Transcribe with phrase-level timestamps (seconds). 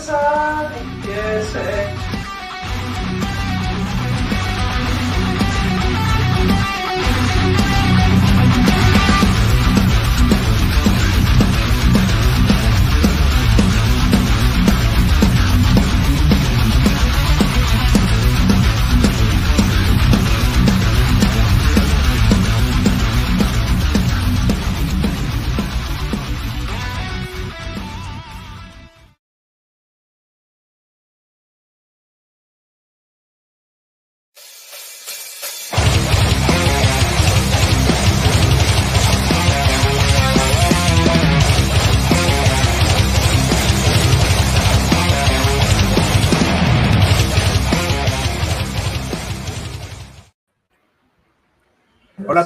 [0.00, 0.99] fuerza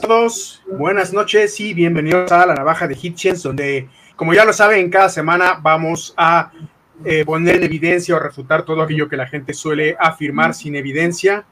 [0.07, 4.91] todos, buenas noches y bienvenidos a la Navaja de Hitchens, donde, como ya lo saben,
[4.91, 6.53] cada semana vamos a
[7.07, 11.47] eh, poner en evidencia o refutar todo aquello que la gente suele afirmar sin evidencia.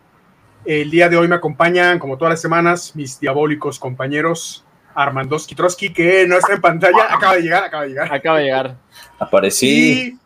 [0.66, 5.90] El día de hoy me acompañan, como todas las semanas, mis diabólicos compañeros Armandowski Trotsky,
[5.90, 8.12] que no está en pantalla, acaba de llegar, acaba de llegar.
[8.12, 8.76] Acaba de llegar.
[9.18, 9.66] Aparecí.
[9.70, 10.18] Y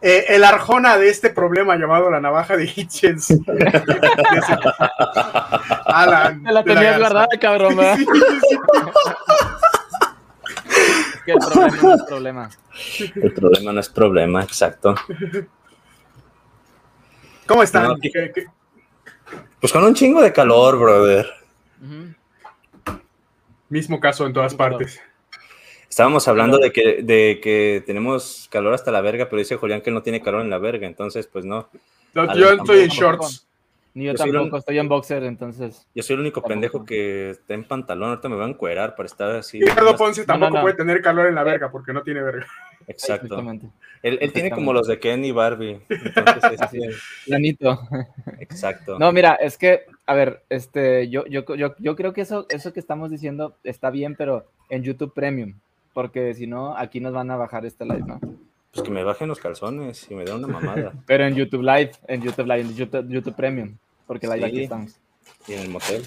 [0.00, 3.28] eh, el arjona de este problema llamado la navaja de Hitchens.
[5.86, 6.42] Alan.
[6.44, 7.76] Te la tenías guardada, cabrón.
[7.76, 7.96] ¿verdad?
[7.96, 8.58] Sí, sí.
[11.14, 12.50] Es que el problema no es problema.
[13.16, 14.94] El problema no es problema, exacto.
[17.46, 17.84] ¿Cómo están?
[17.84, 18.46] No, aquí- ¿Qué- qué-
[19.60, 21.26] Pues con un chingo de calor, brother.
[23.68, 25.00] Mismo caso en todas partes.
[25.88, 29.90] Estábamos hablando de que, de que tenemos calor hasta la verga, pero dice Julián que
[29.90, 31.68] él no tiene calor en la verga, entonces pues no.
[32.14, 33.46] No, yo estoy en shorts.
[33.94, 35.86] Ni yo tampoco, un- estoy en boxer, entonces.
[35.94, 36.48] Yo soy el único Tampoco.
[36.48, 39.60] pendejo que está en pantalón, ahorita me voy a encuerar para estar así.
[39.60, 40.60] Ricardo Ponce no, tampoco no.
[40.62, 42.46] puede tener calor en la verga porque no tiene verga.
[42.88, 43.26] Exacto.
[43.26, 43.66] Exactamente.
[44.02, 45.80] Él, él tiene como los de Ken y Barbie.
[45.88, 47.02] Entonces, Así este, es.
[47.26, 47.78] Planito.
[48.40, 48.98] exacto.
[48.98, 52.72] No, mira, es que, a ver, este, yo, yo, yo, yo creo que eso, eso
[52.72, 55.54] que estamos diciendo está bien, pero en YouTube Premium.
[55.92, 58.18] Porque si no, aquí nos van a bajar este live, ¿no?
[58.72, 60.92] Pues que me bajen los calzones y me den una mamada.
[61.06, 63.76] Pero en YouTube Live, en YouTube Live, en YouTube, YouTube Premium.
[64.06, 64.44] Porque live Sí.
[64.44, 64.96] aquí estamos.
[65.46, 66.02] Y en el motel.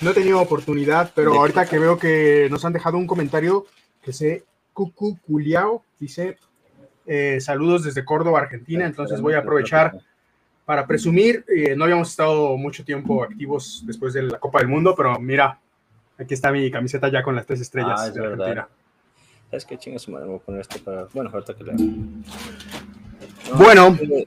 [0.00, 3.66] No he tenido oportunidad, pero De- ahorita que veo que nos han dejado un comentario
[4.02, 6.36] que se Cucu Culiao dice
[7.06, 8.86] eh, saludos desde Córdoba, Argentina.
[8.86, 9.96] Entonces voy a aprovechar
[10.64, 11.44] para presumir.
[11.54, 15.60] eh, no habíamos estado mucho tiempo activos después de la Copa del Mundo, pero mira,
[16.18, 18.68] aquí está mi camiseta ya con las tres estrellas Ah, es de verdad.
[19.54, 19.60] Argentina.
[19.60, 20.26] ¿Sabes qué chingas madre?
[20.26, 21.04] Voy a poner esto para.
[21.12, 21.72] Bueno, ahorita que le.
[23.56, 24.26] Bueno, Eh,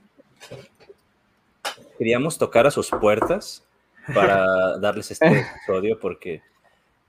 [1.97, 3.63] Queríamos tocar a sus puertas
[4.13, 6.41] para darles este episodio porque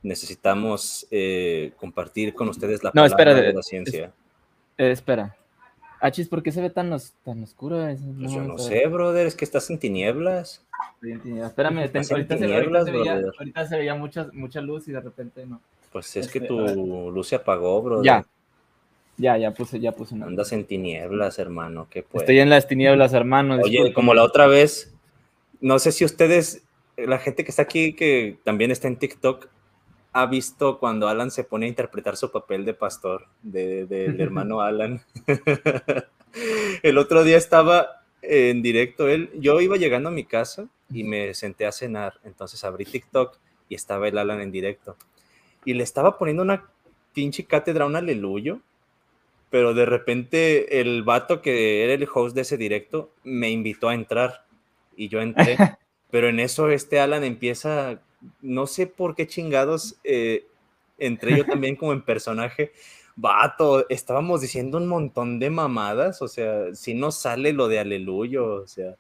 [0.03, 4.13] necesitamos eh, compartir con ustedes la No, palabra espera, de es- la ciencia.
[4.79, 5.37] Eh, espera.
[6.01, 7.87] Achis, ¿por qué se ve tan, os- tan oscuro?
[7.87, 10.65] Es- Pues yo no sé, brother, es que estás en tinieblas.
[11.03, 11.51] bien tinieblas.
[11.51, 14.61] Espérame, ten- Estás en ahorita, se, tinieblas, ahorita, se veía, ahorita se veía mucha, mucha
[14.61, 15.61] luz y de repente no.
[15.93, 18.05] Pues es que Este, tu luz se apagó, brother.
[18.05, 18.27] Ya.
[19.17, 20.27] Ya, ya puse, ya puse una.
[20.27, 21.89] Andas en tinieblas, hermano.
[21.91, 22.23] ¿Qué pues?
[22.23, 23.57] Estoy en las tinieblas, hermano.
[23.63, 24.95] Oye, como la otra vez,
[25.61, 26.63] no sé si ustedes,
[26.97, 29.49] la gente que está aquí, que también está en TikTok,
[30.13, 34.61] ha visto cuando Alan se pone a interpretar su papel de pastor, de- del hermano
[34.61, 35.03] Alan.
[36.83, 41.35] El otro día estaba en directo él, yo iba llegando a mi casa y me
[41.35, 43.39] senté a cenar, entonces abrí TikTok
[43.69, 44.97] y estaba el Alan en directo.
[45.69, 46.65] Y le estaba poniendo una
[47.13, 48.61] pinche cátedra, un aleluyo,
[49.51, 53.95] pero de repente el vato que era el host de ese directo me invitó a
[53.95, 54.47] entrar
[54.97, 55.59] y yo entré.
[56.11, 58.01] pero en eso este Alan empieza,
[58.41, 60.47] no sé por qué chingados, eh,
[60.97, 62.73] entré yo también como en personaje.
[63.21, 68.63] Vato, estábamos diciendo un montón de mamadas, o sea, si no sale lo de aleluyo,
[68.63, 68.95] o sea,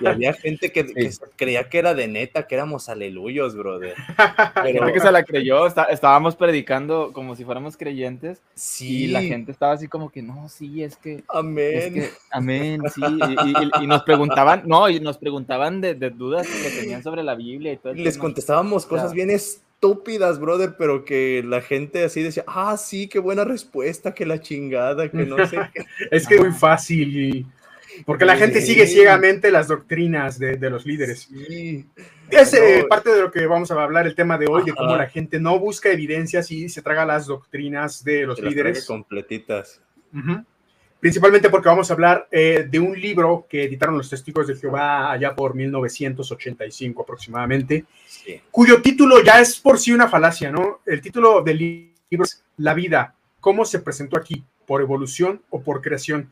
[0.00, 1.20] y había gente que, que Sí.
[1.36, 3.94] creía que era de neta, que éramos aleluyos, brother.
[4.56, 5.66] Hay gente que se la creyó.
[5.68, 8.42] está- estábamos predicando como si fuéramos creyentes.
[8.56, 11.14] Sí, Y la gente estaba así como que, no, sí, es que.
[11.14, 11.94] Es amén.
[11.94, 13.00] que, amén, sí.
[13.04, 13.50] Y,
[13.80, 17.36] y- y nos preguntaban, no, y nos preguntaban de, de dudas que tenían sobre la
[17.36, 17.94] Biblia y todo.
[17.94, 19.14] Les contestábamos cosas Ya.
[19.14, 24.26] bien estúpidas, brother, pero que la gente así decía, ah, sí, qué buena respuesta, que
[24.26, 25.84] la chingada, que no sé qué.
[26.10, 27.16] es que es muy fácil.
[27.16, 27.46] y-
[28.04, 31.22] Porque la gente sigue ciegamente las doctrinas de, de los líderes.
[31.22, 31.86] Sí.
[32.30, 34.96] Es eh, parte de lo que vamos a hablar el tema de hoy, de cómo
[34.96, 38.86] la gente no busca evidencias y se traga las doctrinas de los Se las líderes.
[38.86, 39.80] trae completitas.
[41.00, 45.10] Principalmente porque vamos a hablar eh, de un libro que editaron los testigos de Jehová
[45.10, 48.40] allá por 1985 aproximadamente, Sí.
[48.50, 50.80] cuyo título ya es por sí una falacia, ¿no?
[50.84, 51.58] El título del
[52.10, 56.30] libro es La vida, cómo se presentó aquí, por evolución o por creación.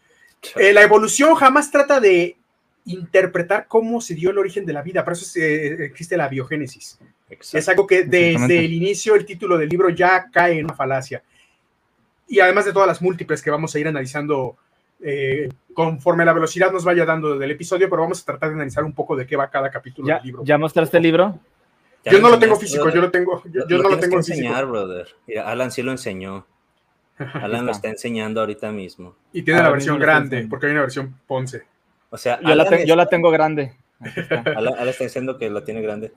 [0.56, 2.36] Eh, la evolución jamás trata de
[2.84, 6.28] interpretar cómo se dio el origen de la vida, por eso es, eh, existe la
[6.28, 6.98] biogénesis.
[7.30, 7.58] Exacto.
[7.58, 11.22] Es algo que desde el inicio el título del libro ya cae en una falacia.
[12.28, 14.56] Y además de todas las múltiples que vamos a ir analizando
[15.02, 18.84] eh, conforme la velocidad nos vaya dando del episodio, pero vamos a tratar de analizar
[18.84, 20.42] un poco de qué va cada capítulo ¿Ya, del libro.
[20.44, 21.38] ¿Ya mostraste el libro?
[22.04, 22.94] Yo no lo tengo físico, brother.
[22.96, 24.38] yo lo tengo, yo, yo Lo no lo tengo que en físico.
[24.46, 25.08] enseñar, brother.
[25.26, 26.46] Mira, Alan sí lo enseñó.
[27.18, 29.14] Alan lo está enseñando ahorita mismo.
[29.32, 31.64] Y tiene la versión grande, porque hay una versión Ponce.
[32.10, 33.74] O sea, Yo la, te- yo la tengo grande.
[34.44, 36.12] Alan- Alan está diciendo que lo tiene grande.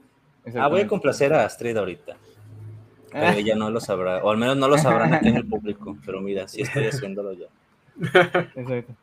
[0.55, 2.15] Ah, voy a complacer a Astrid ahorita.
[3.11, 5.45] Pero Ah, ella no lo sabrá, o al menos no lo sabrán aquí en el
[5.49, 5.97] público.
[6.05, 7.47] Pero mira, sí estoy haciéndolo ya.
[8.55, 8.93] exacto.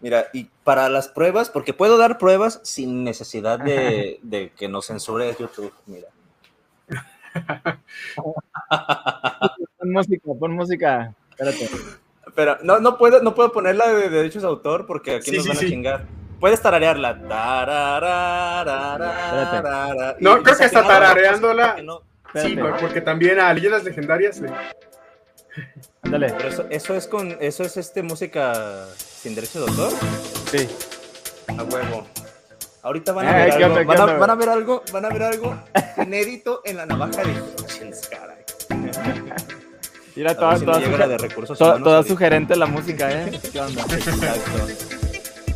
[0.00, 4.86] Mira, y para las pruebas, porque puedo dar pruebas sin necesidad de, de que nos
[4.88, 5.72] censure YouTube.
[5.86, 6.08] Mira.
[9.78, 11.14] Pon música, pon música.
[11.30, 11.70] Espérate.
[12.34, 15.44] Pero no, no puedo, no puedo ponerla de derechos de autor porque aquí Sí, nos
[15.44, 15.66] sí, van sí.
[15.66, 16.04] a chingar.
[16.40, 17.14] Puedes tararearla.
[20.20, 22.02] No, creo que hasta desafinado, tarareándola- no-
[22.34, 22.80] Sí, Espérate.
[22.80, 24.40] porque también a leyendas legendarias.
[26.02, 26.32] Ándale.
[26.36, 29.98] Pero eso, eso es con, eso es este música sin derechos de autor.
[30.50, 30.68] Sí.
[31.48, 32.06] A huevo.
[32.82, 33.76] Ahorita van a Eh, ver ¿qué algo.
[33.78, 34.18] onda, Van a, onda?
[34.18, 35.62] van a ver algo, van a ver algo
[35.98, 38.42] inédito en la navaja de Hitchens, caray.
[40.16, 43.38] Mira, A toda, si toda, de recursos toda- toda sugerente la música, ¿eh?
[43.52, 43.82] ¿Qué onda?
[43.82, 44.66] Exacto.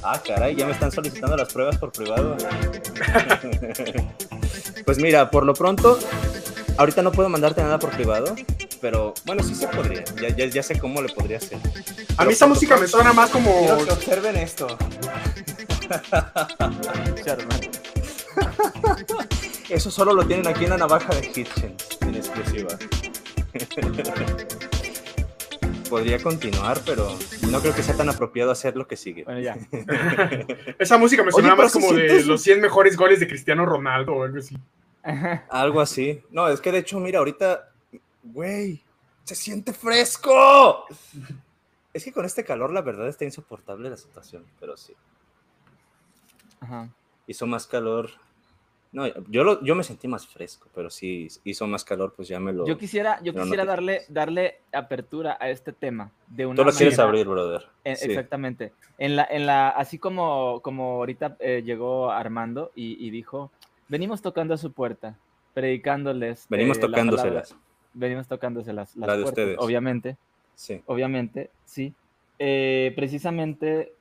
[0.02, 2.37] Ah, caray, ya me están solicitando las pruebas por privado.
[4.84, 5.99] pues mira, por lo pronto,
[6.76, 8.34] ahorita no puedo mandarte nada por privado,
[8.81, 10.05] pero bueno, sí se podría.
[10.20, 11.58] Ya, ya, ya sé cómo le podría hacer.
[12.17, 13.58] A mí esa música me suena más como.
[13.58, 14.67] Quiero que observen esto.
[19.69, 22.78] Eso solo lo tienen aquí en la navaja de Hitchens, en exclusiva.
[25.90, 27.17] Podría continuar, pero
[27.50, 29.23] no creo que sea tan apropiado hacer lo que sigue.
[29.25, 29.56] Bueno, ya.
[30.78, 34.25] Esa música me suena más como de los 100 mejores goles de Cristiano Ronaldo o
[34.25, 34.56] algo así.
[35.50, 36.22] Algo así.
[36.30, 37.70] No, es que de hecho, mira, ahorita,
[38.24, 38.82] güey,
[39.24, 40.86] se siente fresco.
[41.92, 44.94] Es que con este calor, la verdad, está insoportable la situación, pero sí.
[46.60, 46.88] Ajá.
[47.26, 48.10] Hizo más calor.
[48.92, 52.40] No, yo, lo, yo me sentí más fresco, pero sí hizo más calor, pues ya
[52.40, 52.66] me lo.
[52.66, 56.72] Yo quisiera, yo no quisiera darle, darle apertura a este tema de una Tú lo
[56.72, 57.62] quieres abrir, brother.
[57.84, 58.06] Sí.
[58.06, 58.72] Exactamente.
[58.96, 63.50] En la, en la, así como, como ahorita eh, llegó Armando y, y dijo,
[63.88, 65.16] venimos tocando a su puerta,
[65.54, 66.46] predicándoles.
[66.48, 67.56] Venimos eh, la tocándoselas.
[67.94, 69.58] venimos tocándoselas las La de puertas, ustedes.
[69.60, 70.16] obviamente,
[70.54, 70.82] Sí.
[70.86, 71.92] obviamente, sí.
[72.38, 73.92] Eh, precisamente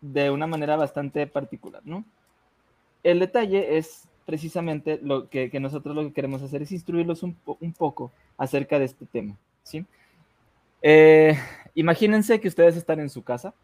[0.00, 2.04] de una manera bastante particular, ¿no?
[3.04, 7.34] El detalle es precisamente lo que, que nosotros lo que queremos hacer es instruirlos un,
[7.34, 9.84] po- un poco acerca de este tema, ¿sí?
[10.82, 11.36] Eh,
[11.74, 13.54] imagínense que ustedes están en su casa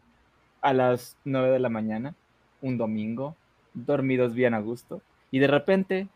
[0.61, 2.15] a las 9 de la mañana,
[2.61, 3.35] un domingo,
[3.73, 6.07] dormidos bien a gusto, y de repente,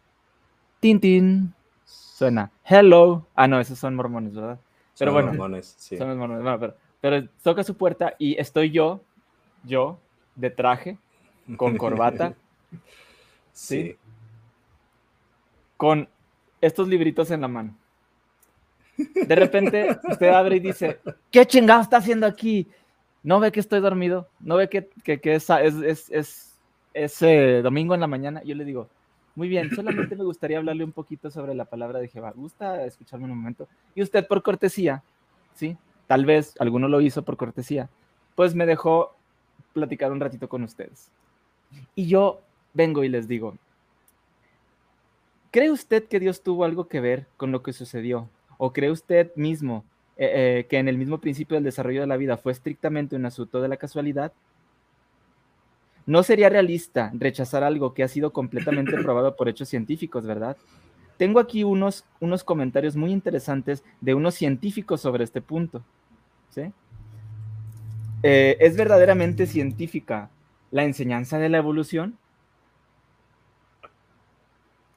[0.80, 1.54] tin, tin,
[1.86, 3.27] suena, hello.
[3.36, 4.60] Ah, no, esos son mormones, ¿verdad?
[4.98, 5.98] Pero Son bueno, mormones, sí.
[5.98, 6.44] son los mormones.
[6.44, 9.01] Bueno, pero, pero toca su puerta y estoy yo,
[9.63, 10.00] yo,
[10.36, 10.98] de traje,
[11.57, 12.33] con corbata,
[13.54, 13.98] sí.
[15.77, 16.07] con
[16.62, 17.75] estos libritos en la mano.
[18.98, 21.00] De repente usted abre y dice,
[21.32, 22.67] ¿qué chingado está haciendo aquí?
[23.24, 24.27] ¿No ve que estoy dormido?
[24.39, 26.50] ¿No ve que, que, que es, es, es, es-
[26.93, 28.43] es, eh, domingo en la mañana?
[28.43, 28.89] Yo le digo,
[29.36, 32.34] muy bien, solamente me gustaría hablarle un poquito sobre la palabra de Jehová.
[32.36, 33.68] ¿Gusta escucharme un momento?
[33.96, 35.04] Y usted por cortesía,
[35.56, 35.78] ¿sí?
[36.08, 37.90] Tal vez alguno lo hizo por cortesía,
[38.36, 39.16] pues me dejó
[39.74, 41.10] platicar un ratito con ustedes.
[41.96, 42.42] Y yo
[42.74, 43.58] vengo y les digo,
[45.54, 48.28] ¿Cree usted que Dios tuvo algo que ver con lo que sucedió?
[48.58, 49.86] ¿O cree usted mismo
[50.18, 53.28] eh, eh, que en el mismo principio del desarrollo de la vida fue estrictamente un
[53.28, 54.34] asunto de la casualidad?
[56.05, 60.57] No sería realista rechazar algo que ha sido completamente probado por hechos científicos, ¿verdad?
[61.17, 65.83] Tengo aquí unos, unos comentarios muy interesantes de unos científicos sobre este punto.
[66.50, 66.72] ¿sí?
[68.24, 70.29] Eh, ¿Es verdaderamente científica
[70.72, 72.17] la enseñanza de la evolución?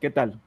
[0.00, 0.40] ¿Qué tal?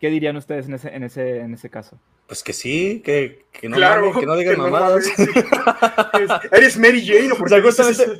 [0.00, 1.98] ¿Qué dirían ustedes en ese, en ese, en ese caso?
[2.28, 5.06] Pues que sí, que, que no, claro, mames, que no digan que no mamadas.
[5.16, 7.56] mames, Eres Mary Jane o O por qué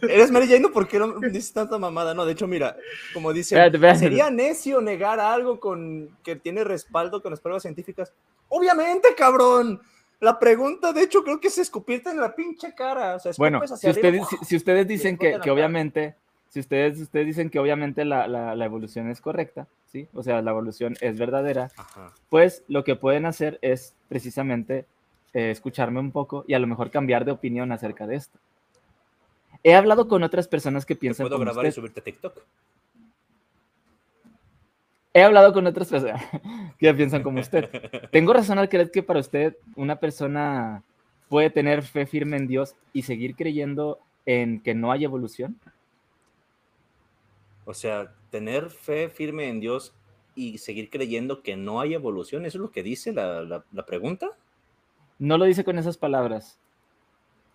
[0.09, 0.73] eres Mary Jane, ¿no?
[0.73, 2.15] ¿por qué no dices tanta mamada?
[2.15, 2.75] No, de hecho, mira,
[3.13, 3.99] como dice, Espérate, espérate.
[3.99, 8.13] sería necio negar algo con que tiene respaldo con las pruebas científicas.
[8.49, 9.81] Obviamente, cabrón.
[10.21, 13.15] La pregunta, de hecho, creo que es escupirte en la pinche cara.
[13.17, 15.53] O sea, Bueno, si ustedes, si, si ustedes dicen que, que cara.
[15.53, 16.17] obviamente,
[16.49, 20.09] si ustedes, ustedes dicen que obviamente la, la- la evolución es correcta, ¿sí?
[20.15, 22.13] O sea, la evolución es verdadera, Ajá.
[22.31, 24.87] pues lo que pueden hacer es precisamente
[25.35, 28.39] eh, escucharme un poco y a lo mejor cambiar de opinión acerca de esto.
[29.63, 31.81] He hablado con otras personas que piensan puedo como grabar y usted.
[31.81, 32.39] subirte a TikTok.
[35.15, 36.23] He hablado con otras personas
[36.79, 37.69] que piensan como usted.
[38.13, 40.83] ¿Tengo razón al creer que para usted una persona
[41.29, 45.59] puede tener fe firme en Dios y seguir creyendo en que no hay evolución?
[47.69, 49.95] O sea, tener fe firme en Dios
[50.35, 53.85] y seguir creyendo que no hay evolución, ¿eso es lo que dice la, la- la
[53.85, 54.31] pregunta?
[55.19, 56.59] No lo dice con esas palabras.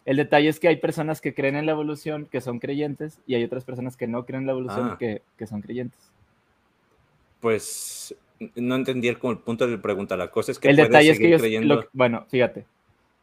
[0.05, 3.34] El detalle es que hay personas que creen en la evolución, que son creyentes, y
[3.34, 4.98] hay otras personas que no creen en la evolución, Ah.
[5.00, 6.00] que, que son creyentes.
[7.39, 8.15] Pues
[8.55, 10.15] no entendí el, como el punto de la pregunta.
[10.15, 12.65] La cosa es que el detalle es que lo- bueno, fíjate,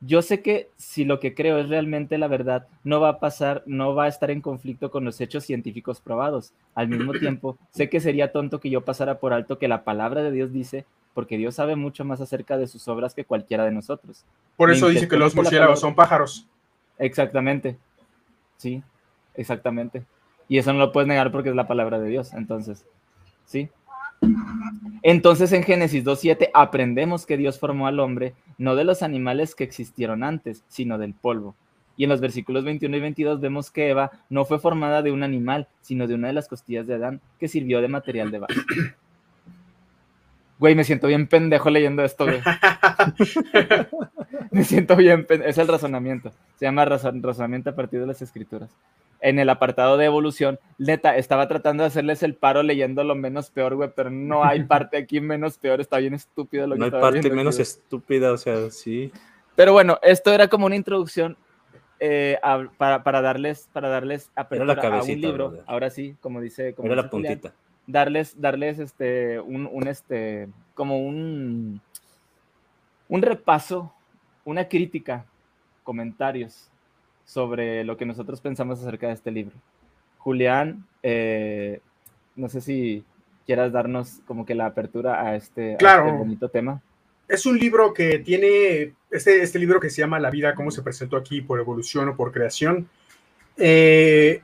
[0.00, 3.62] yo sé que si lo que creo es realmente la verdad, no va a pasar,
[3.66, 6.52] no va a estar en conflicto con los hechos científicos probados.
[6.74, 10.22] Al mismo tiempo, sé que sería tonto que yo pasara por alto que la palabra
[10.22, 13.72] de Dios dice, porque Dios sabe mucho más acerca de sus obras que cualquiera de
[13.72, 14.24] nosotros.
[14.56, 16.46] Por eso dice que los murciélagos son pájaros.
[16.98, 17.76] Exactamente.
[18.56, 18.82] Sí,
[19.34, 20.04] exactamente.
[20.48, 22.32] Y eso no lo puedes negar porque es la palabra de Dios.
[22.32, 22.86] Entonces,
[23.44, 23.68] sí.
[25.02, 29.64] Entonces en Génesis 2.7 aprendemos que Dios formó al hombre no de los animales que
[29.64, 31.54] existieron antes, sino del polvo.
[31.96, 35.22] Y en los versículos 21 y 22 vemos que Eva no fue formada de un
[35.22, 38.60] animal, sino de una de las costillas de Adán que sirvió de material de base.
[40.58, 42.40] Güey, me siento bien pendejo leyendo esto, güey.
[44.50, 46.32] Me siento bien, pen- es el razonamiento.
[46.56, 48.70] Se llama razon- razonamiento a partir de las escrituras.
[49.22, 53.50] En el apartado de evolución, neta, estaba tratando de hacerles el paro leyendo lo menos
[53.50, 56.84] peor, güey, pero no hay parte aquí menos peor, está bien estúpido lo que No
[56.86, 59.12] hay parte viendo menos estúpida, o sea, sí.
[59.56, 61.36] Pero bueno, esto era como una introducción
[61.98, 65.48] eh, a- para, para darles, para darles apertura a un cabecita, libro.
[65.50, 65.64] brother.
[65.66, 67.54] Ahora sí, como dice, como Era la dice Julián, puntita.
[67.86, 71.82] darles, darles este, un, un, este, como un,
[73.08, 73.92] un repaso,
[74.46, 75.26] una crítica,
[75.82, 76.69] comentarios
[77.30, 79.54] sobre lo que nosotros pensamos acerca de este libro.
[80.18, 81.80] Julián, eh,
[82.34, 83.04] no sé si
[83.46, 86.06] quieras darnos como que la apertura a este, a Claro.
[86.06, 86.82] este bonito tema.
[87.28, 90.82] Es un libro que tiene, este, este libro que se llama La vida, cómo se
[90.82, 92.88] presentó aquí por evolución o por creación.
[93.56, 94.42] eh,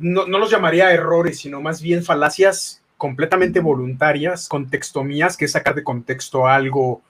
[0.00, 5.74] no, no los llamaría errores, sino más bien falacias completamente voluntarias, contextomías, que es sacar
[5.74, 7.02] de contexto algo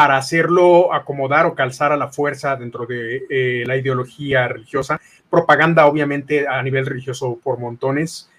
[0.00, 4.98] para hacerlo acomodar o calzar a la fuerza dentro de eh, la ideología religiosa.
[5.28, 8.30] Propaganda, obviamente, a nivel religioso por montones.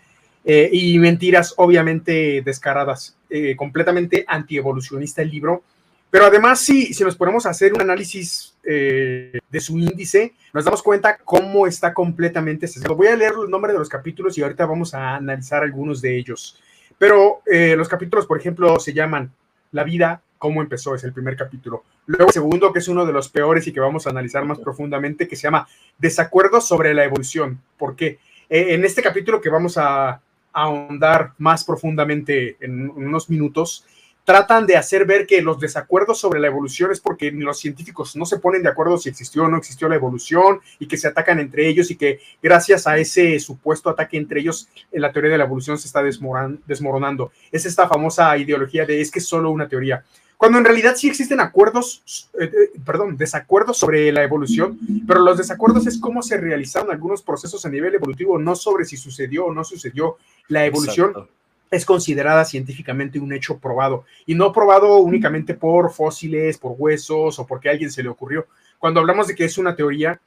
[0.44, 3.16] eh, y mentiras, obviamente, descaradas.
[3.30, 5.62] eh, completamente antievolucionista el libro.
[6.10, 10.82] Pero además, sí, si nos ponemos a hacer un análisis de su índice, nos damos
[10.82, 12.96] cuenta cómo está completamente sesgado.
[12.96, 16.18] Voy a leer el nombre de los capítulos y ahorita vamos a analizar algunos de
[16.18, 16.60] ellos.
[16.98, 17.42] Pero
[17.78, 19.32] los capítulos, por ejemplo, se llaman
[19.72, 21.84] La vida, cómo empezó, es el primer capítulo.
[22.08, 24.58] Luego, el segundo, que es uno de los peores y que vamos a analizar más
[24.58, 25.68] profundamente, que se llama
[26.00, 27.62] Desacuerdos sobre la evolución.
[27.78, 28.18] ¿Por qué?
[28.50, 30.20] Eh, en este capítulo que vamos a
[30.52, 33.86] ahondar más profundamente en unos minutos,
[34.24, 38.26] tratan de hacer ver que los desacuerdos sobre la evolución es porque los científicos no
[38.26, 41.40] se ponen de acuerdo si existió o no existió la evolución y que se atacan
[41.40, 45.46] entre ellos y que gracias a ese supuesto ataque entre ellos la teoría de la
[45.46, 47.32] evolución se está desmoronando.
[47.52, 50.04] Es esta famosa ideología de es que es solo una teoría.
[50.42, 52.02] Cuando en realidad sí existen acuerdos,
[52.34, 57.22] eh, eh, perdón, desacuerdos sobre la evolución, pero los desacuerdos es cómo se realizaron algunos
[57.22, 60.18] procesos a nivel evolutivo, no sobre si sucedió o no sucedió.
[60.48, 61.32] La evolución Exacto.
[61.70, 67.46] es considerada científicamente un hecho probado y no probado únicamente por fósiles, por huesos o
[67.46, 68.48] porque a alguien se le ocurrió.
[68.80, 70.20] Cuando hablamos de que es una teoría,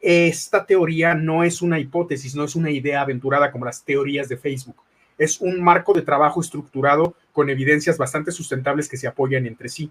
[0.00, 4.36] esta teoría no es una hipótesis, no es una idea aventurada como las teorías de
[4.36, 4.76] Facebook.
[5.18, 9.90] Es un marco de trabajo estructurado con evidencias bastante sustentables que se apoyan entre sí.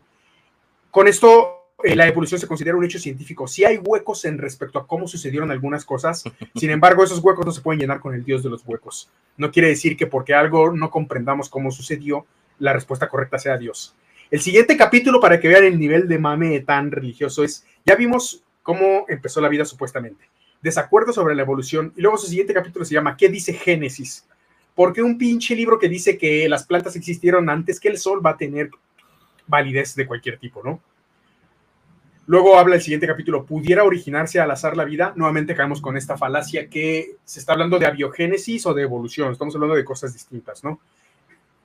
[0.90, 3.48] Con esto, eh, la evolución se considera un hecho científico.
[3.48, 6.24] Sí hay huecos en respecto a cómo sucedieron algunas cosas,
[6.56, 9.12] sin embargo, esos huecos no se pueden llenar con el dios de los huecos.
[9.38, 12.26] No quiere decir que porque algo no comprendamos cómo sucedió,
[12.58, 13.94] la respuesta correcta sea Dios.
[14.32, 18.42] El siguiente capítulo, para que vean el nivel de mame tan religioso, es, ya vimos
[18.64, 20.28] cómo empezó la vida supuestamente.
[20.64, 21.94] Desacuerdo sobre la evolución.
[21.96, 24.26] Y luego su siguiente capítulo se llama ¿Qué dice Génesis?
[24.76, 28.32] Porque un pinche libro que dice que las plantas existieron antes que el sol va
[28.32, 28.70] a tener
[29.48, 30.82] validez de cualquier tipo, ¿no?
[32.28, 35.14] Luego habla el siguiente capítulo, ¿pudiera originarse al azar la vida?
[35.16, 39.54] Nuevamente caemos con esta falacia que se está hablando de abiogénesis o de evolución, estamos
[39.54, 40.80] hablando de cosas distintas, ¿no?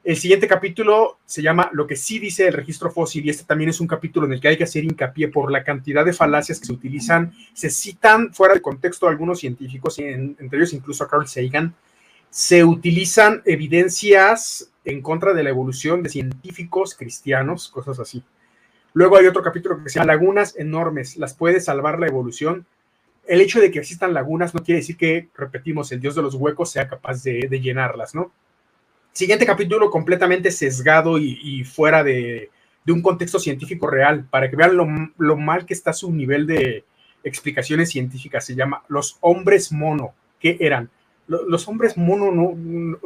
[0.04, 3.70] El siguiente capítulo se llama Lo que sí dice el registro fósil y este también
[3.70, 6.60] es un capítulo en el que hay que hacer hincapié por la cantidad de falacias
[6.60, 11.08] que se utilizan, se citan fuera de contexto algunos científicos, en- entre ellos incluso a
[11.08, 11.74] Carl Sagan,
[12.30, 18.22] se utilizan evidencias en contra de la evolución de científicos cristianos, cosas así.
[18.94, 22.66] Luego hay otro capítulo que se llama Lagunas enormes, ¿las puede salvar la evolución?
[23.30, 26.34] el hecho de que existan lagunas no quiere decir que, repetimos, el dios de los
[26.34, 28.32] huecos sea capaz de, llenarlas, ¿no?
[29.12, 32.50] Siguiente capítulo completamente sesgado y, fuera de,
[32.84, 36.46] de, un contexto científico real, para que vean lo, lo, mal que está su nivel
[36.48, 36.84] de
[37.22, 38.44] explicaciones científicas.
[38.44, 40.12] Se llama Los hombres mono.
[40.40, 40.90] ¿Qué eran?
[41.30, 42.54] Los hombres mono no,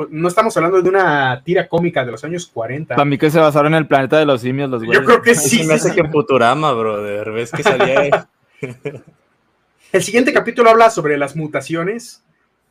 [0.08, 2.94] no, estamos hablando de una tira cómica de los años 40.
[2.94, 5.02] Para mí que se basaron en el planeta de los simios los güeyes.
[5.02, 5.64] Yo creo que sí.
[5.64, 7.30] me hace que Futurama, brother.
[7.32, 8.28] ¿Ves que salía
[9.92, 12.24] El siguiente capítulo habla sobre las mutaciones.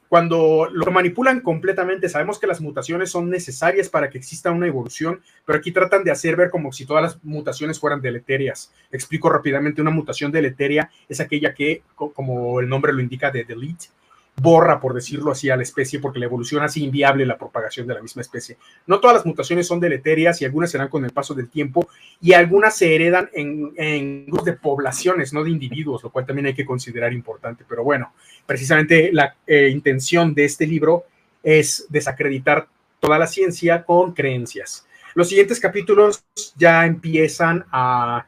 [0.10, 5.22] Cuando lo manipulan completamente, sabemos que las mutaciones son necesarias para que exista una evolución,
[5.46, 8.72] pero aquí tratan de hacer ver como si todas las mutaciones fueran deleterias.
[8.92, 13.88] Explico rápidamente, una mutación deleteria es aquella que, como el nombre lo indica, de delete,
[14.36, 17.94] borra, por decirlo así, a la especie porque la evolución hace inviable la propagación de
[17.94, 18.58] la misma especie.
[18.88, 21.88] No todas las mutaciones son deleterias y algunas serán con el paso del tiempo
[22.20, 26.54] y algunas se heredan en, grupos de poblaciones, no de individuos, lo cual también hay
[26.54, 27.64] que considerar importante.
[27.68, 28.14] Pero bueno,
[28.46, 31.06] precisamente la eh, intención de este libro
[31.44, 32.68] es desacreditar
[33.00, 34.88] toda la ciencia con creencias.
[35.14, 36.24] Los siguientes capítulos
[36.56, 38.26] ya empiezan a,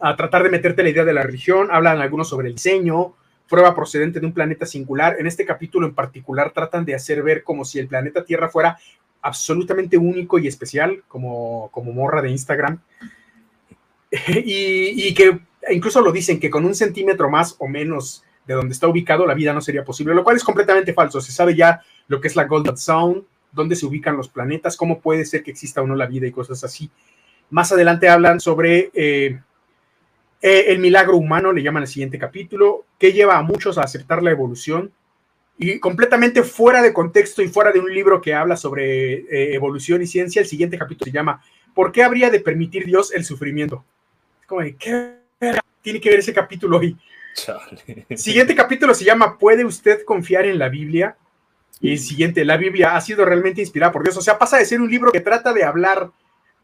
[0.00, 3.14] a tratar de meterte la idea de la religión, hablan algunos sobre el diseño,
[3.48, 5.16] prueba procedente de un planeta singular.
[5.18, 8.78] En este capítulo en particular tratan de hacer ver como si el planeta Tierra fuera
[9.22, 12.80] absolutamente único y especial, como, como morra de Instagram.
[14.44, 15.38] Y, que
[15.70, 19.34] incluso lo dicen que con un centímetro más o menos de donde está ubicado la
[19.34, 21.20] vida no sería posible, lo cual es completamente falso.
[21.20, 25.00] Se sabe ya lo que es la Golden Zone, dónde se ubican los planetas, cómo
[25.00, 26.90] puede ser que exista o no la vida y cosas así.
[27.50, 29.40] Más adelante hablan sobre eh,
[30.40, 34.22] eh, el milagro humano, le llaman el siguiente capítulo, que lleva a muchos a aceptar
[34.22, 34.92] la evolución
[35.58, 40.00] y completamente fuera de contexto y fuera de un libro que habla sobre eh, evolución
[40.00, 41.42] y ciencia, el siguiente capítulo se llama
[41.74, 43.84] ¿Por qué habría de permitir Dios el sufrimiento?
[44.46, 45.16] Como ¿qué
[45.82, 46.96] tiene que ver ese capítulo hoy?
[48.16, 51.16] Siguiente capítulo se llama ¿Puede usted confiar en la Biblia?
[51.80, 54.16] Y el siguiente, la Biblia ha sido realmente inspirada por Dios.
[54.16, 56.10] O sea, pasa de ser un libro que trata de hablar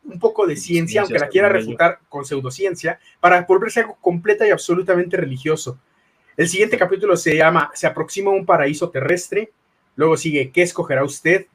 [0.05, 4.51] un poco de ciencia, aunque la quiera refutar con pseudociencia, para volverse algo completa y
[4.51, 5.79] absolutamente religioso.
[6.37, 9.53] El siguiente capítulo se llama Se aproxima un paraíso terrestre,
[9.97, 11.47] luego sigue ¿Qué escogerá usted?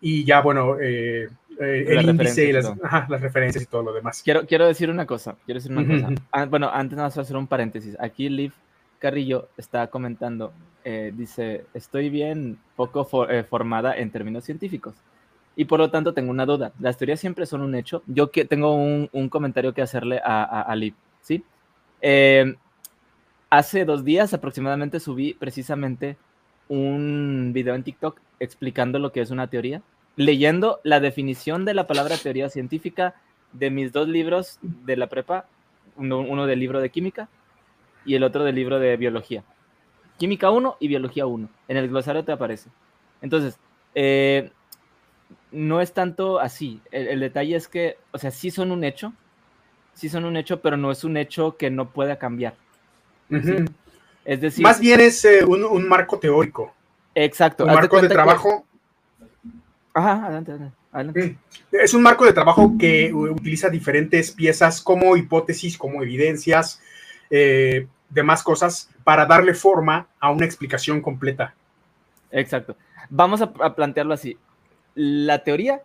[0.00, 1.28] Y ya, bueno, eh,
[1.60, 4.22] eh, el índice, las, ajá, las, referencias y todo lo demás.
[4.22, 6.22] Quiero, quiero decir una cosa, quiero decir una cosa.
[6.32, 7.96] Ah, bueno, antes nada más hacer un paréntesis.
[7.98, 8.52] Aquí Liv
[8.98, 10.52] Carrillo está comentando,
[10.84, 14.94] eh, dice, estoy bien poco for, eh, formada en términos científicos
[15.56, 16.72] y por lo tanto tengo una duda.
[16.80, 18.02] Las teorías siempre son un hecho.
[18.06, 20.76] Yo que tengo un, un comentario que hacerle a, a, a
[21.20, 21.44] ¿sí?
[22.00, 22.54] Eh,
[23.50, 26.16] hace dos días aproximadamente subí precisamente
[26.68, 29.82] un video en TikTok explicando lo que es una teoría,
[30.16, 33.14] leyendo la definición de la palabra teoría científica
[33.52, 35.46] de mis dos libros de la prepa,
[35.96, 37.28] uno, uno del libro de química
[38.04, 39.44] y el otro del libro de biología.
[40.18, 41.48] Química 1 y biología 1.
[41.68, 42.70] En el glosario te aparece.
[43.20, 43.58] Entonces,
[43.94, 44.52] eh,
[45.54, 46.80] no es tanto así.
[46.90, 49.12] El, el, detalle es que, o sea, sí son un hecho,
[49.94, 52.54] sí son un hecho, pero no es un hecho que no pueda cambiar.
[53.30, 53.66] Uh -huh.
[53.66, 53.74] ¿sí?
[54.24, 56.74] Es decir, más bien es eh, un, un, marco teórico.
[57.14, 57.64] Exacto.
[57.64, 58.64] Un marco de, trabajo.
[59.18, 59.50] Que...
[59.94, 60.76] Ajá, adelante, adelante.
[60.92, 61.38] adelante.
[61.70, 66.80] Es un marco de trabajo que utiliza diferentes piezas como hipótesis, como evidencias,
[67.30, 71.54] eh, demás cosas para darle forma a una explicación completa.
[72.30, 72.76] Exacto.
[73.10, 74.38] Vamos a, a plantearlo así
[74.94, 75.82] la teoría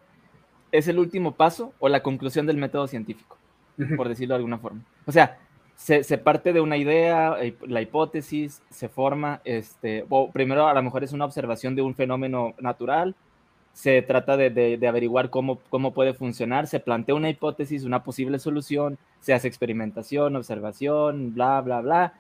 [0.72, 3.38] es el último paso o la conclusión del método científico,
[3.78, 3.96] uh -huh.
[3.98, 4.82] por decirlo de alguna forma.
[5.06, 5.38] O sea,
[5.76, 10.84] se, se, parte de una idea, la hipótesis, se forma, este, o primero a lo
[10.84, 13.16] mejor es una observación de un fenómeno natural,
[13.72, 18.04] se trata de, de, de averiguar cómo, cómo puede funcionar, se plantea una hipótesis, una
[18.04, 22.14] posible solución, se hace experimentación, observación, bla, bla, bla,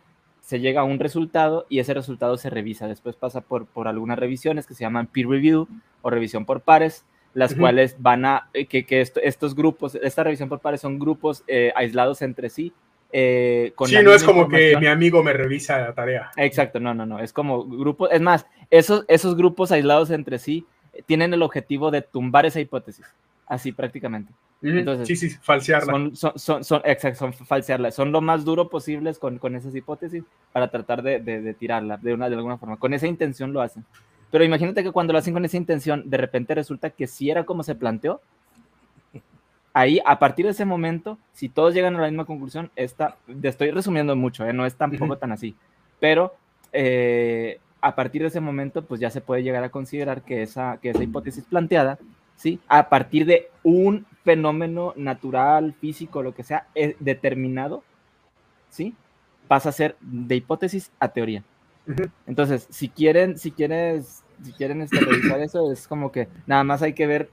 [0.49, 2.87] se llega a un resultado y ese resultado se revisa.
[2.87, 5.67] Después pasa por, por algunas revisiones que se llaman peer review
[6.01, 7.59] o revisión por pares, las uh -huh.
[7.59, 11.71] cuales van a, que, que esto, estos grupos, esta revisión por pares son grupos eh,
[11.75, 12.73] aislados entre sí.
[13.11, 16.31] Eh, con sí, no es como que mi amigo me revisa la tarea.
[16.35, 20.65] Exacto, no, no, no, es como grupos, es más, esos, esos grupos aislados entre sí
[21.05, 23.05] tienen el objetivo de tumbar esa hipótesis,
[23.45, 24.33] así prácticamente.
[24.61, 25.93] Entonces, sí, sí, falsearla.
[25.93, 27.91] Son, son, son, son, exacto, son falsearla.
[27.91, 31.97] Son lo más duro posibles con, con esas hipótesis para tratar de, de, de, tirarla
[31.97, 32.77] de, una, de alguna forma.
[32.77, 33.85] Con esa intención lo hacen.
[34.31, 37.45] Pero imagínate que cuando lo hacen con esa intención, de repente resulta que sí era
[37.45, 38.21] como se planteó.
[39.73, 43.71] Ahí, a partir de ese momento, si todos llegan a la misma conclusión, esta, estoy
[43.71, 44.51] resumiendo mucho, ¿eh?
[44.51, 45.19] no es tampoco uh -huh.
[45.19, 45.55] tan así.
[45.99, 46.35] Pero
[46.73, 50.79] eh, a partir de ese momento, pues ya se puede llegar a considerar que esa,
[50.81, 51.97] que esa hipótesis planteada
[52.39, 52.59] ¿sí?
[52.69, 57.83] A partir de un fenómeno natural, físico, lo que sea, eh, determinado,
[58.69, 58.95] ¿sí?
[59.47, 61.43] Pasa a ser de hipótesis a teoría.
[62.27, 66.93] Entonces, si quieren, si quieres, si quieren revisar eso, es como que nada más hay
[66.93, 67.31] que ver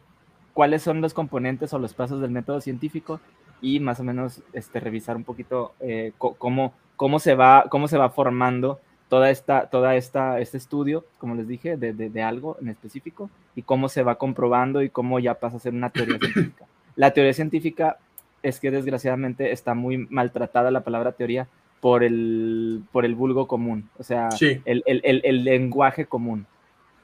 [0.54, 3.20] cuáles son los componentes o los pasos del método científico
[3.60, 7.98] y más o menos este, revisar un poquito eh, cómo, cómo, se va, cómo se
[7.98, 12.68] va formando toda esta, toda esta, este estudio, como les dije, de, de, algo en
[12.68, 16.66] específico y cómo se va comprobando y cómo ya pasa a ser una teoría científica.
[16.96, 17.98] La teoría científica
[18.42, 21.46] es que desgraciadamente está muy maltratada la palabra teoría
[21.80, 26.46] por el, por el vulgo común, o sea, el, el, el, el, lenguaje común,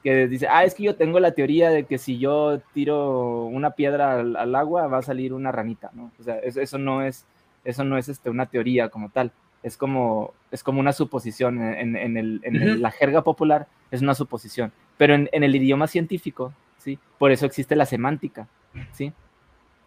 [0.03, 3.71] que dice, ah, es que yo tengo la teoría de que si yo tiro una
[3.71, 6.11] piedra al, al agua va a salir una ranita, ¿no?
[6.19, 7.25] O sea, eso, eso no es,
[7.63, 9.31] eso no es este, una teoría como tal
[9.63, 14.13] es como, es como una suposición en, en, el, en la jerga popular, es una
[14.13, 16.99] suposición, pero en, el idioma científico, ¿sí?
[17.17, 18.47] Por eso existe la semántica,
[18.91, 19.13] ¿sí?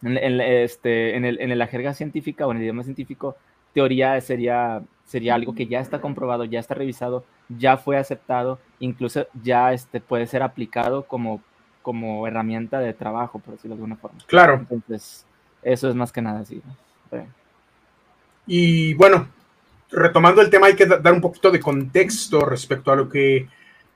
[0.03, 3.37] En, este, en, el, en la jerga científica o en el idioma científico,
[3.75, 9.27] teoría sería, sería algo que ya está comprobado, ya está revisado, ya fue aceptado, incluso
[9.43, 11.43] ya este, puede ser aplicado como,
[11.83, 14.19] como herramienta de trabajo, por decirlo de alguna forma.
[14.27, 14.55] Claro.
[14.55, 15.27] Entonces,
[15.62, 16.62] eso es más que nada así.
[18.47, 19.29] Y bueno,
[19.90, 23.49] retomando el tema, hay que dar un poquito de contexto respecto a lo que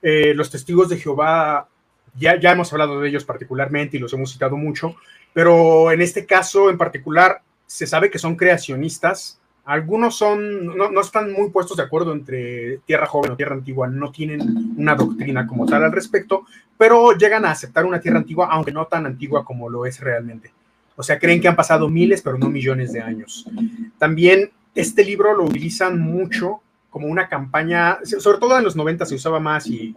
[0.03, 1.69] eh, los testigos de Jehová,
[2.19, 4.97] ya, ya hemos hablado de ellos particularmente y los hemos citado mucho,
[5.33, 9.39] pero en este caso en particular se sabe que son creacionistas.
[9.65, 13.87] Algunos son, no, no están muy puestos de acuerdo entre tierra joven o tierra antigua,
[13.87, 18.49] no tienen una doctrina como tal al respecto, pero llegan a aceptar una tierra antigua,
[18.51, 20.53] aunque no tan antigua como lo es realmente.
[20.97, 23.47] O sea, creen que han pasado miles, pero no millones de años.
[23.99, 24.51] También
[24.81, 29.39] este libro lo utilizan mucho como una campaña, sobre todo en los 90 se usaba
[29.39, 29.97] más y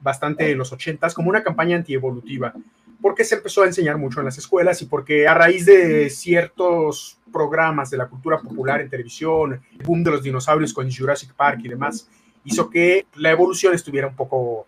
[0.00, 2.54] bastante en los 80 como una campaña antievolutiva,
[3.00, 7.18] porque se empezó a enseñar mucho en las escuelas y porque a raíz de ciertos
[7.30, 11.60] programas de la cultura popular en televisión, el boom de los dinosaurios con Jurassic Park
[11.64, 12.08] y demás,
[12.44, 14.66] hizo que la evolución estuviera un poco,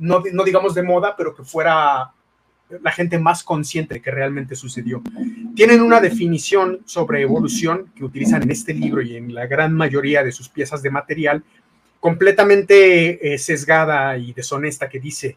[0.00, 2.12] no, no digamos de moda, pero que fuera
[2.68, 5.02] la gente más consciente que realmente sucedió.
[5.54, 10.24] Tienen una definición sobre evolución que utilizan en este libro y en la gran mayoría
[10.24, 11.44] de sus piezas de material,
[12.00, 15.36] completamente eh, sesgada y deshonesta, que dice,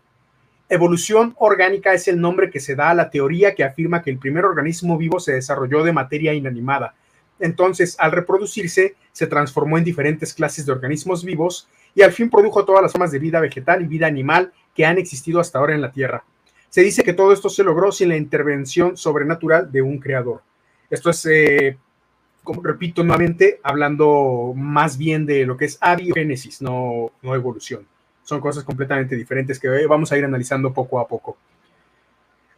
[0.67, 4.17] evolución orgánica es el nombre que se da a la teoría que afirma que el
[4.17, 6.95] primer organismo vivo se desarrolló de materia inanimada.
[7.39, 12.65] Entonces, al reproducirse, se transformó en diferentes clases de organismos vivos y al fin produjo
[12.65, 15.81] todas las formas de vida vegetal y vida animal que han existido hasta ahora en
[15.81, 16.23] la Tierra.
[16.69, 20.41] Se dice que todo esto se logró sin la intervención sobrenatural de un creador.
[20.89, 21.77] Esto es, eh,
[22.43, 27.87] como repito nuevamente, hablando más bien de lo que es abiogénesis, no, no evolución.
[28.23, 31.37] Son cosas completamente diferentes que vamos a ir analizando poco a poco.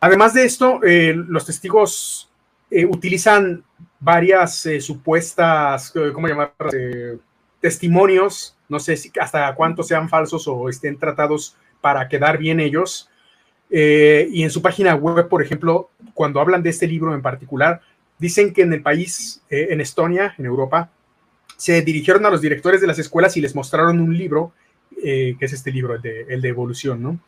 [0.02, 2.30] Además de esto, eh, los testigos
[2.70, 3.64] eh, utilizan
[4.00, 6.74] varias supuestas, ¿cómo llamarlas?
[7.62, 13.10] testimonios, no sé si hasta cuántos sean falsos o estén tratados para quedar bien ellos,
[13.72, 17.82] eh, y en su página web, por ejemplo, cuando hablan de este libro en particular,
[18.20, 20.92] dicen que en el país, eh, en Estonia, en Europa,
[21.56, 24.52] se dirigieron a los directores de las escuelas y les mostraron un libro,
[25.02, 27.20] eh, que es este libro, el de, el de evolución, ¿no?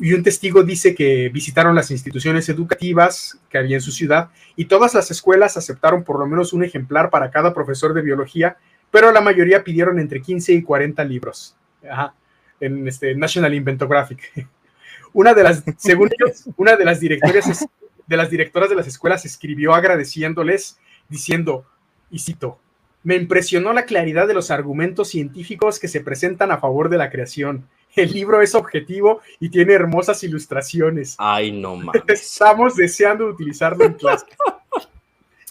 [0.00, 4.64] y un testigo dice que visitaron las instituciones educativas que había en su ciudad y
[4.64, 8.56] todas las escuelas aceptaron por lo menos un ejemplar para cada profesor de biología,
[8.90, 11.54] pero la mayoría pidieron entre 15 y 40 libros.
[11.88, 12.14] Ajá,
[12.58, 14.48] en este National Inventographic.
[15.12, 17.68] Una de las, según ellos, una de las directoras
[18.08, 21.64] de las directoras de las escuelas escribió agradeciéndoles, diciendo,
[22.10, 22.58] y cito,
[23.04, 27.10] me impresionó la claridad de los argumentos científicos que se presentan a favor de la
[27.10, 27.68] creación.
[27.94, 31.16] El libro es objetivo y tiene hermosas ilustraciones.
[31.18, 32.02] Ay, no mames.
[32.08, 34.26] Estamos deseando utilizarlo en clase.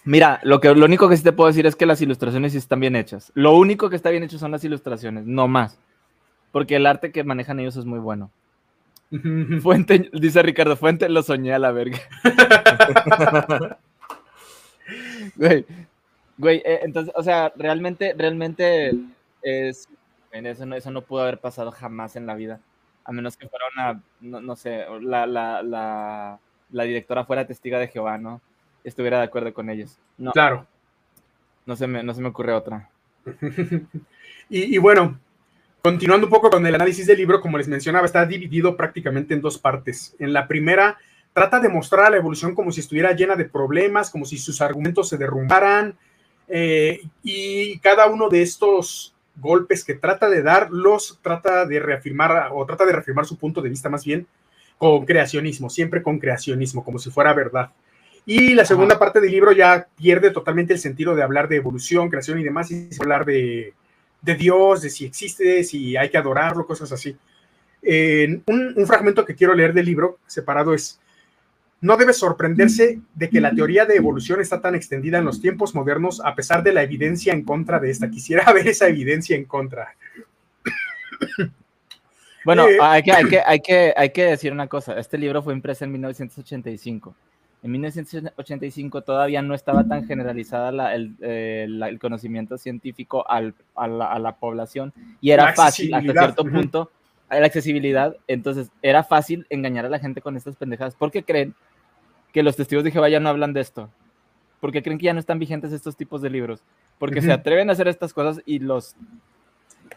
[0.03, 2.57] Mira, lo, que, lo único que sí te puedo decir es que las ilustraciones sí
[2.57, 3.31] están bien hechas.
[3.35, 5.77] Lo único que está bien hecho son las ilustraciones, no más.
[6.51, 8.31] Porque el arte que manejan ellos es muy bueno.
[9.61, 11.99] Fuente, dice Ricardo, Fuente lo soñé a la verga.
[15.35, 15.65] güey,
[16.37, 18.91] güey, eh, entonces, o sea, realmente, realmente
[19.41, 19.87] es,
[20.31, 22.59] eso no, eso no pudo haber pasado jamás en la vida.
[23.05, 24.01] A menos que fuera una,
[24.41, 26.39] no, sé, la, la, la,
[26.71, 28.41] la, directora fuera testiga de Jehová, ¿no?
[28.83, 29.97] Estuviera de acuerdo con ellos.
[30.17, 30.67] No, claro.
[31.65, 32.89] No se me, no se me ocurre otra.
[34.49, 35.17] y, y bueno,
[35.87, 39.39] Continuando un poco con el análisis del libro, como les mencionaba, está dividido prácticamente en
[39.39, 40.17] dos partes.
[40.19, 40.97] En la primera,
[41.31, 44.59] trata de mostrar a la evolución como si estuviera llena de problemas, como si sus
[44.59, 45.97] argumentos se derrumbaran,
[46.49, 52.49] eh, y cada uno de estos golpes que trata de dar, los trata de reafirmar,
[52.51, 54.27] o trata de reafirmar su punto de vista más bien,
[54.77, 57.71] con creacionismo, siempre con creacionismo, como si fuera verdad.
[58.25, 62.09] Y la segunda parte del libro ya pierde totalmente el sentido de hablar de evolución,
[62.09, 63.73] creación y demás, y hablar de
[64.21, 67.15] de Dios, de si existe, si hay que adorarlo, cosas así.
[67.83, 70.99] un, un, fragmento que quiero leer del libro separado es,
[71.79, 75.75] no debe sorprenderse de que la teoría de evolución está tan extendida en los tiempos
[75.75, 78.09] modernos a pesar de la evidencia en contra de esta.
[78.09, 79.95] Quisiera ver esa evidencia en contra.
[82.43, 84.97] Bueno, eh, hay, que, hay, que, hay, que, hay que decir una cosa.
[84.99, 87.15] Este libro fue impreso en 1985.
[87.63, 94.93] En 1985 todavía no estaba tan generalizada eh, el, conocimiento científico al, a, la, población
[95.21, 96.91] y era fácil hasta cierto punto
[97.29, 98.15] la accesibilidad.
[98.27, 101.55] Entonces era fácil engañar a la gente con estas pendejadas porque creen
[102.31, 103.89] que los testigos de Jehová ya no hablan de esto.
[104.59, 106.63] Porque creen que ya no están vigentes estos tipos de libros.
[106.97, 108.95] Porque se atreven a hacer estas cosas y los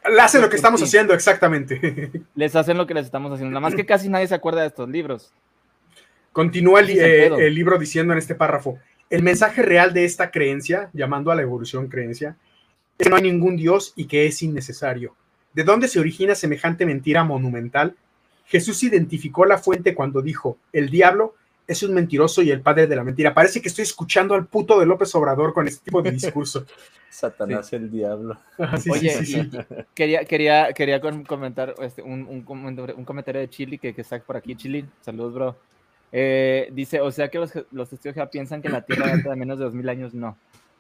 [0.09, 2.11] le hacen lo que estamos haciendo, exactamente.
[2.35, 3.51] Les hacen lo que les estamos haciendo.
[3.51, 5.33] Nada más que casi nadie se acuerda de estos libros.
[6.33, 10.91] Continúa el, eh, el, libro diciendo en este párrafo, el mensaje real de esta creencia,
[10.93, 12.37] llamando a la evolución creencia,
[12.99, 15.17] es que no hay ningún Dios y que es innecesario.
[15.53, 17.97] ¿De dónde se origina semejante mentira monumental?
[18.47, 21.35] Jesús identificó la fuente cuando dijo, el diablo
[21.67, 23.33] es un mentiroso y el padre de la mentira.
[23.33, 26.67] Parece que estoy escuchando al puto de López Obrador con este tipo de discurso.
[27.11, 28.39] Satanás el diablo.
[28.59, 29.49] Ah, Oye,
[29.95, 34.55] quería, quería, quería comentar este, un, un, comentario de Chili que, que, está por aquí.
[34.55, 35.57] Chili, saludos, bro.
[36.13, 39.31] Eh, dice, o sea que los, los testigos de Jehová piensan que la Tierra data
[39.31, 40.15] de menos de 2000 años.
[40.15, 40.37] No.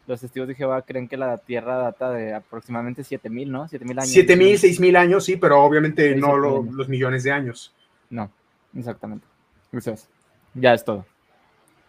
[0.07, 3.69] Los testigos de Jehová creen que la Tierra data de aproximadamente 7000, ¿no?
[3.69, 4.11] 7000 años.
[4.12, 7.73] 7000, 6000 años, sí, pero obviamente no los millones de años.
[8.09, 8.31] No,
[8.75, 9.27] exactamente.
[9.71, 10.09] Gracias.
[10.55, 11.07] Ya es todo.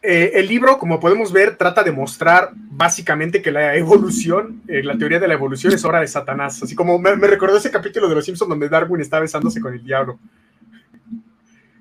[0.04, 4.98] Eh, el libro, como podemos ver, trata de mostrar básicamente que la evolución, eh, la
[4.98, 6.62] teoría de la evolución es obra de Satanás.
[6.64, 9.84] Así como me, recordó ese capítulo de Los Simpsons donde Darwin está besándose con el
[9.84, 10.18] diablo.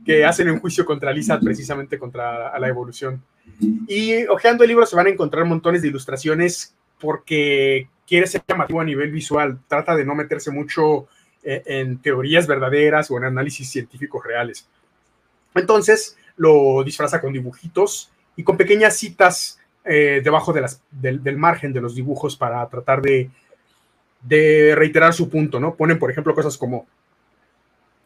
[0.04, 3.22] Que hacen un juicio contra Lisa precisamente contra la evolución.
[3.86, 8.80] Y hojeando el libro se van a encontrar montones de ilustraciones porque quiere ser llamativo
[8.80, 9.58] a nivel visual.
[9.68, 11.08] Trata de no meterse mucho
[11.42, 14.66] eh, en teorías verdaderas o en análisis científicos reales.
[15.54, 21.94] Entonces, lo disfraza con dibujitos y con pequeñas citas eh, debajo del, margen de los
[21.94, 23.30] dibujos para tratar de,
[24.22, 25.74] de reiterar su punto, ¿no?
[25.74, 26.86] Ponen, por ejemplo, cosas como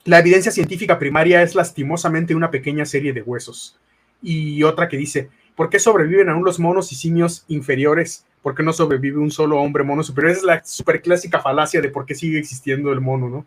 [0.05, 3.79] la evidencia científica primaria es lastimosamente una pequeña serie de huesos.
[4.23, 8.27] Y otra que dice, ¿por qué sobreviven aún los monos y simios inferiores?
[8.43, 10.33] ¿Por qué no sobrevive un solo hombre mono superior?
[10.33, 13.47] es la super clásica falacia de por qué sigue existiendo el mono, ¿no?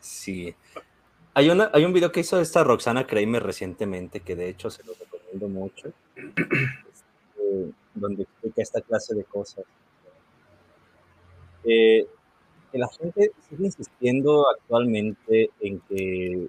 [0.00, 0.54] Sí.
[1.34, 4.82] Hay, una, hay un video que hizo esta Roxana Kramer recientemente, que de hecho se
[4.82, 9.64] lo recomiendo mucho, este, donde explica esta clase de cosas.
[11.64, 12.04] Eh,
[12.72, 16.48] que la gente sigue insistiendo actualmente en que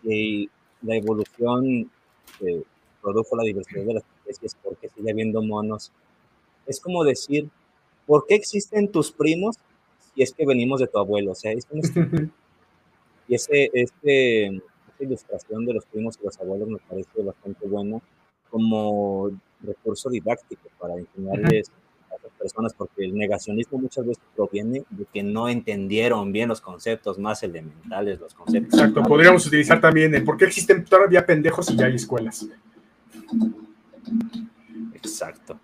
[0.00, 0.50] si
[0.82, 1.90] la evolución
[2.40, 2.62] eh,
[3.00, 5.92] produjo la diversidad de las especies, porque sigue habiendo monos?
[6.66, 7.48] Es como decir,
[8.06, 9.56] ¿por qué existen tus primos
[10.14, 11.32] si es que venimos de tu abuelo?
[11.32, 11.82] O sea, es un
[13.28, 14.62] Y ese, este, esa
[15.00, 17.98] ilustración de los primos y los abuelos me parece bastante buena
[18.50, 19.30] como
[19.62, 21.81] recurso didáctico para enseñarles a
[22.22, 27.18] las personas, porque el negacionismo muchas veces proviene de que no entendieron bien los conceptos
[27.18, 28.78] más elementales, los conceptos.
[28.78, 32.46] Exacto, podríamos utilizar también el por qué existen todavía pendejos y ya hay escuelas.
[34.94, 35.58] Exacto.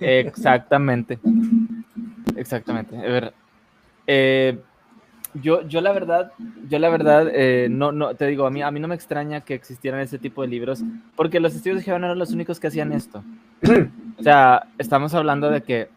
[0.00, 1.18] Exactamente.
[2.36, 2.96] Exactamente.
[2.96, 3.34] A ver,
[4.06, 4.58] eh,
[5.34, 6.32] yo, yo la verdad,
[6.68, 9.40] yo la verdad, eh, no, no, te digo, a mí, a mí no me extraña
[9.40, 10.82] que existieran ese tipo de libros,
[11.16, 13.22] porque los estudios de Jehová no eran los únicos que hacían esto.
[14.18, 15.88] O sea, estamos hablando de que,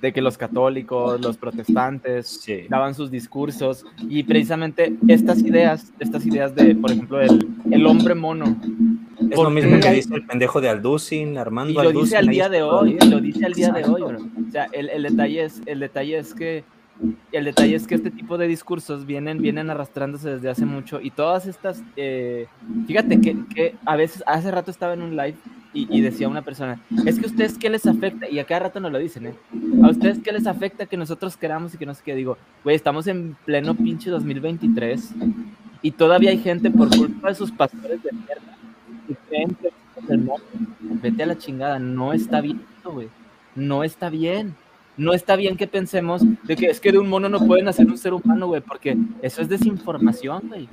[0.00, 6.54] de que los católicos, los protestantes daban sus discursos y precisamente estas ideas, estas ideas
[6.54, 8.56] de, por ejemplo, el, el hombre mono.
[9.30, 11.80] Es lo mismo que dice el pendejo de Alducin, Armando.
[11.80, 14.18] Y lo dice al día de hoy, lo dice al día de hoy, bro.
[14.46, 16.64] O sea, el, el, detalle es, el detalle es que
[17.32, 21.10] el detalle es que este tipo de discursos vienen, vienen arrastrándose desde hace mucho y
[21.10, 22.46] todas estas, eh,
[22.86, 25.36] fíjate que, que, a veces, hace rato estaba en un live
[25.74, 28.90] y, decía una persona, es que ustedes qué les afecta, y a cada rato nos
[28.90, 29.34] lo dicen, ¿eh?
[29.82, 32.74] A ustedes qué les afecta que nosotros queramos y que no sé qué, digo, güey,
[32.74, 35.10] estamos en pleno pinche 2023
[35.82, 38.56] y todavía hay gente por culpa de sus pastores de mierda
[39.06, 39.68] y creen que.
[41.02, 43.08] Vete a la chingada, no está bien, güey,
[43.54, 44.54] no está bien
[44.96, 47.86] no está bien que pensemos de que es que de un mono no pueden hacer
[47.86, 50.68] un ser humano, güey, porque eso es desinformación, güey.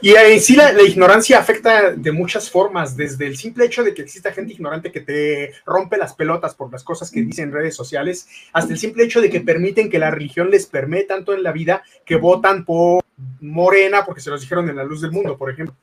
[0.00, 4.02] Y en sí la, ignorancia afecta de muchas formas, desde el simple hecho de que
[4.02, 7.74] exista gente ignorante que te rompe las pelotas por las cosas que dicen en redes
[7.74, 11.42] sociales, hasta el simple hecho de que permiten que la religión les permee tanto en
[11.42, 13.02] la vida que votan por
[13.40, 15.74] Morena porque se los dijeron en la luz del mundo, por ejemplo.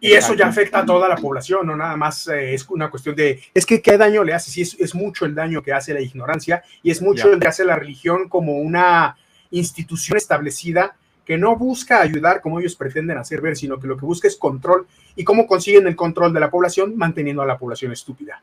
[0.00, 3.14] Y eso ya afecta a toda la población, no nada más eh, es una cuestión
[3.14, 5.94] de, es que qué daño le hace, sí, es, es mucho el daño que hace
[5.94, 9.16] la ignorancia y es mucho el que hace la religión como una
[9.52, 14.04] institución establecida que no busca ayudar como ellos pretenden hacer ver, sino que lo que
[14.04, 17.92] busca es control y cómo consiguen el control de la población manteniendo a la población
[17.92, 18.42] estúpida.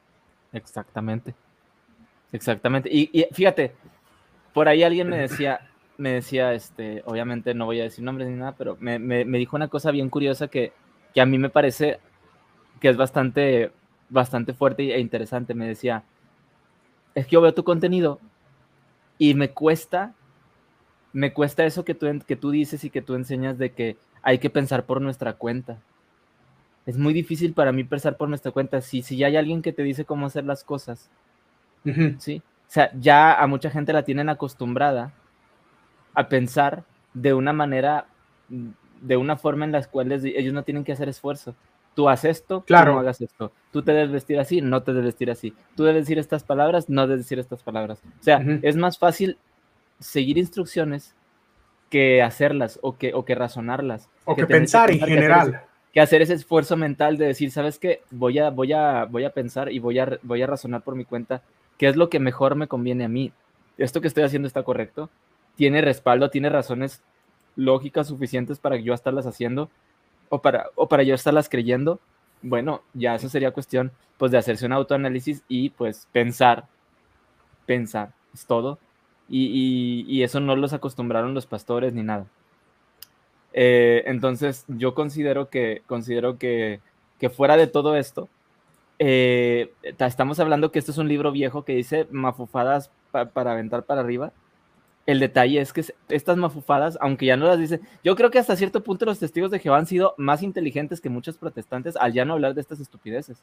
[0.54, 1.34] Exactamente.
[2.32, 2.90] Exactamente.
[2.90, 3.74] Y, y fíjate,
[4.54, 5.60] por ahí alguien me decía,
[5.98, 9.38] me decía, este, obviamente no voy a decir nombres ni nada, pero me, me- me
[9.40, 10.72] dijo una cosa bien curiosa que,
[11.14, 12.00] que a mí me parece
[12.80, 13.72] que es bastante,
[14.10, 15.54] bastante fuerte e interesante.
[15.54, 16.04] Me decía,
[17.16, 18.20] es que yo veo tu contenido
[19.18, 20.14] y me cuesta,
[21.14, 24.40] me cuesta eso que tú, que tú dices y que tú enseñas de que hay
[24.40, 25.80] que pensar por nuestra cuenta.
[26.86, 28.82] Es muy difícil para mí pensar por nuestra cuenta.
[28.82, 31.10] Si, si ya hay alguien que te dice cómo hacer las cosas.
[32.18, 32.42] ¿sí?
[32.70, 35.14] O sea, ya a mucha gente la tienen acostumbrada
[36.14, 38.08] a pensar de una manera,
[39.02, 41.56] de una forma en las cuales ellos no tienen que hacer esfuerzo.
[41.96, 42.92] Tú haces esto, Claro.
[42.92, 43.52] tú no hagas esto.
[43.72, 45.54] Tú te debes vestir así, no te debes vestir así.
[45.76, 48.00] Tú debes decir estas palabras, no debes decir estas palabras.
[48.20, 49.38] O sea, es más fácil
[50.00, 51.16] seguir instrucciones
[51.90, 54.10] que hacerlas o que, o que razonarlas.
[54.26, 55.62] O que pensar en que hacer general.
[55.92, 58.02] que hacer ese esfuerzo mental de decir, ¿sabes qué?
[58.12, 61.04] Voy a, voy a, voy a pensar y voy a, voy a razonar por mi
[61.04, 61.42] cuenta
[61.78, 63.34] qué es lo que mejor me conviene a mí.
[63.78, 65.10] ¿Esto que estoy haciendo está correcto?
[65.56, 66.30] ¿Tiene respaldo?
[66.30, 67.02] ¿Tiene razones
[67.60, 69.70] lógicas suficientes para yo estarlas haciendo?
[70.30, 72.00] ¿O para, o para yo estarlas creyendo?
[72.42, 76.66] Bueno, ya eso sería cuestión pues de hacerse un autoanálisis y pues pensar,
[77.66, 78.80] pensar, es todo.
[79.30, 82.26] Y, y- y eso no los acostumbraron los pastores ni nada.
[83.54, 86.80] Eh, entonces, yo considero que, considero que,
[87.20, 88.30] que fuera de todo esto,
[89.00, 93.54] eh, ta- estamos hablando que esto es un libro viejo que dice mafufadas pa- para
[93.54, 94.32] aventar para arriba.
[95.06, 98.56] El detalle es que estas mafufadas, aunque ya no las dicen, yo creo que hasta
[98.56, 102.26] cierto punto los testigos de Jehová han sido más inteligentes que muchos protestantes al ya
[102.26, 103.42] no hablar de estas estupideces.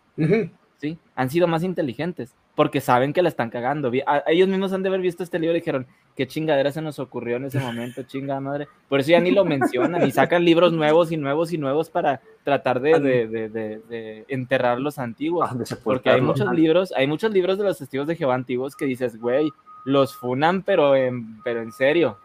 [0.79, 0.97] ¿sí?
[1.17, 3.91] Han sido más inteligentes porque saben que la están cagando.
[4.07, 6.99] A- ellos mismos han de haber visto este libro y dijeron, qué chingadera se nos
[7.01, 8.69] ocurrió en ese momento, chingada madre.
[8.89, 12.21] Por eso ya ni lo mencionan y sacan libros nuevos y nuevos y nuevos para
[12.45, 15.49] tratar de, de- de- de- de enterrar los antiguos.
[15.51, 18.85] Ah, Porque hay muchos libros, hay muchos libros de los testigos de Jehová antiguos que
[18.85, 19.51] dices, güey,
[19.87, 22.19] los funan, pero en, pero en serio.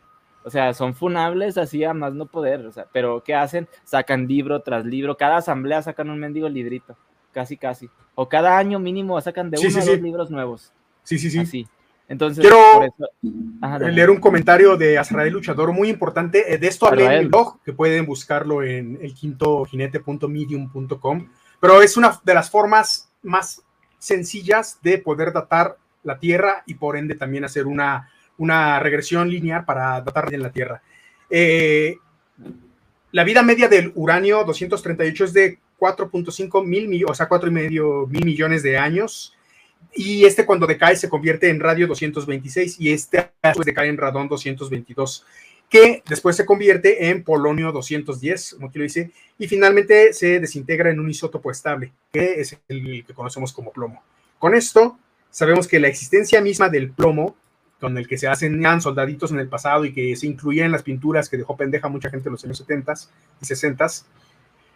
[0.43, 2.65] O sea, son funables así a más no poder.
[2.65, 3.67] O sea, pero ¿qué hacen?
[3.83, 5.15] Sacan libro tras libro.
[5.15, 6.97] Cada asamblea sacan un mendigo librito.
[7.31, 7.89] Casi, casi.
[8.15, 9.89] O cada año mínimo sacan de Sí, uno sí, a sí.
[9.91, 10.73] dos libros nuevos.
[11.03, 11.39] Sí, sí, sí.
[11.39, 11.67] Así.
[12.09, 13.09] Entonces, Quiero por eso.
[13.61, 16.53] Ajá, leer un comentario de Azrael Luchador muy importante.
[16.53, 21.29] Eh, De esto hablé en mi blog, que pueden buscarlo en el quinto jinete.medium.com.
[21.59, 23.63] Pero es una de las formas más
[23.99, 29.65] sencillas de poder datar la Tierra y por ende también hacer una, una regresión lineal
[29.65, 30.81] para datar en la Tierra.
[31.29, 31.95] Eh,
[33.11, 38.25] la vida media del uranio 238 es de 4.5 mil, mi- o sea, 4,5 mil
[38.25, 39.35] millones de años.
[39.93, 44.29] Y este cuando decae se convierte en radio 226 y este después decae en radón
[44.29, 45.25] 222,
[45.69, 50.91] que después se convierte en polonio 210, como aquí lo dice, y finalmente se desintegra
[50.91, 54.01] en un isótopo estable, que es el que conocemos como plomo.
[54.39, 54.97] Con esto
[55.31, 57.35] sabemos que la existencia misma del plomo,
[57.79, 60.83] con el que se hacen soldaditos en el pasado y que se incluía en las
[60.83, 62.93] pinturas que dejó pendeja mucha gente en los años 70
[63.41, 63.85] y 60,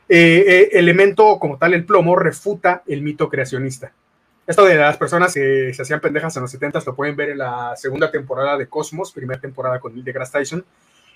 [0.07, 3.91] eh, eh, elemento como tal, el plomo, refuta el mito creacionista.
[4.47, 7.39] Esto de las personas que se hacían pendejas en los 70 lo pueden ver en
[7.39, 10.65] la segunda temporada de Cosmos, primera temporada con Neil deGrasse Tyson,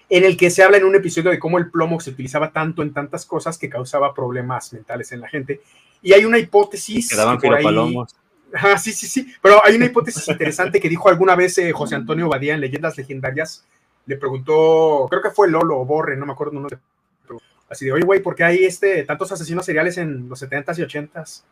[0.09, 2.81] en el que se habla en un episodio de cómo el plomo se utilizaba tanto
[2.81, 5.61] en tantas cosas que causaba problemas mentales en la gente.
[6.01, 7.09] Y hay una hipótesis.
[7.09, 7.63] Quedaban que por ahí-
[8.79, 9.33] sí, sí, sí.
[9.41, 12.97] Pero hay una hipótesis interesante que dijo alguna vez eh, José Antonio Badía en Leyendas
[12.97, 13.65] Legendarias.
[14.05, 16.59] Le preguntó, creo que fue Lolo o Borre, no me acuerdo.
[16.67, 16.77] de-
[17.69, 20.81] así de, oye, güey, ¿por qué hay este, tantos asesinos seriales en los 70s y
[20.81, 21.43] 80s?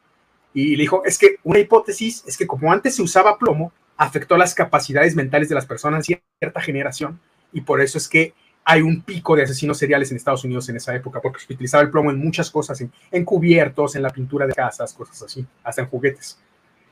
[0.53, 4.37] Y le dijo, es que una hipótesis es que como antes se usaba plomo, afectó
[4.37, 7.19] las capacidades mentales de las personas en cierta generación.
[7.53, 8.33] Y por eso es que
[8.63, 11.83] hay un pico de asesinos seriales en Estados Unidos en esa época, porque se utilizaba
[11.83, 15.83] el plomo en muchas cosas, en cubiertos, en la pintura de casas, cosas así, hasta
[15.83, 16.39] en juguetes.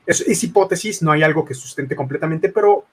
[0.06, 2.86] Es, es hipótesis, no hay algo que sustente completamente, pero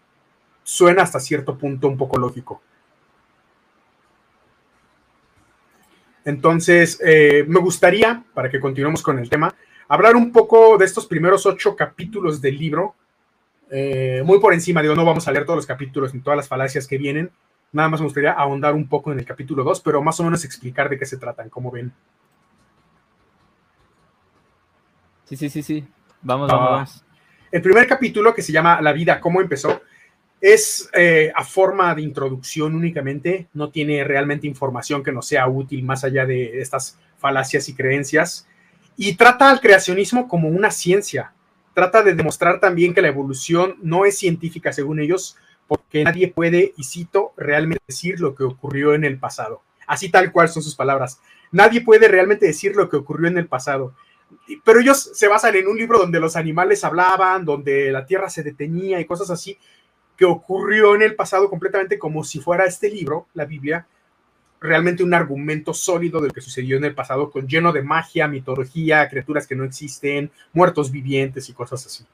[0.62, 2.62] suena hasta cierto punto un poco lógico.
[6.24, 9.54] Entonces, eh, me gustaría, para que continuemos con el tema,
[9.88, 12.94] hablar un poco de estos primeros ocho capítulos del libro.
[13.70, 16.48] Eh, muy por encima, digo, no vamos a leer todos los capítulos ni todas las
[16.48, 17.30] falacias que vienen.
[17.72, 20.44] Nada más me gustaría ahondar un poco en el capítulo 2, pero más o menos
[20.44, 21.92] explicar de qué se tratan, como ven.
[25.24, 25.84] Sí, sí, sí, sí.
[26.22, 26.54] Vamos, Ah.
[26.56, 27.04] vamos, vamos.
[27.50, 29.82] El primer capítulo, que se llama La vida, cómo empezó,
[30.44, 35.84] Es eh, a forma de introducción únicamente, no tiene realmente información que nos sea útil
[35.84, 38.48] más allá de estas falacias y creencias.
[38.96, 41.32] Y trata al creacionismo como una ciencia.
[41.74, 45.36] Trata de demostrar también que la evolución no es científica según ellos,
[45.68, 49.62] porque nadie puede, y cito, realmente decir lo que ocurrió en el pasado.
[49.86, 51.20] Así tal cual son sus palabras.
[51.52, 53.94] Nadie puede realmente decir lo que ocurrió en el pasado.
[54.64, 58.42] Pero ellos se basan en un libro donde los animales hablaban, donde la tierra se
[58.42, 59.58] detenía y cosas así,
[60.16, 63.86] que ocurrió en el pasado completamente como si fuera este libro, la Biblia,
[64.60, 68.28] realmente un argumento sólido de lo que sucedió en el pasado, con lleno de magia,
[68.28, 72.06] mitología, criaturas que no existen, muertos vivientes y cosas así.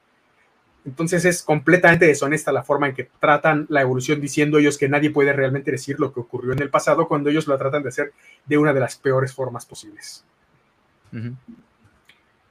[0.85, 5.11] Entonces es completamente deshonesta la forma en que tratan la evolución diciendo ellos que nadie
[5.11, 8.13] puede realmente decir lo que ocurrió en el pasado cuando ellos lo tratan de hacer
[8.45, 10.23] de una de las peores formas posibles.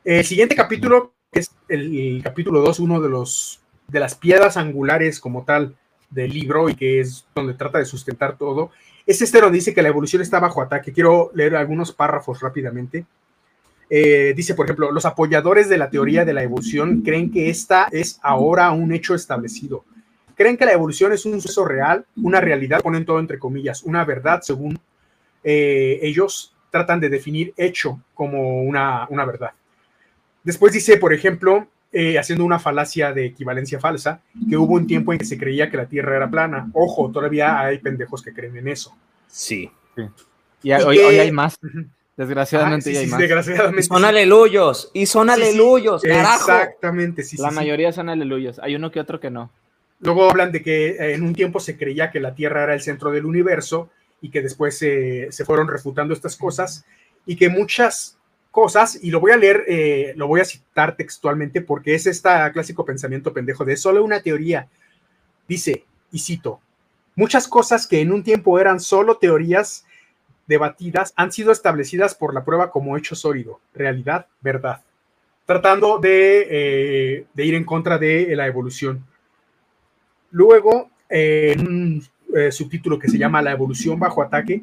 [0.08, 5.44] El siguiente capítulo, es el, capítulo 2, uno de los de las piedras angulares como
[5.44, 5.76] tal
[6.08, 8.70] del libro y que es donde trata de sustentar todo,
[9.04, 10.94] es este donde dice que la evolución está bajo ataque.
[10.94, 13.04] Quiero leer algunos párrafos rápidamente.
[13.90, 17.88] Eh, dice, por ejemplo, los apoyadores de la teoría de la evolución creen que esta
[17.92, 19.84] es ahora un hecho establecido.
[20.36, 24.06] Creen que la evolución es un suceso real, una realidad, ponen todo entre comillas, una
[24.06, 24.78] verdad según
[25.44, 29.50] eh, ellos tratan de definir hecho como una, una verdad.
[30.48, 35.12] Después dice, por ejemplo, eh, haciendo una falacia de equivalencia falsa, que hubo un tiempo
[35.12, 36.70] en que se creía que la Tierra era plana.
[36.72, 38.96] Ojo, todavía hay pendejos que creen en eso.
[39.26, 39.70] Sí.
[40.62, 41.58] Y, hoy, hoy, hay más.
[42.16, 43.20] Desgraciadamente Ah, sí, ya hay sí, más.
[43.20, 43.80] desgraciadamente.
[43.80, 44.04] Y son sí.
[44.06, 46.50] aleluyos, y son Sí, sí, aleluyos, carajo.
[46.50, 47.54] Exactamente, sí, sí, La sí.
[47.56, 48.58] mayoría son aleluyos.
[48.60, 49.50] Hay uno que otro que no.
[50.00, 52.80] Luego hablan de que eh, en un tiempo se creía que la Tierra era el
[52.80, 53.90] centro del universo
[54.22, 56.86] y que después eh, se fueron refutando estas cosas
[57.26, 58.17] y que muchas
[58.58, 62.28] cosas, y lo voy a leer, eh, lo voy a citar textualmente porque es este
[62.52, 64.66] clásico pensamiento pendejo de solo una teoría.
[65.46, 66.58] Dice, y cito,
[67.14, 69.86] muchas cosas que en un tiempo eran solo teorías
[70.48, 74.80] debatidas han sido establecidas por la prueba como hecho sólido, realidad, verdad,
[75.46, 79.04] tratando de, eh, ir en contra de la evolución.
[80.32, 82.04] Luego, en un
[82.34, 84.60] eh, subtítulo que se llama La evolución bajo ataque,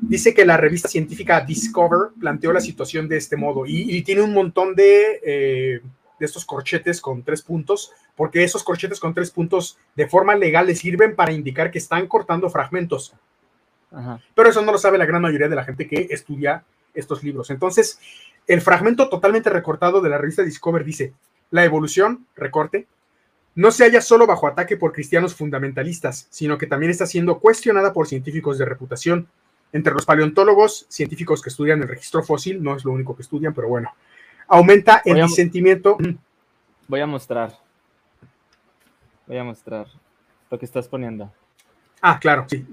[0.00, 4.22] dice que la revista científica Discover planteó la situación de este modo y, y tiene
[4.22, 5.80] un montón de, eh,
[6.18, 10.66] de estos corchetes con tres puntos, porque esos corchetes con tres puntos de forma legal
[10.66, 13.14] les sirven para indicar que están cortando fragmentos,
[13.90, 14.20] Ajá.
[14.34, 17.50] pero eso no lo sabe la gran mayoría de la gente que estudia estos libros.
[17.50, 17.98] Entonces,
[18.46, 21.12] el fragmento totalmente recortado de la revista Discover dice,
[21.50, 22.86] la evolución, recorte,
[23.54, 27.92] no se halla solo bajo ataque por cristianos fundamentalistas, sino que también está siendo cuestionada
[27.92, 29.28] por científicos de reputación.
[29.72, 33.52] Entre los paleontólogos, científicos que estudian el registro fósil, no es lo único que estudian,
[33.52, 33.92] pero bueno,
[34.46, 35.98] aumenta el Voy a- disentimiento.
[36.86, 37.52] Voy a mostrar.
[39.26, 39.86] Voy a mostrar
[40.50, 41.30] lo que estás poniendo.
[42.00, 42.66] Ah, claro, sí.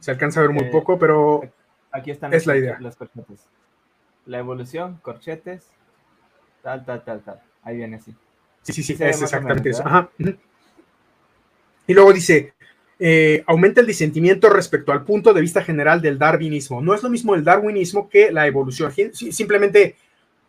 [0.00, 1.42] Se alcanza a ver muy Eh, poco, pero
[1.90, 2.76] Aquí están Es los- la idea.
[2.80, 3.46] los corchetes.
[4.26, 5.70] La evolución, corchetes,
[6.60, 7.40] tal, tal, tal, tal.
[7.62, 8.10] Ahí viene así.
[8.62, 9.88] Sí, sí, sí, Sí es exactamente menos, eso.
[9.88, 10.08] Ajá.
[11.86, 12.52] Y luego dice,
[13.06, 16.80] eh, aumenta el disentimiento respecto al punto de vista general del darwinismo.
[16.80, 18.90] No es lo mismo el darwinismo que la evolución.
[19.12, 19.96] Simplemente,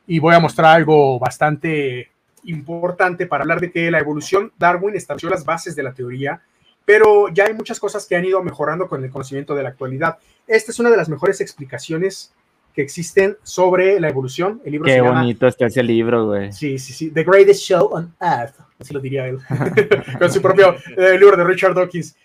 [0.08, 2.12] y voy a mostrar algo bastante
[2.46, 6.44] importante para hablar de que la evolución, Darwin estableció las bases de la teoría,
[6.86, 10.18] pero ya hay muchas cosas que han ido mejorando con el conocimiento de la actualidad.
[10.48, 12.34] Esta es una de las mejores explicaciones
[12.74, 14.62] que existen sobre la evolución.
[14.64, 16.54] El libro Qué se llama bonito está ese libro, güey.
[16.54, 17.12] Sí, sí, sí.
[17.12, 18.56] The Greatest Show on Earth.
[18.80, 19.40] Así lo diría él.
[20.20, 22.16] Con su propio eh, libro de Richard Dawkins.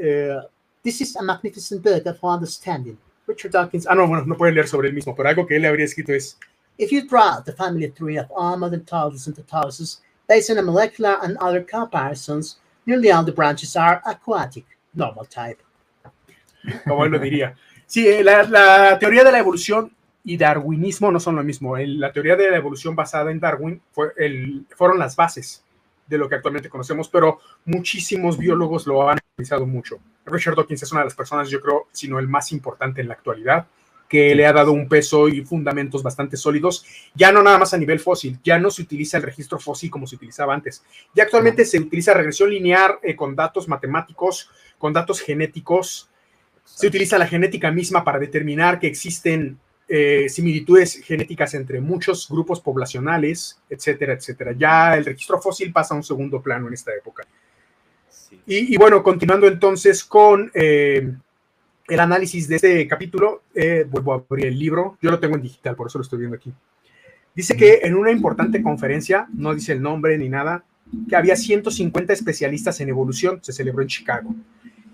[0.00, 0.36] Eh,
[0.82, 2.96] This is a magnificent book of understanding.
[3.26, 3.86] Richard Dawkins.
[3.86, 6.12] Ah, no, bueno, no puede leer sobre él mismo, pero algo que él habría escrito
[6.14, 6.38] es:
[6.78, 10.62] If you draw the family tree of all modern turtles into tortoises based on a
[10.62, 15.58] molecular and other comparisons, nearly all the branches are aquatic, normal type.
[16.86, 17.54] Como él lo diría.
[17.86, 19.94] Sí, eh, la, la teoría de la evolución
[20.24, 21.76] y darwinismo no son lo mismo.
[21.76, 25.62] El- la teoría de la evolución basada en Darwin fue el, fueron las bases
[26.10, 29.98] de lo que actualmente conocemos, pero muchísimos biólogos lo han utilizado mucho.
[30.26, 33.08] Richard Dawkins es una de las personas, yo creo, si no el más importante en
[33.08, 33.66] la actualidad,
[34.08, 36.84] que le ha dado un peso y fundamentos bastante sólidos,
[37.14, 40.08] ya no nada más a nivel fósil, ya no se utiliza el registro fósil como
[40.08, 40.82] se utilizaba antes.
[41.14, 46.10] Ya actualmente se utiliza regresión lineal eh, con datos matemáticos, con datos genéticos,
[46.64, 49.60] se utiliza la genética misma para determinar que existen
[49.92, 54.52] eh, similitudes genéticas entre muchos grupos poblacionales, etcétera, etcétera.
[54.56, 57.26] Ya el registro fósil pasa a un segundo plano en esta época.
[58.08, 58.40] Sí.
[58.46, 61.12] Y, y bueno, continuando entonces con eh,
[61.88, 64.96] el análisis de este capítulo, eh, vuelvo a abrir el libro.
[65.02, 66.52] Yo lo tengo en digital, por eso lo estoy viendo aquí.
[67.34, 70.64] Dice que en una importante conferencia, no dice el nombre ni nada,
[71.08, 74.36] que había 150 especialistas en evolución, se celebró en Chicago,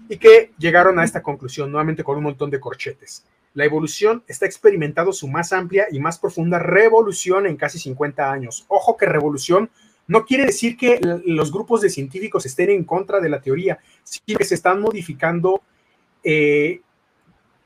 [0.08, 3.24] y que llegaron a esta conclusión, nuevamente con un montón de corchetes.
[3.56, 8.66] La evolución está experimentando su más amplia y más profunda revolución en casi 50 años.
[8.68, 9.70] Ojo que revolución
[10.06, 14.36] no quiere decir que los grupos de científicos estén en contra de la teoría, sino
[14.36, 15.62] que se están modificando
[16.22, 16.82] eh,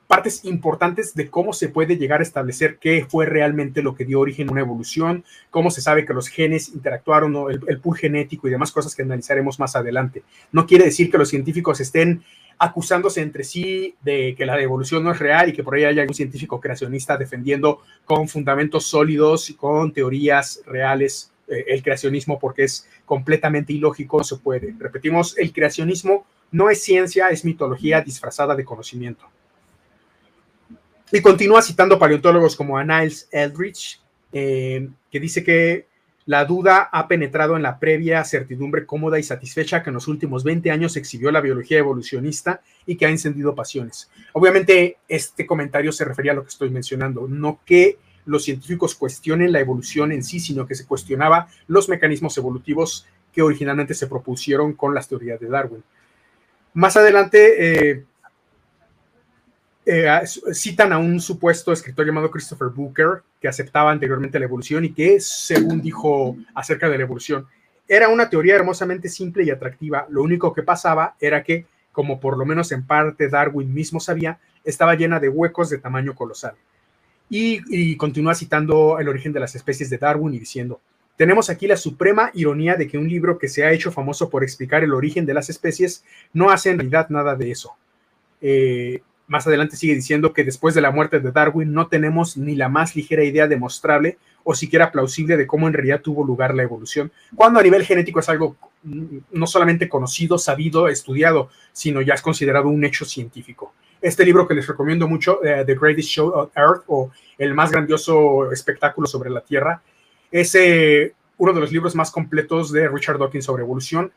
[0.07, 4.21] partes importantes de cómo se puede llegar a establecer qué fue realmente lo que dio
[4.21, 8.47] origen a una evolución, cómo se sabe que los genes interactuaron, el, el pool genético
[8.47, 10.23] y demás cosas que analizaremos más adelante.
[10.53, 12.23] No quiere decir que los científicos estén
[12.61, 16.03] acusándose entre sí de que la evolución no es real y que por ahí haya
[16.03, 22.65] algún científico creacionista defendiendo con fundamentos sólidos y con teorías reales eh, el creacionismo porque
[22.65, 24.75] es completamente ilógico, no se puede.
[24.79, 29.25] Repetimos, el creacionismo no es ciencia, es mitología disfrazada de conocimiento.
[31.11, 34.01] Y continúa citando paleontólogos como a Niles Eldridge,
[34.33, 35.87] eh, que dice que
[36.27, 40.45] la duda ha penetrado en la previa certidumbre cómoda y satisfecha que en los últimos
[40.45, 44.11] 20 años exhibió la biología evolucionista y que ha encendido pasiones.
[44.33, 49.53] Obviamente, este comentario se refería a lo que estoy mencionando, no que los científicos cuestionen
[49.53, 54.75] la evolución en sí, sino que se cuestionaba los mecanismos evolutivos que originalmente se propusieron
[54.75, 55.83] con las teorías de Darwin.
[56.75, 58.05] Más adelante, eh,
[59.87, 60.21] eh,
[60.53, 65.19] citan a un supuesto escritor llamado Christopher Booker, que aceptaba anteriormente la evolución y que,
[65.21, 67.47] según dijo acerca de la evolución,
[67.89, 70.07] era una teoría hermosamente simple y atractiva.
[70.11, 74.39] Lo único que pasaba era que, como por lo menos en parte Darwin mismo sabía,
[74.63, 76.55] estaba llena de huecos de tamaño colosal.
[77.29, 80.81] Y, continúa citando el origen de las especies de Darwin y diciendo,
[81.17, 84.43] tenemos aquí la suprema ironía de que un libro que se ha hecho famoso por
[84.43, 87.77] explicar el origen de las especies no hace en realidad nada de eso.
[88.41, 92.57] Eh, más adelante sigue diciendo que después de la muerte de Darwin no tenemos ni
[92.57, 96.65] la más ligera idea demostrable o siquiera plausible de cómo en realidad tuvo lugar la
[96.65, 102.23] evolución, cuando a nivel genético es algo no solamente conocido, sabido, estudiado, sino ya es
[102.23, 103.73] considerado un hecho científico.
[104.03, 107.71] Este libro que les recomiendo mucho, eh, The Greatest Show on Earth o El más
[107.71, 109.81] grandioso espectáculo sobre la Tierra,
[110.33, 114.11] es eh, uno de los libros más completos de Richard Dawkins sobre evolución.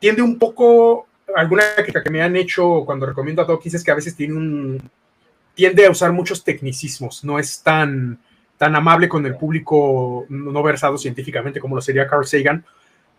[0.00, 1.06] Tiende un poco
[1.36, 4.34] alguna crítica que me han hecho cuando recomiendo a Dawkins es que a veces tiene
[4.34, 4.90] un,
[5.54, 8.18] tiende a usar muchos tecnicismos, no es tan,
[8.56, 12.64] tan amable con el público no versado científicamente como lo sería Carl Sagan,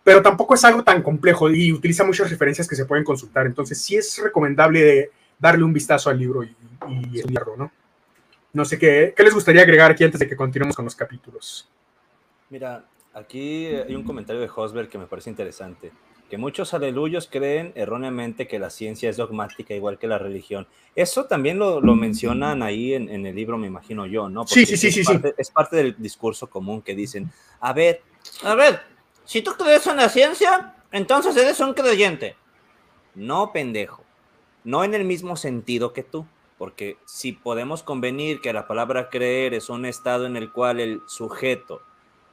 [0.04, 3.80] pero tampoco es algo tan complejo y utiliza muchas referencias que se pueden consultar, entonces
[3.80, 6.54] sí es recomendable darle un vistazo al libro y,
[6.88, 7.72] y estudiarlo, ¿no?
[8.52, 11.68] No sé qué, qué les gustaría agregar aquí antes de que continuemos con los capítulos.
[12.50, 12.84] Mira,
[13.14, 15.90] aquí hay un comentario de Hosberg que me parece interesante
[16.32, 20.66] que muchos aleluyos creen erróneamente que la ciencia es dogmática igual que la religión.
[20.96, 24.46] Eso también lo, mencionan ahí en, el libro, me imagino yo, ¿no?
[24.46, 27.30] sí, sí, sí, es sí, parte, Es parte del discurso común que dicen,
[27.60, 28.00] a ver,
[28.44, 28.80] a ver,
[29.26, 32.34] si tú crees en la ciencia, entonces eres un creyente.
[33.14, 34.02] No, pendejo.
[34.64, 36.24] No en el mismo sentido que tú.
[36.56, 41.02] Porque si podemos convenir que la palabra creer es un estado en el cual el
[41.06, 41.82] sujeto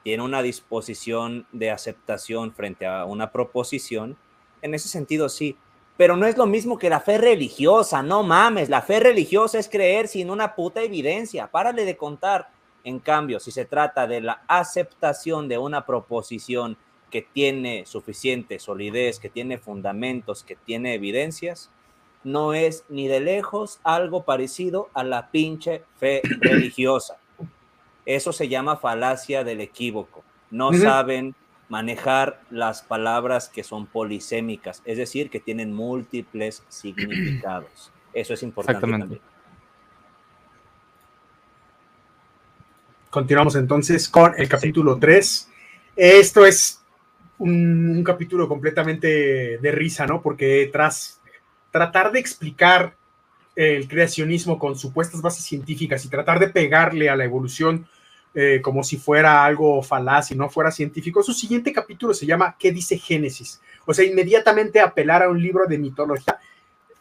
[0.03, 4.17] tiene una disposición de aceptación frente a una proposición,
[4.61, 5.57] en ese sentido sí,
[5.97, 9.67] pero no es lo mismo que la fe religiosa, no mames, la fe religiosa es
[9.67, 12.49] creer sin una puta evidencia, párale de contar.
[12.85, 16.77] En cambio, si se trata de la aceptación de una proposición
[17.11, 21.69] que tiene suficiente solidez, que tiene fundamentos, que tiene evidencias,
[22.23, 27.17] no es ni de lejos algo parecido a la pinche fe religiosa.
[28.09, 30.23] Eso se llama falacia del equívoco.
[30.49, 31.35] No saben
[31.67, 37.91] manejar las palabras que son polisémicas, es decir, que tienen múltiples significados.
[38.13, 39.21] Eso es importante también.
[43.11, 45.47] Continuamos entonces con el capítulo 3.
[45.95, 46.81] Esto es
[47.37, 50.19] un, capítulo completamente de risa, ¿no?
[50.23, 51.21] Porque tras
[51.69, 52.95] tratar de explicar
[53.55, 57.85] el creacionismo con supuestas bases científicas y tratar de pegarle a la evolución
[58.33, 61.23] eh, como si fuera algo falaz y no fuera científico.
[61.23, 63.59] Su siguiente capítulo se llama ¿Qué dice Génesis?
[63.85, 66.37] O sea, inmediatamente apelar a un libro de mitología,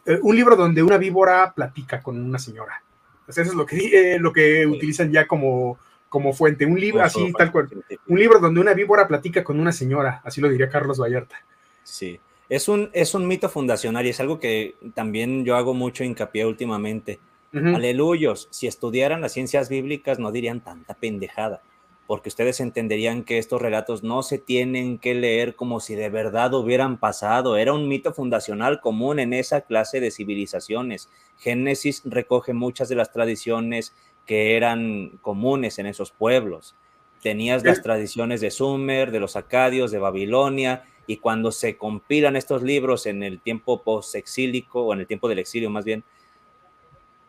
[0.05, 2.81] eh, un libro donde una víbora platica con una señora.
[3.27, 5.77] eso es lo que, eh, lo que utilizan ya como,
[6.09, 6.65] como fuente.
[6.65, 7.69] Un libro así, tal cual.
[8.07, 11.35] Un libro donde una víbora platica con una señora, así lo diría Carlos Vallarta.
[11.83, 12.19] Sí,
[12.49, 16.47] es un, es un mito fundacional y es algo que también yo hago mucho hincapié
[16.47, 17.19] últimamente
[17.53, 21.61] Aleluyos, si estudiaran las ciencias bíblicas no dirían tanta pendejada,
[22.05, 26.53] porque ustedes entenderían que estos relatos no se tienen que leer como si de verdad
[26.53, 31.09] hubieran pasado, era un mito fundacional común en esa clase de civilizaciones.
[31.37, 33.95] Génesis recoge muchas de las tradiciones
[34.25, 36.75] que eran comunes en esos pueblos.
[37.21, 42.61] tenías las tradiciones de Sumer, de los acadios, de Babilonia, y cuando se compilan estos
[42.61, 46.03] libros en el tiempo post-exílico, o en el tiempo del exilio más bien,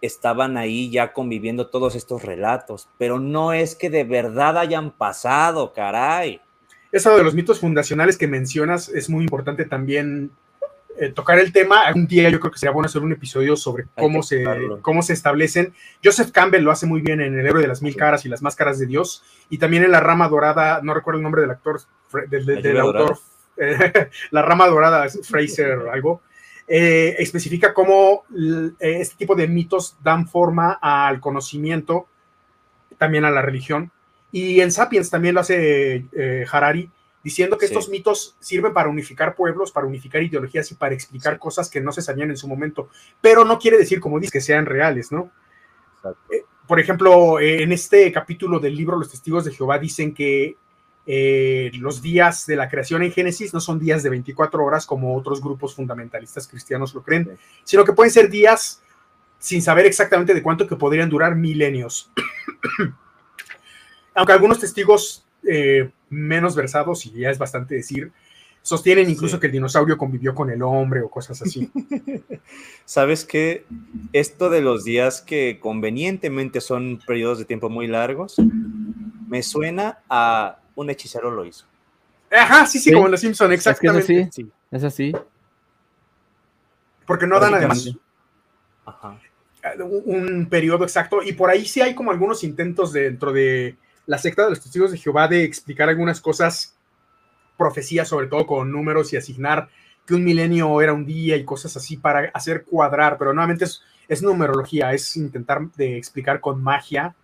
[0.00, 5.72] estaban ahí ya conviviendo todos estos relatos, pero no es que de verdad hayan pasado,
[5.72, 6.40] caray.
[6.92, 10.30] Eso de los mitos fundacionales que mencionas es muy importante también
[10.98, 11.82] eh, tocar el tema.
[11.86, 14.82] Algún día yo creo que sería bueno hacer un episodio sobre cómo se, tocarlo.
[14.82, 15.72] cómo se establecen.
[16.02, 18.42] Joseph Campbell lo hace muy bien en El héroe de las mil caras y las
[18.42, 19.22] máscaras de Dios.
[19.50, 21.80] Y también en La rama dorada, no recuerdo el nombre del actor,
[22.28, 23.18] del, del- ¿La del lluvia autor,
[23.58, 26.22] eh, La rama dorada, es Fraser algo.
[26.72, 28.22] Eh, especifica cómo
[28.78, 32.06] eh, este tipo de mitos dan forma al conocimiento,
[32.96, 33.90] también a la religión.
[34.30, 36.88] Y en Sapiens también lo hace eh, Harari,
[37.24, 37.72] diciendo que Sí.
[37.72, 41.90] estos mitos sirven para unificar pueblos, para unificar ideologías y para explicar cosas que no
[41.90, 42.88] se sabían en su momento.
[43.20, 45.32] Pero no quiere decir, como dice, que sean reales, ¿no?
[46.30, 50.56] Eh, por ejemplo, en este capítulo del libro Los Testigos de Jehová dicen que
[51.06, 55.16] eh, los días de la creación en Génesis no son días de 24 horas como
[55.16, 58.82] otros grupos fundamentalistas cristianos lo creen, sino que pueden ser días
[59.38, 62.10] sin saber exactamente de cuánto que podrían durar milenios.
[64.14, 68.12] Aunque algunos testigos eh, menos versados, y ya es bastante decir,
[68.62, 69.40] sostienen incluso Sí.
[69.40, 71.70] que el dinosaurio convivió con el hombre o cosas así.
[72.84, 73.64] ¿Sabes qué?
[74.12, 78.36] Esto de los días que convenientemente son periodos de tiempo muy largos,
[79.28, 81.66] me suena a un hechicero lo hizo.
[82.30, 82.92] Ajá, sí, sí, Sí.
[82.92, 84.28] como en los Simpson, Es que es exactamente.
[84.30, 85.12] así, es así.
[87.06, 87.90] Porque no dan además.
[88.86, 89.18] Ajá.
[89.78, 91.22] un, un periodo exacto.
[91.22, 93.76] Y por ahí sí hay como algunos intentos dentro de
[94.06, 96.76] la secta de los testigos de Jehová de explicar algunas cosas,
[97.58, 99.68] profecías, sobre todo con números y asignar
[100.06, 103.82] que un milenio era un día y cosas así para hacer cuadrar, pero nuevamente es,
[104.08, 107.14] es numerología, es intentar de explicar con magia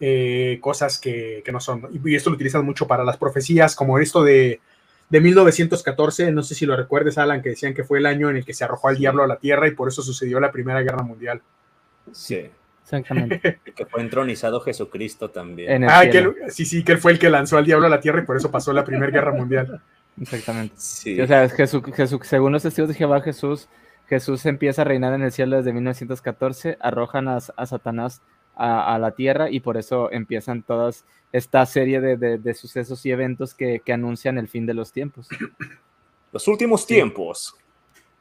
[0.00, 1.88] eh, cosas que, que no son.
[2.04, 4.60] Y, esto lo utilizan mucho para las profecías, como esto de,
[5.10, 8.36] de 1914, no sé si lo recuerdes, Alan, que decían que fue el año en
[8.36, 9.00] el que se arrojó al Sí.
[9.00, 11.42] diablo a la tierra y por eso sucedió la Primera Guerra Mundial.
[12.12, 12.48] Sí.
[12.82, 13.60] Exactamente.
[13.66, 15.84] Y que fue entronizado Jesucristo también.
[15.88, 18.00] Ah, que él- sí, sí, que él fue el que lanzó al diablo a la
[18.00, 19.80] tierra y por eso pasó la Primera Guerra Mundial.
[20.20, 20.74] Exactamente.
[20.78, 21.20] Sí.
[21.20, 23.68] O sea, Jesús, Jesús, según los testigos de Jehová, Jesús,
[24.08, 28.22] Jesús empieza a reinar en el cielo desde 1914, arrojan a, a Satanás
[28.58, 33.04] a, a la tierra y por eso empiezan todas esta serie de, de- de sucesos
[33.06, 35.28] y eventos que, que anuncian el fin de los tiempos.
[36.32, 37.54] Los últimos tiempos.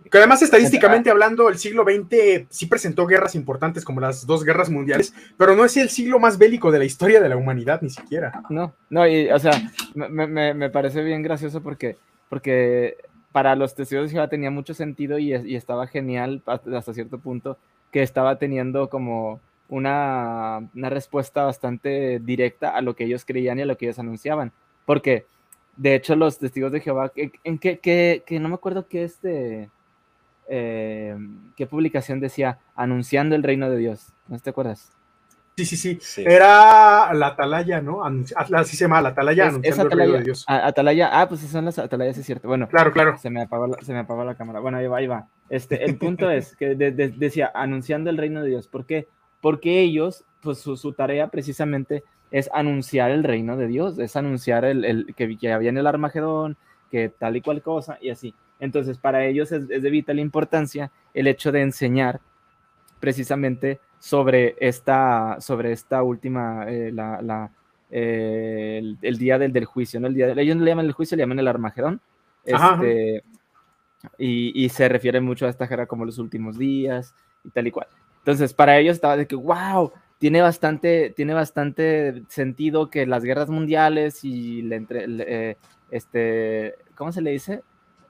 [0.10, 4.70] Que además, estadísticamente hablando, el siglo XX sí presentó guerras importantes como las dos guerras
[4.70, 7.90] mundiales, pero no es el siglo más bélico de la historia de la humanidad, ni
[7.90, 8.44] siquiera.
[8.50, 9.52] No, no, y, o sea,
[9.96, 11.98] me, me- me parece bien gracioso porque,
[12.30, 12.96] porque
[13.34, 17.58] para los testigos de Jehová tenía mucho sentido y, y estaba genial hasta cierto punto
[17.92, 23.64] que estaba teniendo como una, una respuesta bastante directa a lo que ellos creían y
[23.64, 24.52] a lo que ellos anunciaban.
[24.86, 25.26] Porque,
[25.76, 29.04] de hecho, los testigos de Jehová, en, en que, que- que no me acuerdo qué
[29.04, 29.70] este,
[30.50, 31.16] eh,
[31.56, 34.92] qué publicación decía, anunciando el reino de Dios, ¿no te acuerdas?
[35.58, 35.98] Sí, sí, sí.
[36.00, 36.24] Sí.
[36.24, 38.04] Era la atalaya, ¿no?
[38.04, 40.46] Anunci- ah, Así se llama, la atalaya, Es- es anunciando el reino Atalaya, de Dios.
[40.48, 42.48] a- Atalaya, ah, pues son las Atalayas, es cierto.
[42.48, 43.18] Bueno, Claro, claro.
[43.18, 44.60] Se me apagó la, se me apagó la cámara.
[44.60, 45.28] Bueno, ahí va, ahí va.
[45.50, 48.68] Este, el punto es que de- de- decía, anunciando el reino de Dios.
[48.68, 49.08] ¿Por qué?
[49.48, 54.66] Porque ellos, pues su, su tarea precisamente es anunciar el reino de Dios, es anunciar
[54.66, 56.58] el, el- que, que había en el Armagedón,
[56.92, 58.34] que tal y cual cosa, y así.
[58.60, 62.20] Entonces, para ellos es, es de vital importancia el hecho de enseñar
[63.00, 67.50] precisamente sobre esta, sobre esta última, eh, la, la,
[67.90, 70.08] eh, el, el día del, del juicio, ¿no?
[70.08, 72.02] El día, ellos no le llaman el juicio, le llaman el Armagedón.
[72.44, 73.24] Este,
[74.18, 77.14] y, y se refiere mucho a esta guerra como los últimos días
[77.46, 77.88] y tal y cual.
[78.28, 83.48] Entonces, para ellos estaba de que, wow, tiene bastante, tiene bastante sentido que las guerras
[83.48, 85.58] mundiales y le entre, eh,
[85.92, 87.62] este, ¿cómo se le dice?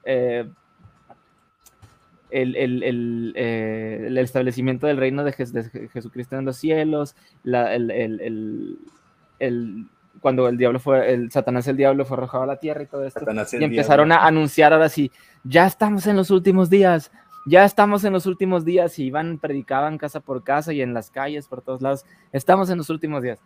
[0.02, 0.44] Eh,
[2.30, 6.56] el, el- el, eh, el establecimiento del reino de, Jes- de Je- Jesucristo en los
[6.56, 7.14] cielos,
[7.44, 8.78] la- el, el- el-
[9.38, 9.86] el-
[10.20, 13.04] cuando el diablo fue, el Satanás el diablo fue arrojado a la tierra y todo
[13.04, 13.20] esto.
[13.20, 14.24] Satanás y empezaron diablo.
[14.24, 15.12] a anunciar ahora sí,
[15.44, 17.12] ya estamos en los últimos días,
[17.46, 21.10] ya estamos en los últimos días y iban, predicaban casa por casa y en las
[21.10, 23.38] calles por todos lados, estamos en los últimos días.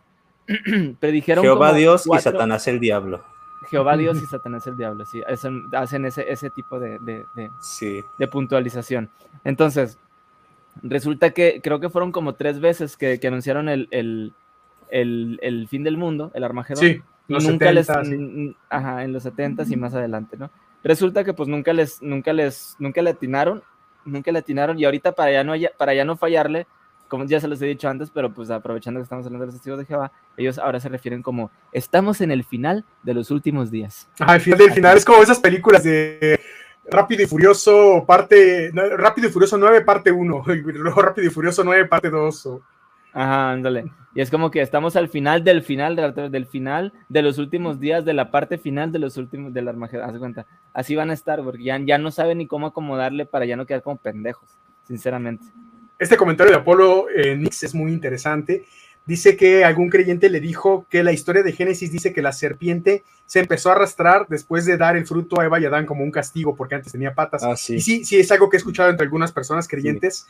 [0.99, 3.23] Predijeron Jehová como Dios y cuatro- Satanás el diablo.
[3.69, 7.49] Jehová Dios y Satanás el diablo, sí, hacen, hacen ese, ese tipo de- de- de,
[7.61, 8.01] Sí.
[8.19, 9.09] de puntualización.
[9.45, 9.97] Entonces,
[10.81, 14.33] resulta que creo que fueron como tres veces que, que anunciaron el, el-
[14.89, 16.83] el- el fin del mundo, el Armagedón.
[16.83, 18.55] Sí, y los nunca 70, les, sí.
[18.69, 20.51] ajá, en los 70 y más adelante, ¿no?
[20.83, 23.63] Resulta que pues nunca les, nunca les, nunca le atinaron,
[24.05, 26.67] nunca le atinaron y ahorita para ya no, haya- para ya no fallarle,
[27.07, 29.55] como ya se los he dicho antes, pero pues aprovechando que estamos hablando de los
[29.55, 33.69] testigos de Jehová, ellos ahora se refieren como estamos en el final de los últimos
[33.69, 34.07] días.
[34.19, 36.39] Ah, final del final es como esas películas de
[36.89, 41.63] Rápido y Furioso parte Rápido y Furioso 9 parte 1, y luego Rápido y Furioso
[41.63, 42.45] 9 parte 2.
[42.47, 42.61] o-
[43.13, 43.91] Ajá, ándale.
[44.15, 47.79] Y es como que estamos al final del final, del, del final de los últimos
[47.79, 50.07] días, de la parte final de los últimos del Armagedón.
[50.07, 50.45] Haz de cuenta.
[50.73, 53.65] Así van a estar, porque ya, ya no saben ni cómo acomodarle para ya no
[53.65, 54.49] quedar como pendejos,
[54.87, 55.45] sinceramente.
[55.97, 58.65] Este comentario de Apolo eh, Nix es muy interesante.
[59.05, 63.03] Dice que algún creyente le dijo que la historia de Génesis dice que la serpiente
[63.25, 66.11] se empezó a arrastrar después de dar el fruto a Eva y Adán como un
[66.11, 67.43] castigo porque antes tenía patas.
[67.43, 67.75] Ah, sí.
[67.75, 70.27] Y sí, sí, es algo que he escuchado entre algunas personas creyentes.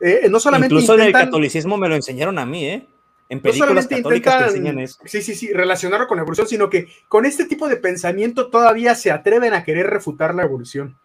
[0.00, 2.86] Eh, no solamente Incluso en el catolicismo me lo enseñaron a mí, ¿eh?
[3.28, 4.98] En no películas solamente católicas intentan, enseñan eso.
[5.04, 8.94] sí, sí, sí, relacionarlo con la evolución, sino que con este tipo de pensamiento todavía
[8.94, 10.96] se atreven a querer refutar la evolución.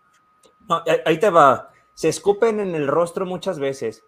[0.70, 1.72] No, ahí- ahí te va.
[1.96, 4.04] Se escupen en el rostro muchas veces.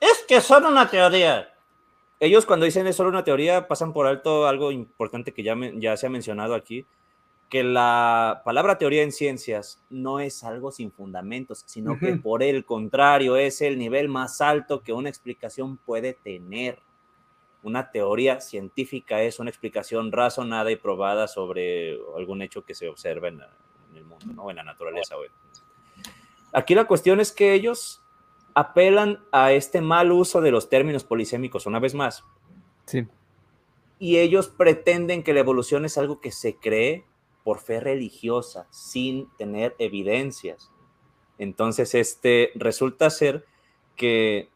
[0.00, 1.50] Es que son una teoría.
[2.20, 5.78] Ellos cuando dicen es solo una teoría pasan por alto algo importante que ya, me-
[5.78, 6.86] ya se ha mencionado aquí,
[7.48, 12.22] que la palabra teoría en ciencias no es algo sin fundamentos, sino que Ujú.
[12.22, 16.80] por el contrario es el nivel más alto que una explicación puede tener.
[17.62, 23.28] Una teoría científica es una explicación razonada y probada sobre algún hecho que se observa
[23.28, 23.40] en,
[23.94, 24.50] el mundo, ¿no?
[24.50, 25.16] en la naturaleza.
[26.52, 28.02] Aquí la cuestión es que ellos
[28.54, 32.24] apelan a este mal uso de los términos polisémicos, una vez más,
[32.84, 33.06] Sí.
[33.98, 37.04] y ellos pretenden que la evolución es algo que se cree
[37.48, 40.70] por fe religiosa, sin tener evidencias.
[41.38, 43.46] Entonces, este resulta ser
[43.96, 44.50] que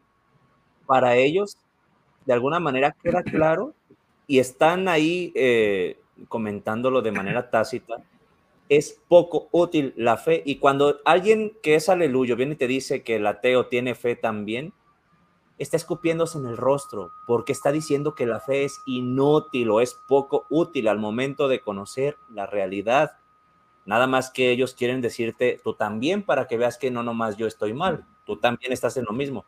[0.85, 1.57] para ellos,
[2.27, 3.73] de alguna manera, queda claro
[4.27, 5.97] y están ahí eh,
[6.29, 8.03] comentándolo de manera tácita.
[8.69, 10.43] Es poco útil la fe.
[10.45, 14.15] Y cuando alguien que es aleluyo viene y te dice que el ateo tiene fe
[14.15, 14.71] también,
[15.57, 19.93] está escupiéndose en el rostro porque está diciendo que la fe es inútil o es
[19.93, 23.17] poco útil al momento de conocer la realidad.
[23.85, 27.47] Nada más que ellos quieren decirte, tú también, para que veas que no nomás yo
[27.47, 29.45] estoy mal, tú también estás en lo mismo.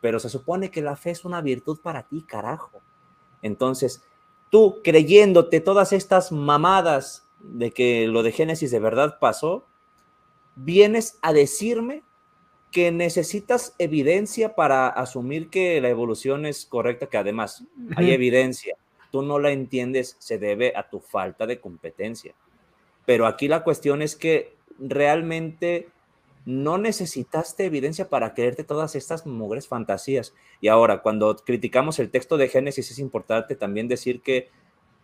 [0.00, 2.80] Pero se supone que la fe es una virtud para ti, carajo.
[3.42, 4.02] Entonces,
[4.50, 9.66] tú creyéndote todas estas mamadas de que lo de Génesis de verdad pasó,
[10.54, 12.02] vienes a decirme
[12.72, 17.64] que necesitas evidencia para asumir que la evolución es correcta, que además
[17.96, 18.76] hay evidencia,
[19.10, 22.34] tú no la entiendes, se debe a tu falta de competencia.
[23.06, 25.88] Pero aquí la cuestión es que realmente
[26.44, 30.34] no necesitaste evidencia para creerte todas estas mugres fantasías.
[30.60, 34.48] Y ahora, cuando criticamos el texto de Génesis, es importante también decir que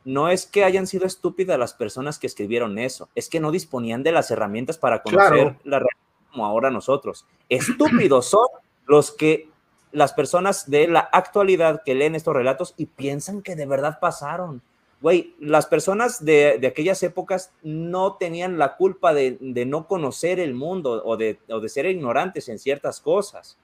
[0.05, 4.03] no es que hayan sido estúpidas las personas que escribieron eso, es que no disponían
[4.03, 5.57] de las herramientas para conocer Claro.
[5.65, 6.02] la realidad
[6.33, 7.27] como ahora nosotros.
[7.49, 8.47] Estúpidos son
[8.87, 9.49] los que
[9.93, 14.63] las personas de la actualidad que leen estos relatos y piensan que de verdad pasaron.
[15.03, 20.41] Güey, las personas de, de aquellas épocas no tenían la culpa de, de no conocer
[20.41, 23.59] el mundo o de, o de ser ignorantes en ciertas cosas.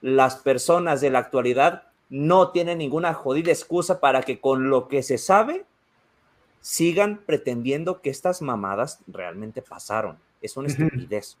[0.00, 5.02] Las personas de la actualidad no tienen ninguna jodida excusa para que con lo que
[5.02, 5.64] se sabe
[6.60, 10.18] sigan pretendiendo que estas mamadas realmente pasaron.
[10.42, 11.36] Es una estupidez.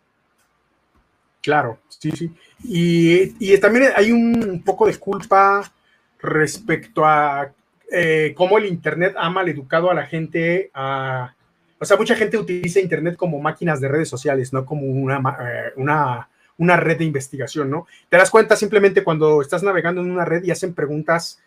[1.42, 2.30] Claro, sí, sí.
[2.64, 5.72] Y, también hay un poco de culpa
[6.20, 7.50] respecto a
[7.90, 10.70] eh, cómo el Internet ha maleducado a la gente.
[10.74, 11.34] A,
[11.78, 15.72] o sea, mucha gente utiliza Internet como máquinas de redes sociales, no como una, eh,
[15.76, 16.28] una,
[16.58, 17.86] una red de investigación, ¿no?
[18.08, 21.40] Te das cuenta simplemente cuando estás navegando en una red y hacen preguntas.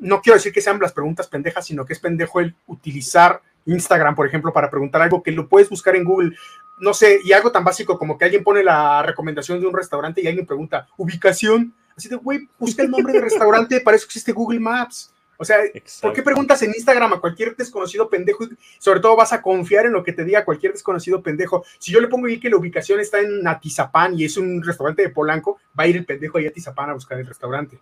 [0.00, 4.14] No quiero decir que sean las preguntas pendejas, sino que es pendejo el utilizar Instagram,
[4.14, 6.36] por ejemplo, para preguntar algo que lo puedes buscar en Google
[6.78, 10.20] no sé, y algo tan básico como que alguien pone la recomendación de un restaurante
[10.22, 14.32] y alguien pregunta, ubicación, así de, güey, busca el nombre del restaurante, para eso existe
[14.32, 15.14] Google Maps.
[15.36, 15.58] O sea,
[16.00, 18.46] ¿por qué preguntas en Instagram a cualquier desconocido pendejo?
[18.78, 21.64] Sobre todo vas a confiar en lo que te diga cualquier desconocido pendejo.
[21.78, 25.02] Si yo le pongo ahí que la ubicación está en Atizapán y es un restaurante
[25.02, 27.80] de Polanco, va a ir el pendejo ahí a Atizapán a buscar el restaurante.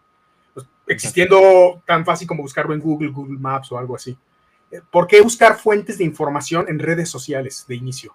[0.55, 4.16] Pues, existiendo tan fácil como buscarlo en Google, Google Maps o algo así.
[4.70, 8.14] Eh, ¿Por qué buscar fuentes de información en redes sociales de inicio?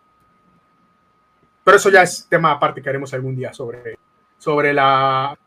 [1.67, 3.97] Pero eso ya es tema aparte que haremos algún día sobre,
[4.37, 5.37] sobre la,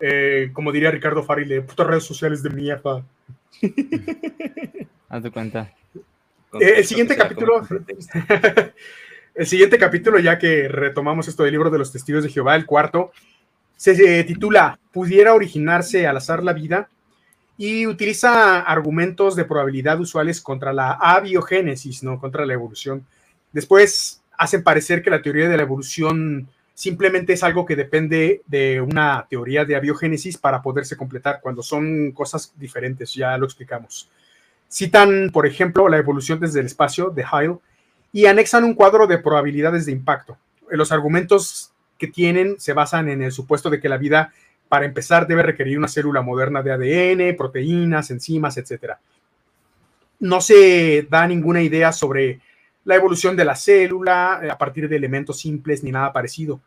[0.00, 3.04] eh, como diría Ricardo Farri, de putas redes sociales de mierda.
[5.08, 5.72] Haz de cuenta.
[6.54, 7.64] Eh, el siguiente capítulo,
[9.36, 12.66] el siguiente capítulo, ya que retomamos esto del libro de los testigos de Jehová, el
[12.66, 13.12] cuarto,
[13.76, 16.88] se, se titula ¿Pudiera originarse al azar la vida?
[17.56, 23.06] y utiliza argumentos de probabilidad usuales contra la abiogénesis, no contra la evolución.
[23.52, 28.80] Después hacen parecer que la teoría de la evolución simplemente es algo que depende de
[28.80, 34.10] una teoría de abiogénesis para poderse completar, cuando son cosas diferentes, ya lo explicamos.
[34.68, 37.58] Citan, por ejemplo, la evolución desde el espacio de Heil
[38.12, 40.36] y anexan un cuadro de probabilidades de impacto.
[40.70, 44.32] Los argumentos que tienen se basan en el supuesto de que la vida,
[44.68, 48.94] para empezar, debe requerir una célula moderna de ADN, proteínas, enzimas, etc.
[50.18, 52.40] No se da ninguna idea sobre
[52.84, 56.60] la evolución de la célula eh, a partir de elementos simples ni nada parecido.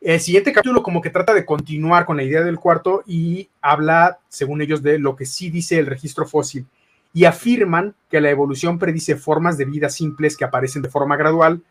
[0.00, 4.18] El siguiente capítulo como que trata de continuar con la idea del cuarto y habla,
[4.28, 6.66] según ellos, de lo que sí dice el registro fósil
[7.14, 11.62] y afirman que la evolución predice formas de vida simples que aparecen de forma gradual,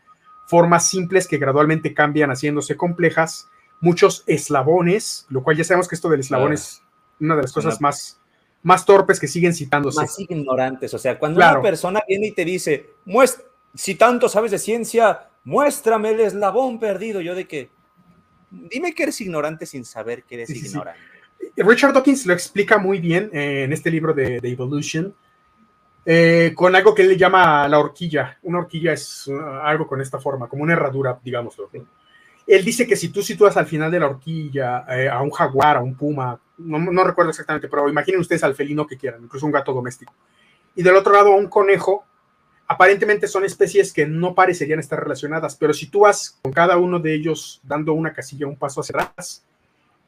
[0.48, 3.46] formas simples que gradualmente cambian haciéndose complejas,
[3.80, 6.82] muchos eslabones, lo cual ya sabemos que esto del eslabón es
[7.20, 8.18] una de las cosas más,
[8.62, 10.00] más torpes que siguen citándose.
[10.00, 14.50] Más ignorantes, o sea, cuando una persona viene y te dice, muestra si tanto sabes
[14.50, 17.20] de ciencia, muéstrame el eslabón perdido.
[17.20, 17.70] Yo de que,
[18.50, 21.00] dime que eres ignorante sin saber que eres ignorante.
[21.56, 25.14] Richard Dawkins lo explica muy bien en este libro de, Evolution,
[26.06, 28.38] eh, con algo que él le llama la horquilla.
[28.42, 31.70] Una horquilla es uh, algo con esta forma, como una herradura, digámoslo.
[32.46, 35.78] Él dice que si tú sitúas al final de la horquilla eh, a un jaguar,
[35.78, 39.46] a un puma, no, no, recuerdo exactamente, pero imaginen ustedes al felino que quieran, incluso
[39.46, 40.12] un gato doméstico,
[40.74, 42.04] y del otro lado a un conejo,
[42.66, 46.98] aparentemente son especies que no parecerían estar relacionadas, pero si tú vas con cada uno
[46.98, 49.44] de ellos dando una casilla, un paso hacia atrás,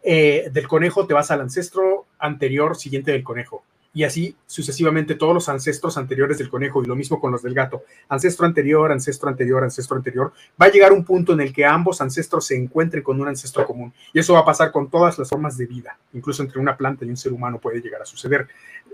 [0.02, 3.64] eh, del conejo te vas al ancestro anterior siguiente del conejo.
[3.92, 7.54] Y así sucesivamente todos los ancestros anteriores del conejo y lo mismo con los del
[7.54, 7.82] gato.
[8.11, 10.34] Ancestro anterior, ancestro anterior, ancestro anterior.
[10.61, 13.64] Va a llegar un punto en el que ambos ancestros se encuentren con un ancestro
[13.64, 13.94] común.
[14.12, 15.98] Y eso va a pasar con todas las formas de vida.
[16.12, 18.46] Incluso entre una planta y un ser humano puede llegar a suceder.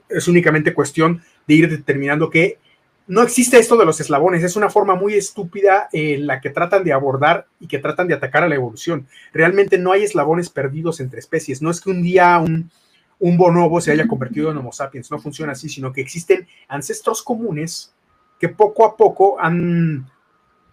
[0.09, 2.61] Es únicamente cuestión de ir determinando qué
[3.07, 6.85] no existe esto de los eslabones, es una forma muy estúpida en la que tratan
[6.85, 9.07] de abordar y que tratan de atacar a la evolución.
[9.33, 12.71] Realmente no hay eslabones perdidos entre especies, no es que un día un,
[13.19, 17.23] un bonobo se haya convertido en Homo sapiens, no funciona así, sino que existen ancestros
[17.23, 17.95] comunes
[18.41, 20.11] que poco a poco han,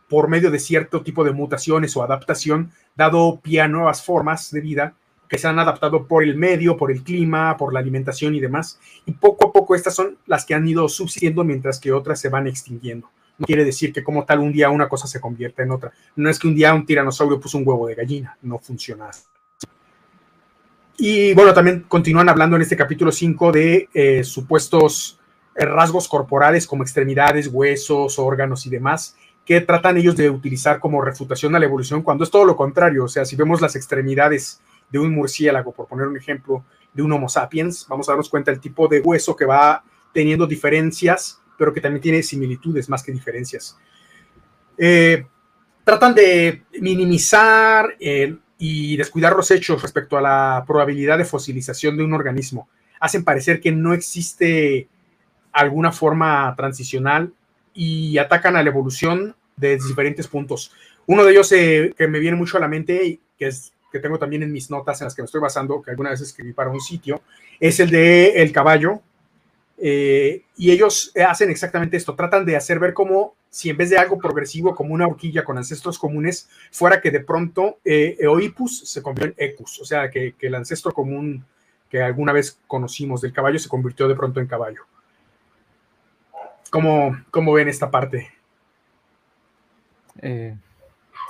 [0.10, 4.62] por medio de cierto tipo de mutaciones o adaptación, dado pie a nuevas formas de
[4.62, 4.94] vida
[5.30, 8.80] que se han adaptado por el medio, por el clima, por la alimentación y demás.
[9.06, 12.30] Y poco a poco estas son las que han ido subsistiendo mientras que otras se
[12.30, 13.10] van extinguiendo.
[13.38, 15.94] No quiere decir que como tal un día una cosa se convierta en otra.
[16.16, 19.12] No es que un día un tiranosaurio puso un huevo de gallina, no funciona.
[20.98, 25.20] Y bueno, también continúan hablando en este capítulo 5 de eh, supuestos
[25.56, 29.16] eh, rasgos corporales como extremidades, huesos, órganos y demás,
[29.46, 33.06] que tratan ellos de utilizar como refutación a la evolución, cuando es todo lo contrario.
[33.06, 34.60] O sea, si vemos las extremidades
[34.92, 36.64] de un murciélago, por poner un ejemplo,
[36.94, 39.84] de un Homo sapiens, vamos a darnos cuenta del tipo de hueso que va
[40.14, 43.78] teniendo diferencias, pero que también tiene similitudes más que diferencias.
[44.78, 45.26] Eh,
[45.84, 52.04] tratan de minimizar eh, y descuidar los hechos respecto a la probabilidad de fosilización de
[52.04, 52.70] un organismo.
[53.00, 54.88] Hacen parecer que no existe
[55.52, 57.34] alguna forma transicional
[57.74, 60.72] y atacan a la evolución de diferentes puntos.
[61.06, 64.20] Uno de ellos eh, que me viene mucho a la mente, que es que tengo
[64.20, 66.70] también en mis notas en las que me estoy basando, que alguna vez escribí para
[66.70, 67.22] un sitio,
[67.60, 69.02] es el de el caballo.
[69.82, 73.98] Eh, y ellos hacen exactamente esto, tratan de hacer ver como si en vez de
[73.98, 79.02] algo progresivo como una horquilla con ancestros comunes, fuera que de pronto eh, Eoipus se
[79.02, 81.46] convirtió en Ecus, o sea, que, el ancestro común
[81.90, 84.84] que alguna vez conocimos del caballo se convirtió de pronto en caballo.
[86.70, 88.30] ¿Cómo, cómo ven esta parte?
[90.22, 90.56] Eh,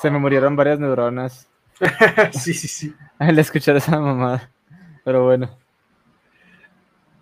[0.02, 1.49] se me murieron varias neuronas
[2.32, 2.94] sí, sí, sí.
[3.18, 4.50] Al escuchar esa mamada.
[5.04, 5.50] Pero bueno.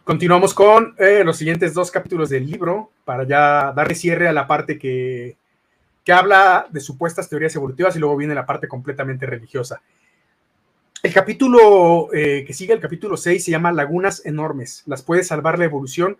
[0.04, 4.48] Continuamos con eh, los siguientes dos capítulos del libro para ya darle cierre a la
[4.48, 5.36] parte que,
[6.04, 9.82] que habla de supuestas teorías evolutivas y luego viene la parte completamente religiosa.
[11.04, 14.84] El capítulo eh, que sigue, el capítulo 6, se llama Lagunas Enormes.
[14.88, 16.18] Las puede salvar la evolución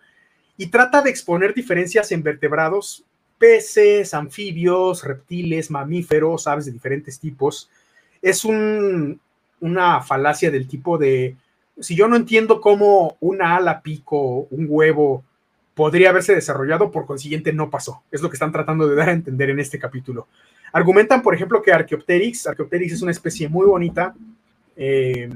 [0.56, 3.04] y trata de exponer diferencias en vertebrados,
[3.38, 7.70] peces, anfibios, reptiles, mamíferos, aves de diferentes tipos,
[8.22, 11.36] es una falacia del tipo de,
[11.80, 15.24] si yo no entiendo cómo una ala pico, un huevo,
[15.74, 18.02] podría haberse desarrollado, por consiguiente no pasó.
[18.10, 20.26] Es lo que están tratando de dar a entender en este capítulo.
[20.72, 24.14] Argumentan, por ejemplo, que Archaeopteryx, Archaeopteryx es una especie muy bonita.
[24.76, 25.30] Eh,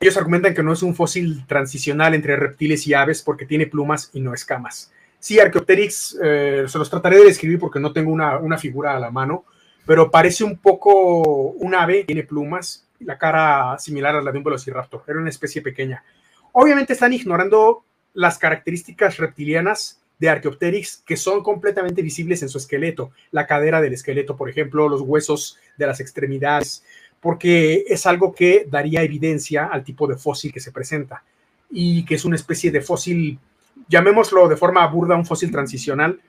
[0.00, 4.10] ellos argumentan que no es un fósil transicional entre reptiles y aves porque tiene plumas
[4.12, 4.92] y no escamas.
[5.18, 9.00] Sí, Archaeopteryx, eh, se los trataré de describir porque no tengo una, una figura a
[9.00, 9.44] la mano,
[9.86, 11.22] pero parece un poco
[11.52, 15.62] un ave, tiene plumas, la cara similar a la de un velociraptor, era una especie
[15.62, 16.04] pequeña.
[16.52, 23.12] Obviamente están ignorando las características reptilianas de Archaeopteryx que son completamente visibles en su esqueleto,
[23.30, 26.84] la cadera del esqueleto, por ejemplo, los huesos de las extremidades,
[27.20, 31.22] porque es algo que daría evidencia al tipo de fósil que se presenta
[31.70, 33.38] y que es una especie de fósil,
[33.88, 36.20] llamémoslo de forma burda, un fósil transicional,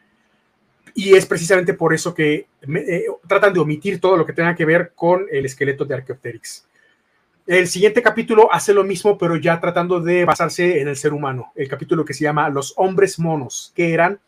[0.97, 4.65] y es precisamente por eso que eh, tratan de omitir todo lo que tenga que
[4.65, 6.65] ver con el esqueleto de Archaeopteryx.
[7.45, 11.51] El siguiente capítulo hace lo mismo, pero ya tratando de basarse en el ser humano.
[11.55, 14.19] El capítulo que se llama Los hombres monos, que eran,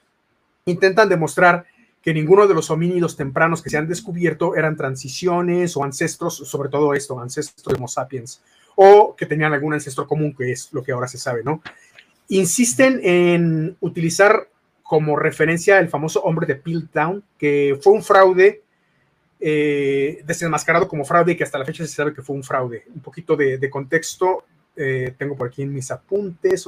[0.66, 1.66] intentan demostrar
[2.04, 6.70] que ninguno de los homínidos tempranos que se han descubierto eran transiciones o ancestros, sobre
[6.70, 8.44] todo esto, ancestros de Homo sapiens,
[8.76, 11.64] o que tenían algún ancestro común, que es lo que ahora se sabe, ¿no?
[12.28, 14.48] Insisten en utilizar
[14.90, 18.64] como referencia el famoso hombre de Piltdown, que fue un fraude
[19.40, 22.86] eh, desenmascarado como fraude y que hasta la fecha se sabe que fue un fraude.
[22.96, 26.68] Un poquito de, contexto, eh, tengo por aquí mis apuntes.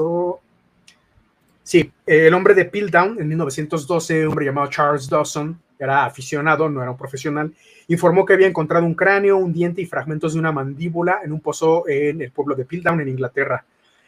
[1.63, 6.79] Sí, el hombre de Piltdown en 1912, un hombre llamado Charles Dawson, era aficionado, no
[6.79, 7.51] era un profesional,
[7.87, 11.39] informó que había encontrado un cráneo, un diente y fragmentos de una mandíbula en un
[11.39, 13.65] pozo en el pueblo de Piltdown, en Inglaterra.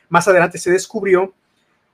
[0.10, 1.34] Más adelante se descubrió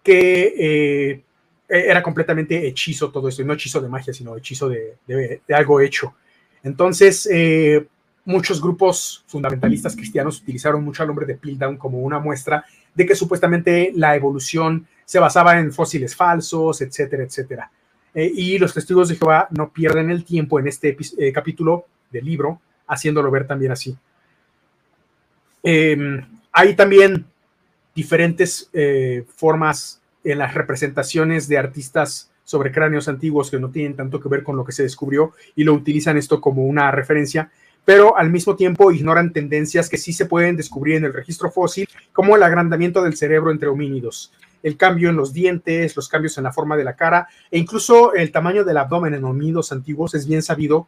[0.04, 1.24] que eh,
[1.70, 6.16] era completamente hechizo todo esto, no hechizo de magia, sino hechizo de algo hecho.
[6.64, 7.88] Entonces, eh,
[8.26, 13.16] muchos grupos fundamentalistas cristianos utilizaron mucho al hombre de Piltdown como una muestra de que
[13.16, 17.72] supuestamente la evolución se basaba en fósiles falsos, etcétera, etcétera.
[18.14, 22.26] Eh, y los testigos de Jehová no pierden el tiempo en este eh, capítulo del
[22.26, 23.96] libro, haciéndolo ver también así.
[25.64, 27.26] Em, hay también
[27.94, 28.70] diferentes
[29.36, 34.44] formas en las representaciones de artistas sobre cráneos antiguos que no tienen tanto que ver
[34.44, 37.52] con lo que se descubrió y lo utilizan esto como una referencia,
[37.86, 41.88] pero al mismo tiempo ignoran tendencias que sí se pueden descubrir en el registro fósil,
[42.12, 46.44] como el agrandamiento del cerebro entre homínidos, el cambio en los dientes, los cambios en
[46.44, 50.28] la forma de la cara e incluso el tamaño del abdomen en homínidos antiguos es
[50.28, 50.88] bien sabido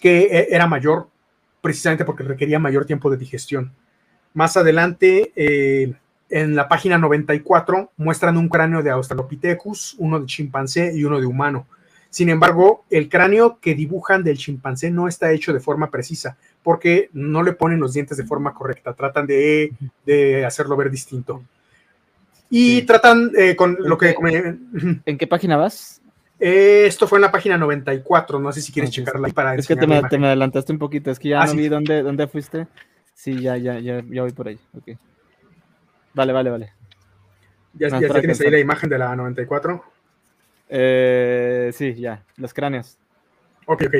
[0.00, 1.08] que eh, era mayor
[1.60, 3.72] precisamente porque requería mayor tiempo de digestión.
[4.34, 5.94] Más adelante, eh,
[6.32, 11.26] en la página 94 muestran un cráneo de Australopithecus, uno de chimpancé y uno de
[11.26, 11.66] humano.
[12.08, 17.10] Sin embargo, el cráneo que dibujan del chimpancé no está hecho de forma precisa porque
[17.12, 19.74] no le ponen los dientes de forma correcta, tratan de,
[20.46, 21.42] hacerlo ver distinto.
[22.48, 24.14] Y tratan eh, con lo que...
[25.04, 26.00] ¿En qué página vas?
[26.40, 29.54] Eh, esto fue en la página 94, no sé si quieres checarla ahí para...
[29.54, 32.26] Es que te me, adelantaste un poquito, es que ya ah, no vi dónde, dónde
[32.26, 32.66] fuiste.
[33.12, 34.58] Sí, ya, ya, ya, ya voy por ahí.
[34.78, 34.96] Okay.
[36.14, 36.72] Vale, vale, vale.
[37.74, 39.82] ¿Ya, tienes ahí la imagen de la 94?
[40.68, 42.98] Eh, sí, ya, los cráneos.
[43.66, 43.94] Ok, ok.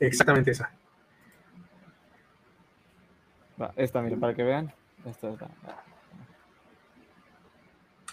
[0.00, 0.70] Exactamente esa.
[3.76, 4.72] esta, miren, para que vean.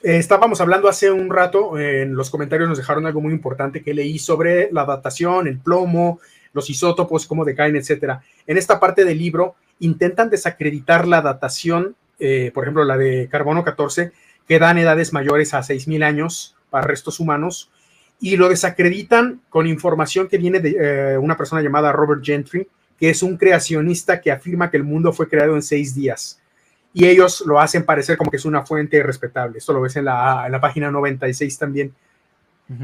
[0.03, 4.19] estábamos hablando hace un rato, en los comentarios nos dejaron algo muy importante que leí
[4.19, 6.19] sobre la datación, el plomo,
[6.53, 8.21] los isótopos, cómo decaen, etcétera.
[8.45, 13.63] En esta parte del libro intentan desacreditar la datación eh, por ejemplo, la de carbono
[13.63, 14.11] 14,
[14.47, 17.71] que dan edades mayores a 6.000 años para restos humanos,
[18.19, 22.67] y lo desacreditan con información que viene de eh, una persona llamada Robert Gentry,
[22.99, 26.41] que es un creacionista que afirma que el mundo fue creado en seis días.
[26.93, 29.59] Y ellos lo hacen parecer como que es una fuente respetable.
[29.59, 31.93] Esto lo ves en la, en la página 96 también.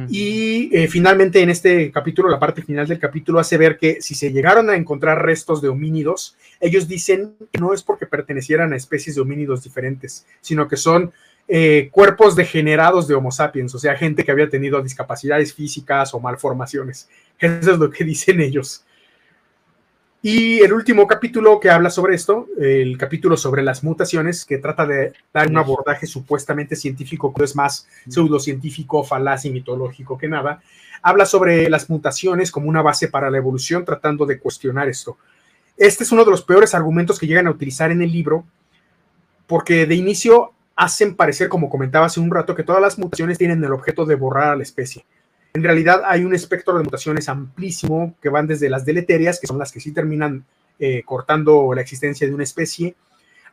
[0.10, 4.16] Y eh, finalmente en este capítulo, la parte final del capítulo hace ver que si
[4.16, 8.78] se llegaron a encontrar restos de homínidos, ellos dicen que no es porque pertenecieran a
[8.78, 11.12] especies de homínidos diferentes, sino que son
[11.48, 16.20] eh, cuerpos degenerados de Homo sapiens, o sea, gente que había tenido discapacidades físicas o
[16.20, 17.08] malformaciones.
[17.38, 18.85] Eso es lo que dicen ellos.
[20.28, 24.88] Y el último capítulo que habla sobre esto, el capítulo sobre las mutaciones, que trata
[24.88, 30.64] de dar un abordaje supuestamente científico, que es más pseudocientífico, falaz y mitológico que nada,
[31.04, 35.16] habla sobre las mutaciones como una base para la evolución, tratando de cuestionar esto.
[35.78, 38.46] Este es uno de los peores argumentos que llegan a utilizar en el libro,
[39.46, 43.64] porque de inicio hacen parecer, como comentaba hace un rato, que todas las mutaciones tienen
[43.64, 45.06] el objeto de borrar a la especie.
[45.56, 49.58] En realidad hay un espectro de mutaciones amplísimo que van desde las deleterias, que son
[49.58, 50.44] las que sí terminan
[50.80, 52.94] eh, cortando la existencia de una especie,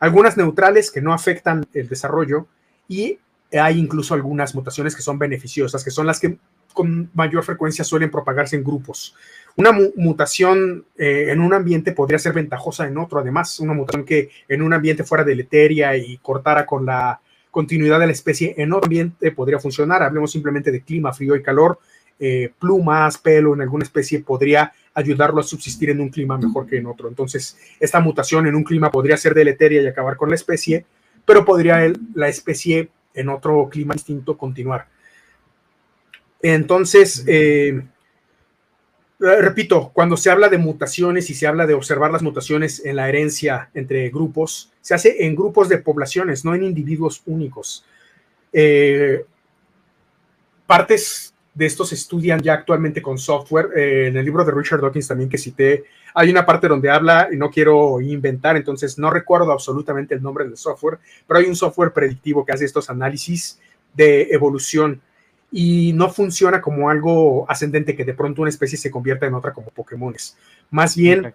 [0.01, 2.45] algunas neutrales que no afectan el desarrollo
[2.89, 3.19] y
[3.57, 6.37] hay incluso algunas mutaciones que son beneficiosas, que son las que
[6.73, 9.15] con mayor frecuencia suelen propagarse en grupos.
[9.55, 14.29] Una mutación eh, en un ambiente podría ser ventajosa en otro, además, una mutación que
[14.49, 17.21] en un ambiente fuera deleteria y cortara con la
[17.53, 20.01] continuidad de la especie en otro ambiente podría funcionar.
[20.01, 21.79] Hablemos simplemente de clima, frío y calor.
[22.25, 26.77] Eh, plumas, pelo en alguna especie podría ayudarlo a subsistir en un clima mejor que
[26.77, 27.09] en otro.
[27.09, 30.85] Entonces, esta mutación en un clima podría ser deleteria y acabar con la especie,
[31.25, 34.87] pero podría la especie en otro clima distinto continuar.
[36.41, 37.81] Entonces, eh,
[39.19, 43.09] repito, cuando se habla de mutaciones y se habla de observar las mutaciones en la
[43.09, 47.83] herencia entre grupos, se hace en grupos de poblaciones, no en individuos únicos.
[48.53, 49.25] Eh,
[50.65, 53.69] partes de estos estudian ya actualmente con software.
[53.75, 57.29] Eh, en el libro de Richard Dawkins también que cité, hay una parte donde habla,
[57.31, 61.55] y no quiero inventar, entonces no recuerdo absolutamente el nombre del software, pero hay un
[61.55, 63.59] software predictivo que hace estos análisis
[63.93, 65.01] de evolución
[65.51, 69.53] y no funciona como algo ascendente que de pronto una especie se convierta en otra
[69.53, 70.35] como Pokémones.
[70.71, 71.33] Más bien,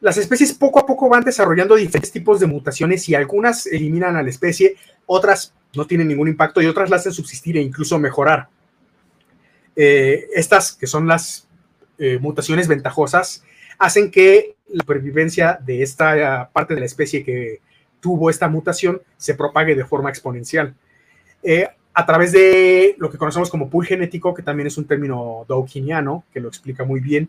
[0.00, 4.22] las especies poco a poco van desarrollando diferentes tipos de mutaciones y algunas eliminan a
[4.22, 8.48] la especie, otras no tienen ningún impacto y otras la hacen subsistir e incluso mejorar.
[9.76, 11.48] Eh, estas, que son las
[11.98, 13.44] eh, mutaciones ventajosas,
[13.78, 17.60] hacen que la supervivencia de esta parte de la especie que
[18.00, 20.74] tuvo esta mutación se propague de forma exponencial.
[21.42, 25.44] Eh, a través de lo que conocemos como pool genético, que también es un término
[25.48, 27.28] dawkiniano, que lo explica muy bien,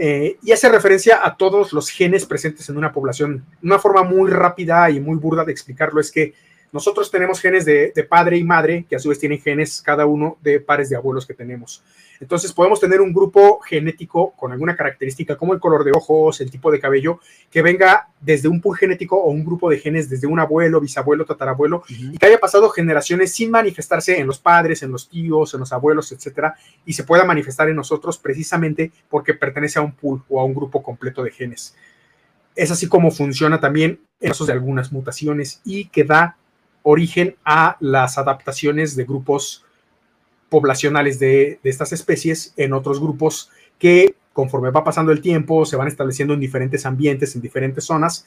[0.00, 3.44] y hace referencia a todos los genes presentes en una población.
[3.64, 6.34] Una forma muy rápida y muy burda de explicarlo es que
[6.70, 10.36] nosotros tenemos genes de, padre y madre, que a su vez tienen genes cada uno
[10.42, 11.82] de pares de abuelos que tenemos.
[12.20, 16.50] Entonces podemos tener un grupo genético con alguna característica como el color de ojos, el
[16.50, 20.26] tipo de cabello, que venga desde un pool genético o un grupo de genes desde
[20.26, 24.90] un abuelo, bisabuelo, tatarabuelo, y que haya pasado generaciones sin manifestarse en los padres, en
[24.90, 26.54] los tíos, en los abuelos, etcétera,
[26.84, 30.54] y se pueda manifestar en nosotros precisamente porque pertenece a un pool o a un
[30.54, 31.76] grupo completo de genes.
[32.56, 36.36] Es así como funciona también en casos de algunas mutaciones y que da
[36.90, 39.62] origen a las adaptaciones de grupos
[40.48, 45.88] poblacionales de, estas especies en otros grupos que conforme va pasando el tiempo se van
[45.88, 48.24] estableciendo en diferentes ambientes, en diferentes zonas.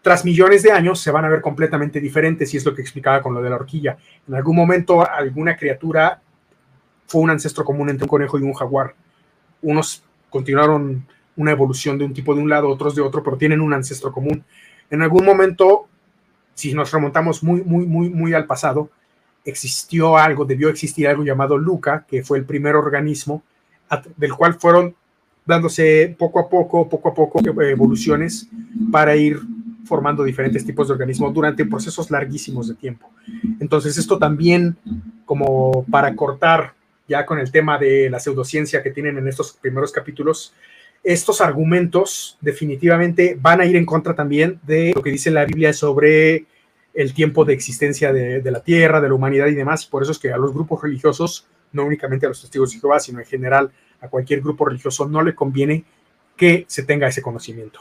[0.00, 3.20] Tras millones de años se van a ver completamente diferentes y es lo que explicaba
[3.20, 3.98] con lo de la horquilla.
[4.26, 6.22] En algún momento alguna criatura
[7.06, 8.94] fue un ancestro común entre un conejo y un jaguar.
[9.60, 11.06] Unos continuaron
[11.36, 14.10] una evolución de un tipo de un lado, otros de otro, pero tienen un ancestro
[14.10, 14.42] común.
[14.88, 15.87] En algún momento
[16.58, 18.90] si nos remontamos muy, muy, muy, muy al pasado,
[19.44, 23.44] existió algo, debió existir algo llamado Luca, que fue el primer organismo
[24.16, 24.96] del cual fueron
[25.46, 28.48] dándose poco a poco, poco a poco evoluciones
[28.90, 29.38] para ir
[29.84, 33.08] formando diferentes tipos de organismos durante procesos larguísimos de tiempo.
[33.60, 34.76] Entonces esto también,
[35.24, 36.74] como para cortar
[37.06, 40.52] ya con el tema de la pseudociencia que tienen en estos primeros capítulos,
[41.02, 45.72] estos argumentos definitivamente van a ir en contra también de lo que dice la Biblia
[45.72, 46.46] sobre
[46.94, 49.86] el tiempo de existencia de, la tierra, de la humanidad y demás.
[49.86, 52.98] Por eso es que a los grupos religiosos, no únicamente a los testigos de Jehová,
[52.98, 53.70] sino en general
[54.00, 55.84] a cualquier grupo religioso, no le conviene
[56.36, 57.80] que se tenga ese conocimiento.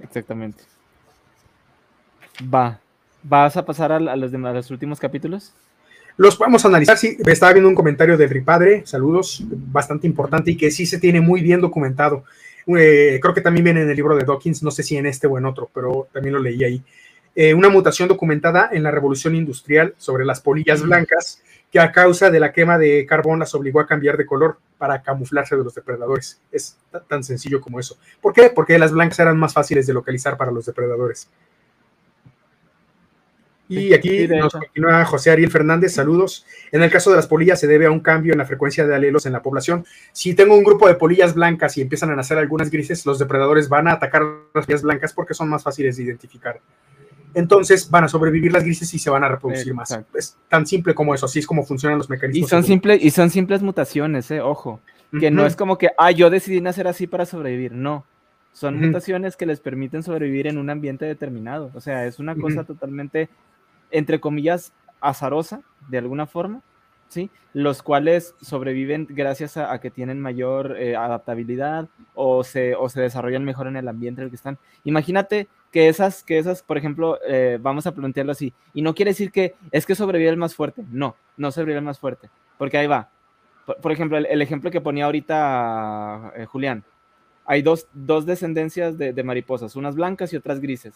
[0.00, 0.64] Exactamente.
[2.42, 2.80] Va.
[3.22, 5.52] ¿Vas a pasar a, los, demás, a los últimos capítulos?
[6.20, 6.98] Los podemos analizar.
[6.98, 11.22] Sí, estaba viendo un comentario del Ripadre, saludos, bastante importante y que sí se tiene
[11.22, 12.24] muy bien documentado.
[12.66, 15.26] Eh, creo que también viene en el libro de Dawkins, no sé si en este
[15.26, 16.82] o en otro, pero también lo leí ahí.
[17.34, 21.40] Eh, una mutación documentada en la revolución industrial sobre las polillas blancas
[21.72, 25.00] que a causa de la quema de carbón las obligó a cambiar de color para
[25.00, 26.38] camuflarse de los depredadores.
[26.52, 26.76] Es
[27.08, 27.96] tan sencillo como eso.
[28.20, 28.50] ¿Por qué?
[28.50, 31.30] Porque las blancas eran más fáciles de localizar para los depredadores.
[33.70, 36.44] Y aquí nos continúa José Ariel Fernández, saludos.
[36.72, 38.94] En el caso de las polillas se debe a un cambio en la frecuencia de
[38.94, 39.84] alelos en la población.
[40.12, 43.68] Si tengo un grupo de polillas blancas y empiezan a nacer algunas grises, los depredadores
[43.68, 44.22] van a atacar
[44.54, 46.60] las polillas blancas porque son más fáciles de identificar.
[47.32, 49.96] Entonces van a sobrevivir las grises y se van a reproducir más.
[50.14, 52.48] Es tan simple como eso, así es como funcionan los mecanismos.
[52.48, 54.80] Y son, simples y son simples mutaciones, eh, ojo.
[55.18, 57.72] Que no es como que, ah, yo decidí nacer así para sobrevivir.
[57.72, 58.04] No,
[58.52, 61.70] son mutaciones que les permiten sobrevivir en un ambiente determinado.
[61.74, 63.28] O sea, es una cosa totalmente
[63.90, 66.62] entre comillas, azarosa, de alguna forma,
[67.08, 67.30] ¿sí?
[67.52, 73.44] Los cuales sobreviven gracias a, que tienen mayor eh, adaptabilidad o se, o se desarrollan
[73.44, 74.58] mejor en el ambiente en el que están.
[74.84, 79.10] Imagínate que esas, que esas por ejemplo, eh, vamos a plantearlo así, y no quiere
[79.10, 82.78] decir que es que sobrevive el más fuerte, no, no sobrevive el más fuerte, porque
[82.78, 83.10] ahí va.
[83.82, 86.82] Por, ejemplo, el, ejemplo que ponía ahorita eh, Julián,
[87.44, 90.94] hay dos, descendencias de mariposas, unas blancas y otras grises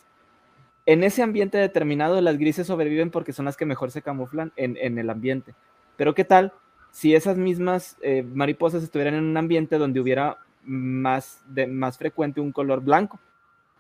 [0.87, 4.99] en ese ambiente determinado, las grises sobreviven porque son las que mejor se camuflan en,
[4.99, 5.55] el ambiente.
[5.97, 6.53] Pero ¿qué tal
[6.91, 12.41] si esas mismas eh, mariposas estuvieran en un ambiente donde hubiera más, de, más frecuente
[12.41, 13.19] un color blanco?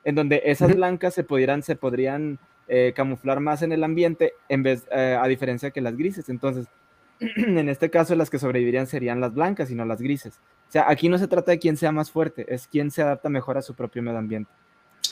[0.02, 4.62] En donde esas blancas se, pudieran, se podrían eh, camuflar más en el ambiente en
[4.62, 6.30] vez, eh, a diferencia que las grises.
[6.30, 6.66] Entonces,
[7.20, 10.40] en este caso, las que sobrevivirían serían las blancas y no las grises.
[10.68, 13.28] O sea, aquí no se trata de quién sea más fuerte, es quién se adapta
[13.28, 14.50] mejor a su propio medio ambiente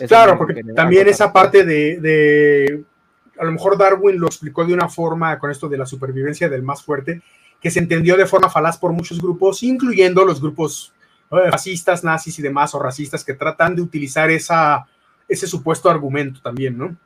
[0.07, 2.85] claro, porque también esa parte de,
[3.39, 6.63] a lo mejor Darwin lo explicó de una forma con esto de la supervivencia del
[6.63, 7.23] más fuerte,
[7.61, 10.93] que se entendió de forma falaz por muchos grupos, incluyendo los grupos
[11.31, 14.87] eh, fascistas, nazis y demás, o racistas, que tratan de utilizar esa,
[15.29, 16.97] ese supuesto argumento también, ¿no?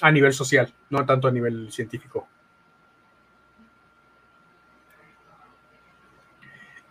[0.00, 2.28] A nivel social, no tanto a nivel científico.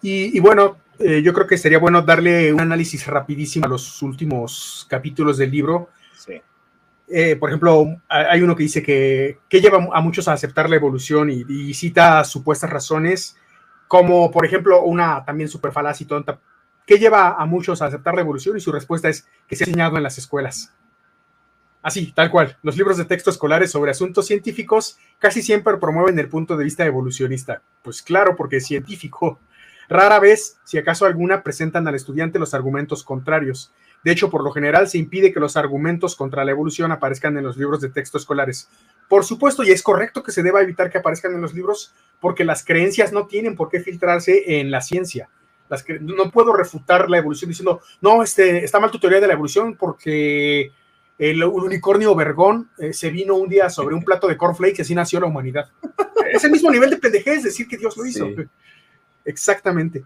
[0.01, 4.01] Y, y bueno, eh, yo creo que sería bueno darle un análisis rapidísimo a los
[4.01, 5.89] últimos capítulos del libro.
[6.15, 6.41] Sí.
[7.07, 10.75] Eh, por ejemplo, hay uno que dice que, que lleva a muchos a aceptar la
[10.75, 13.37] evolución y, y cita supuestas razones,
[13.87, 16.39] como por ejemplo una también súper falaz y tonta.
[16.85, 18.57] ¿Qué lleva a muchos a aceptar la evolución?
[18.57, 20.71] Y su respuesta es que se ha enseñado en las escuelas.
[21.81, 22.57] Así, tal cual.
[22.63, 26.83] Los libros de texto escolares sobre asuntos científicos casi siempre promueven el punto de vista
[26.83, 27.61] evolucionista.
[27.83, 29.39] Pues claro, porque es científico.
[29.89, 33.71] Rara vez, si acaso alguna, presentan al estudiante los argumentos contrarios.
[34.03, 37.43] De hecho, por lo general se impide que los argumentos contra la evolución aparezcan en
[37.43, 38.69] los libros de texto escolares.
[39.09, 42.45] Por supuesto, y es correcto que se deba evitar que aparezcan en los libros porque
[42.45, 45.29] las creencias no tienen por qué filtrarse en la ciencia.
[45.69, 49.27] Las que, no puedo refutar la evolución diciendo, no, este, está mal tu teoría de
[49.27, 50.71] la evolución porque
[51.17, 54.93] el, unicornio vergón eh, se vino un día sobre un plato de cornflakes y así
[54.93, 55.71] nació la humanidad.
[56.31, 58.27] es el mismo nivel de pendejez decir que Dios lo hizo.
[59.25, 60.05] Exactamente.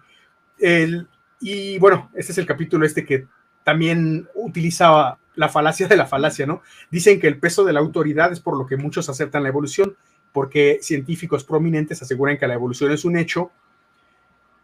[0.57, 1.07] El,
[1.39, 3.27] y bueno, este es el capítulo este que
[3.63, 6.61] también utiliza la falacia de la falacia, ¿no?
[6.89, 9.95] Dicen que el peso de la autoridad es por lo que muchos aceptan la evolución,
[10.31, 13.51] porque científicos prominentes aseguran que la evolución es un hecho.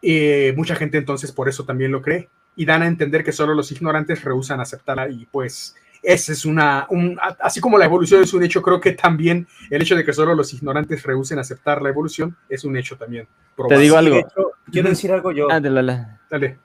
[0.02, 3.54] Eh, mucha gente entonces por eso también lo cree y dan a entender que solo
[3.54, 5.76] los ignorantes rehusan aceptarla y pues
[6.06, 9.82] esa es una, un, así como la evolución es un hecho, creo que también el
[9.82, 13.28] hecho de que solo los ignorantes rehúsen aceptar la evolución es un hecho también.
[13.68, 14.18] Te digo algo.
[14.18, 15.48] Hecho, quiero decir algo yo.
[15.52, 16.06] Ah, dale.
[16.30, 16.60] Dale.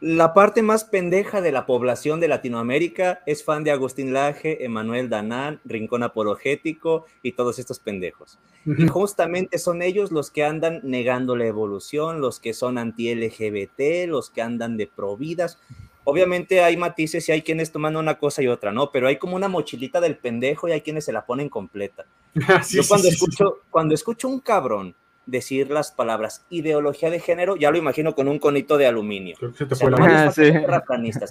[0.00, 5.10] La parte más pendeja de la población de Latinoamérica es fan de Agustín Laje, Emanuel
[5.10, 8.38] Danán, Rincón Apologético y todos estos pendejos.
[8.64, 14.30] Y justamente son ellos los que andan negando la evolución, los que son anti-LGBT, los
[14.30, 15.58] que andan de providas.
[16.04, 18.90] Obviamente hay matices y hay quienes toman una cosa y otra, ¿no?
[18.90, 22.06] Pero hay como una mochilita del pendejo y hay quienes se la ponen completa.
[22.62, 24.94] Sí, Yo sí, cuando sí, escucho, cuando escucho un cabrón
[25.26, 29.36] decir las palabras ideología de género, ya lo imagino con un conito de aluminio.
[29.38, 30.52] Creo que se te O sea, fue la Ah, sí.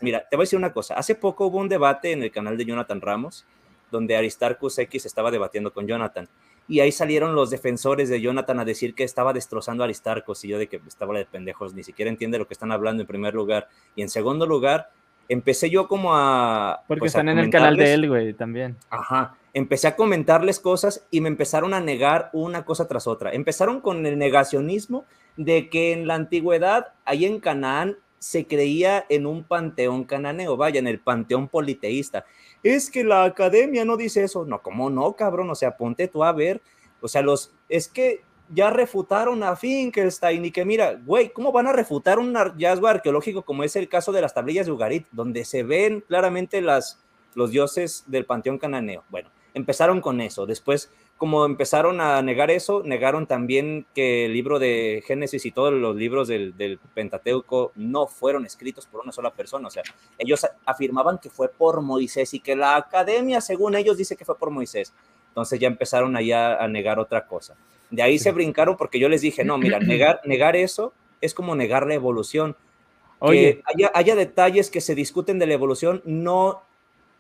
[0.02, 0.96] Mira, te voy a decir una cosa.
[0.96, 3.46] Hace poco hubo un debate en el canal de Jonathan Ramos,
[3.92, 6.28] donde Aristarchus X estaba debatiendo con Jonathan.
[6.70, 10.46] Y ahí salieron los defensores de Jonathan a decir que estaba destrozando a Aristarchus.
[10.46, 13.08] Y yo de que estaba de pendejos, ni siquiera entiende lo que están hablando en
[13.08, 13.68] primer lugar.
[13.96, 14.92] Y en segundo lugar,
[15.28, 16.84] empecé yo como a...
[16.88, 18.78] Porque pues, a están en el canal de él, güey, también.
[18.92, 19.36] Ajá.
[19.54, 23.32] Empecé a comentarles cosas y me empezaron a negar una cosa tras otra.
[23.32, 25.06] Empezaron con el negacionismo
[25.38, 30.80] de que en la antigüedad, ahí en Canaán, se creía en un panteón cananeo, vaya,
[30.80, 32.26] en el panteón politeísta.
[32.64, 34.46] Es que la academia no dice eso.
[34.46, 35.50] No, ¿cómo no, cabrón?
[35.50, 36.62] O sea, ponte tú a ver.
[37.02, 38.22] O sea, los, es que
[38.54, 43.44] ya refutaron a Finkelstein y que mira, güey, ¿cómo van a refutar un hallazgo arqueológico
[43.44, 47.00] como es el caso de las tablillas de Ugarit, donde se ven claramente las,
[47.36, 49.04] los dioses del panteón cananeo?
[49.10, 50.46] Bueno, empezaron con eso.
[50.46, 55.74] Después, como empezaron a negar eso, negaron también que el libro de Génesis y todos
[55.74, 59.68] los libros del, del Pentateuco no fueron escritos por una sola persona.
[59.68, 59.84] O sea,
[60.18, 64.38] ellos afirmaban que fue por Moisés y que la academia, según ellos, dice que fue
[64.38, 64.94] por Moisés.
[65.28, 67.58] Entonces ya empezaron allá a negar otra cosa.
[67.92, 71.54] De ahí se brincaron porque yo les dije, no, mira, negar, negar eso es como
[71.54, 72.56] negar la evolución.
[73.20, 76.64] Oye, Que haya, haya detalles que se discuten de la evolución no,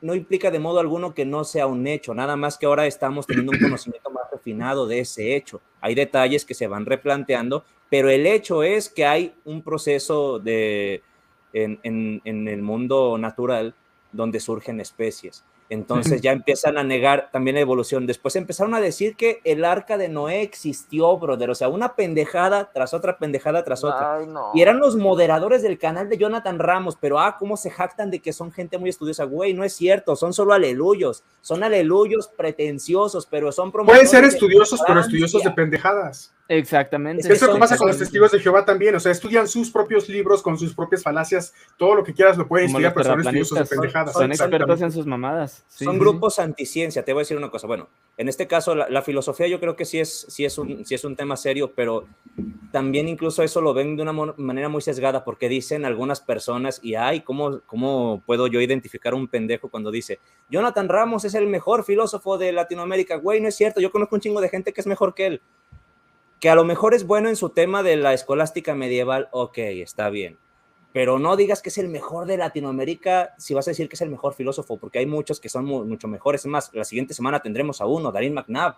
[0.01, 3.27] no implica de modo alguno que no sea un hecho, nada más que ahora estamos
[3.27, 5.61] teniendo un conocimiento más refinado de ese hecho.
[5.81, 11.03] Hay detalles que se van replanteando, pero el hecho es que hay un proceso de,
[11.53, 13.75] en, en- en el mundo natural
[14.11, 15.43] donde surgen especies.
[15.69, 18.07] Entonces ya empiezan a negar también la evolución.
[18.07, 21.51] Después empezaron a decir que el arca de Noé existió, brother.
[21.51, 24.15] O sea, una pendejada tras otra pendejada tras otra.
[24.15, 24.49] Ay, no.
[24.55, 28.19] Y eran los moderadores del canal de Jonathan Ramos, pero ah, cómo se jactan de
[28.19, 29.25] que son gente muy estudiosa.
[29.25, 31.23] Güey, no es cierto, son solo aleluyos.
[31.41, 36.33] Son aleluyos pretenciosos, pero son Pueden promotores ser de estudiosos, pero estudiosos de pendejadas.
[36.51, 37.21] Exactamente.
[37.21, 38.95] Eso es lo que pasa con los testigos de Jehová también.
[38.95, 41.53] O sea, estudian sus propios libros con sus propias falacias.
[41.77, 44.13] Todo lo que quieras lo pueden estudiar, pero son estudiosos de terraplanistas, son- pendejadas.
[44.13, 44.63] Son Exactamente.
[44.63, 45.63] expertos en sus mamadas.
[45.67, 47.05] Sí, son sí, grupos anticiencia.
[47.05, 47.67] Te voy a decir una cosa.
[47.67, 50.83] Bueno, en este caso, la, la filosofía yo creo que sí es, sí, es un,
[50.85, 52.07] sí es un tema serio, pero
[52.71, 56.95] también incluso eso lo ven de una manera muy sesgada, porque dicen algunas personas, y
[56.95, 60.19] ay, ¿cómo, ¿cómo puedo yo identificar un pendejo cuando dice,
[60.49, 63.17] Jonathan Ramos es el mejor filósofo de Latinoamérica?
[63.17, 65.41] Güey, no es cierto, yo conozco un chingo de gente que es mejor que él.
[66.39, 70.09] Que a lo mejor es bueno en su tema de la escolástica medieval, ok, está
[70.09, 70.37] bien
[70.91, 74.01] pero no digas que es el mejor de Latinoamérica si vas a decir que es
[74.01, 76.41] el mejor filósofo, porque hay muchos que son mucho mejores.
[76.41, 78.77] Es más, la siguiente semana tendremos a uno, Darín McNabb.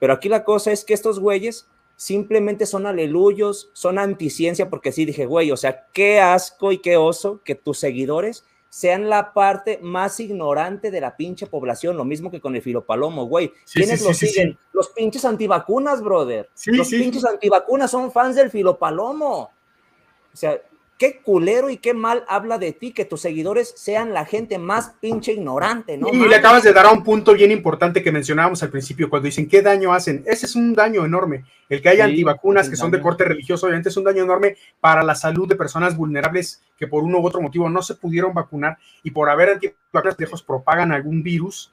[0.00, 5.04] Pero aquí la cosa es que estos güeyes simplemente son aleluyos, son anticiencia, porque sí
[5.04, 8.44] dije, güey, o sea, qué asco y qué oso que tus seguidores
[8.74, 13.26] sean la parte más ignorante de la pinche población, lo mismo que con el filopalomo,
[13.26, 13.52] güey.
[13.72, 14.58] ¿Quiénes lo siguen?
[14.72, 16.50] Los pinches antivacunas, brother.
[16.66, 19.42] Los pinches antivacunas son fans del filopalomo.
[19.42, 20.60] O sea,
[20.98, 24.94] qué culero y qué mal habla de ti que tus seguidores sean la gente más
[25.00, 26.08] pinche ignorante, ¿no?
[26.08, 29.26] Y le acabas de dar a un punto bien importante que mencionábamos al principio, cuando
[29.26, 30.22] dicen qué daño hacen.
[30.26, 31.44] Ese es un daño enorme.
[31.68, 35.02] El que haya antivacunas que son de corte religioso, obviamente es un daño enorme para
[35.02, 38.78] la salud de personas vulnerables que por uno u otro motivo no se pudieron vacunar
[39.02, 41.72] y por haber antivacunas lejos propagan algún virus.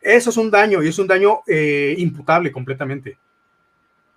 [0.00, 3.16] Eso es un daño y es un daño eh, imputable completamente.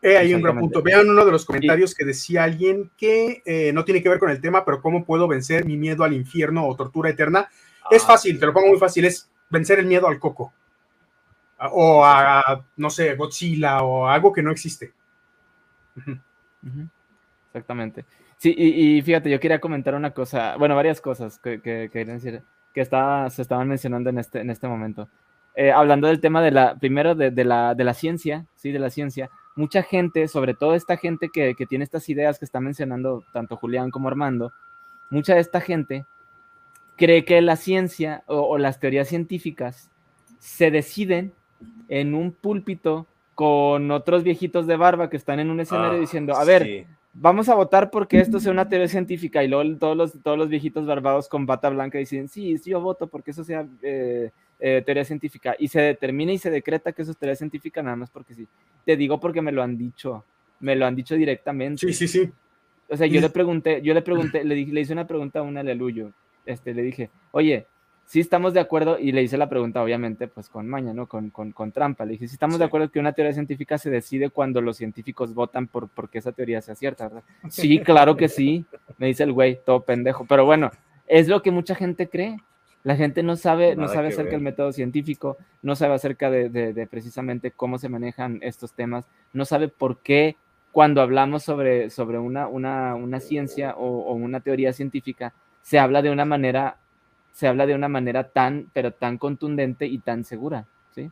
[0.02, 0.82] Eh, hay un gran punto.
[0.82, 4.30] Vean uno de los comentarios que decía alguien que eh, no tiene que ver con
[4.30, 7.49] el tema, pero cómo puedo vencer mi miedo al infierno o tortura eterna.
[7.90, 10.53] es ah, fácil, te lo pongo muy fácil, es vencer el miedo al coco.
[11.60, 14.94] O a, no sé, Godzilla o algo que no existe.
[17.48, 18.06] Exactamente.
[18.38, 22.82] Sí, y, fíjate, yo quería comentar una cosa, bueno, varias cosas que, que, decir, que
[22.82, 25.10] está, se estaban mencionando en este, en este momento.
[25.56, 28.78] Eh, hablando del tema de la, primero de, de, la, de la ciencia, sí, de
[28.78, 33.23] la ciencia, mucha gente, sobre todo esta gente que, tiene estas ideas que está mencionando
[33.34, 34.53] tanto Julián como Armando,
[35.09, 36.05] mucha de esta gente
[36.95, 39.89] cree que la ciencia o, las teorías científicas
[40.39, 41.34] se deciden
[41.89, 46.35] en un púlpito con otros viejitos de barba que están en un escenario ah, diciendo,
[46.35, 50.21] a ver, vamos a votar porque esto sea una teoría científica y luego todos los,
[50.21, 53.67] todos los viejitos barbados con bata blanca dicen, sí, sí, yo voto porque eso sea
[53.81, 57.81] eh, eh, teoría científica y se determina y se decreta que eso es teoría científica
[57.84, 58.47] nada más porque sí.
[58.85, 60.25] Te digo porque me lo han dicho,
[60.59, 61.85] me lo han dicho directamente.
[61.85, 62.31] Sí, sí, sí.
[62.89, 65.41] O sea, yo le pregunté, yo le pregunté, le, dije, le hice una pregunta a
[65.41, 66.11] un aleluyo.
[66.45, 67.67] Este, le dije, oye,
[68.05, 71.07] si estamos de acuerdo, y le hice la pregunta, obviamente, pues con maña, ¿no?
[71.07, 72.05] Con, con, con trampa.
[72.05, 75.34] Le dije, si estamos de acuerdo que una teoría científica se decide cuando los científicos
[75.34, 77.23] votan por porque esa teoría sea cierta, ¿verdad?
[77.49, 78.65] Sí, claro que sí,
[78.97, 80.25] me dice el güey, todo pendejo.
[80.25, 80.71] Pero bueno,
[81.05, 82.38] es lo que mucha gente cree.
[82.88, 87.51] La gente no sabe, no sabe acerca del método científico, no sabe acerca de, precisamente
[87.51, 89.03] cómo se manejan estos temas,
[89.34, 90.38] no sabe por qué
[90.72, 95.34] cuando hablamos sobre, sobre una, una, ciencia o, una teoría científica,
[95.64, 96.77] se habla de una manera,
[97.34, 100.65] se habla de una manera tan, pero tan contundente y tan segura,
[100.95, 101.11] ¿sí?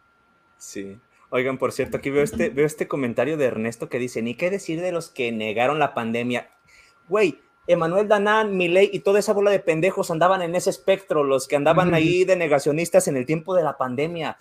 [0.57, 0.97] Sí.
[1.29, 4.49] Oigan, por cierto, aquí veo este, veo este comentario de Ernesto que dice, ni qué
[4.49, 6.47] decir de los que negaron la pandemia.
[7.09, 11.47] Güey, Emanuel Danán, Milei y toda esa bola de pendejos andaban en ese espectro, los
[11.47, 14.37] que andaban ahí de negacionistas en el tiempo de la pandemia.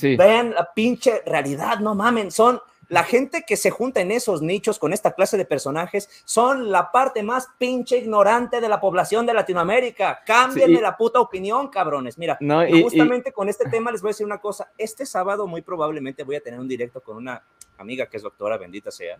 [0.00, 4.78] Vean la pinche realidad, no mamen, son la gente que se junta en esos nichos
[4.78, 9.34] con esta clase de personajes, son la parte más pinche ignorante de la población de
[9.34, 10.22] Latinoamérica.
[10.26, 12.18] Cámbienme la puta opinión, cabrones.
[12.18, 12.38] Mira,
[12.82, 14.70] justamente con este tema les voy a decir una cosa.
[14.76, 17.42] Este sábado muy probablemente voy a tener un directo con una
[17.78, 19.18] amiga que es doctora, bendita sea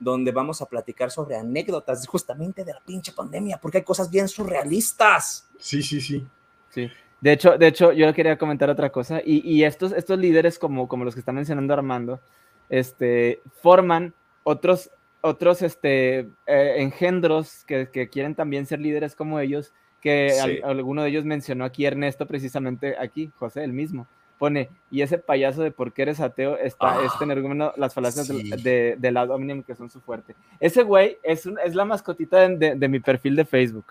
[0.00, 4.28] donde vamos a platicar sobre anécdotas justamente de la pinche pandemia, porque hay cosas bien
[4.28, 5.48] surrealistas.
[5.58, 6.26] Sí, sí, sí.
[6.70, 6.90] Sí.
[7.20, 11.04] De hecho, de hecho, yo quería comentar otra cosa, y, estos, estos líderes, como, como
[11.04, 12.20] los que está mencionando Armando,
[12.68, 14.12] este, forman
[14.42, 14.90] otros,
[15.22, 19.72] otros este, eh, engendros que, quieren también ser líderes como ellos,
[20.02, 24.06] que alguno de ellos mencionó aquí Ernesto, precisamente aquí, José, el mismo
[24.44, 27.42] pone, y ese payaso de por qué eres ateo está, es tener
[27.76, 29.26] las falacias de, de, la
[29.66, 30.36] que son su fuerte.
[30.60, 33.86] Ese güey es, es la mascotita de, mi perfil de Facebook.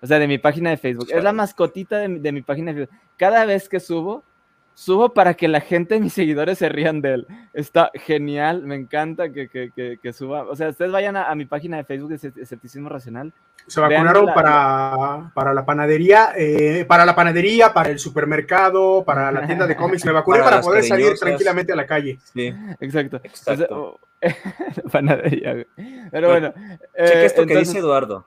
[0.00, 1.08] O sea, de mi página de Facebook.
[1.12, 2.98] Es la mascotita de, de mi página de Facebook.
[3.18, 4.24] Cada vez que subo,
[4.74, 7.26] subo para que la gente, mis seguidores, se rían de él.
[7.52, 10.44] Está genial, me encanta que, que, que, suba.
[10.44, 13.32] O sea, ustedes vayan a, mi página de Facebook de Escepticismo Racional.
[13.66, 19.46] Se vacunaron para, para la panadería, eh, para la panadería, para el supermercado, para la
[19.46, 20.04] tienda de cómics.
[20.04, 22.18] Me vacuné para, poder salir tranquilamente a la calle.
[22.32, 23.20] Sí, exacto.
[23.22, 24.00] exacto.
[24.92, 25.66] panadería.
[26.10, 26.52] Pero bueno.
[26.96, 28.26] Cheque esto que dice Eduardo.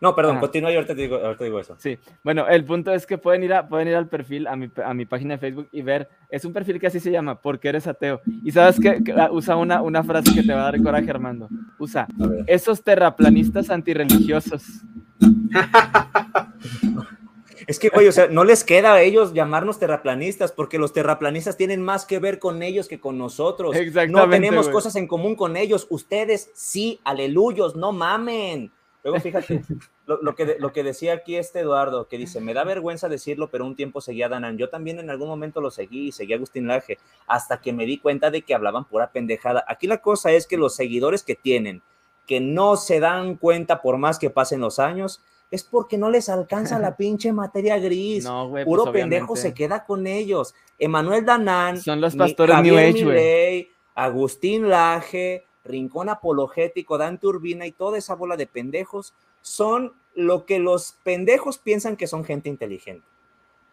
[0.00, 1.74] No, perdón, continúa y ahorita te, digo, digo, eso.
[1.78, 4.70] Sí, bueno, el punto es que pueden ir, a, pueden ir al perfil, a mi,
[4.84, 7.68] a mi página de Facebook y ver, es un perfil que así se llama, porque
[7.68, 8.20] eres ateo.
[8.44, 11.48] Y sabes que, ah, usa una, una frase que te va a dar coraje, Armando.
[11.78, 12.06] Usa,
[12.46, 14.64] esos terraplanistas antirreligiosos.
[17.68, 21.58] Es que, güey, o sea, no les queda a ellos llamarnos terraplanistas, porque los terraplanistas
[21.58, 23.76] tienen más que ver con ellos que con nosotros.
[23.76, 24.18] Exactamente.
[24.18, 25.86] No tenemos cosas en común con ellos.
[25.90, 28.72] Ustedes sí, aleluyos, no mamen.
[29.08, 29.62] Luego fíjate,
[30.06, 33.64] lo, que, lo que decía aquí este Eduardo, que dice, me da vergüenza decirlo, pero
[33.64, 34.58] un tiempo seguía a Danan.
[34.58, 37.98] Yo también en algún momento lo seguí, seguí a Agustín Laje, hasta que me di
[37.98, 39.64] cuenta de que hablaban pura pendejada.
[39.66, 41.82] Aquí la cosa es que los seguidores que tienen,
[42.26, 46.28] que no se dan cuenta por más que pasen los años, es porque no les
[46.28, 48.24] alcanza la pinche materia gris.
[48.24, 49.48] No, güey, Puro pues, pendejo obviamente.
[49.48, 50.54] se queda con ellos.
[50.78, 58.14] Emanuel Danán, Son los New Age, Agustín Laje, Rincón Apologético, Dante Urbina y toda esa
[58.14, 63.06] bola de pendejos son lo que los pendejos piensan que son gente inteligente.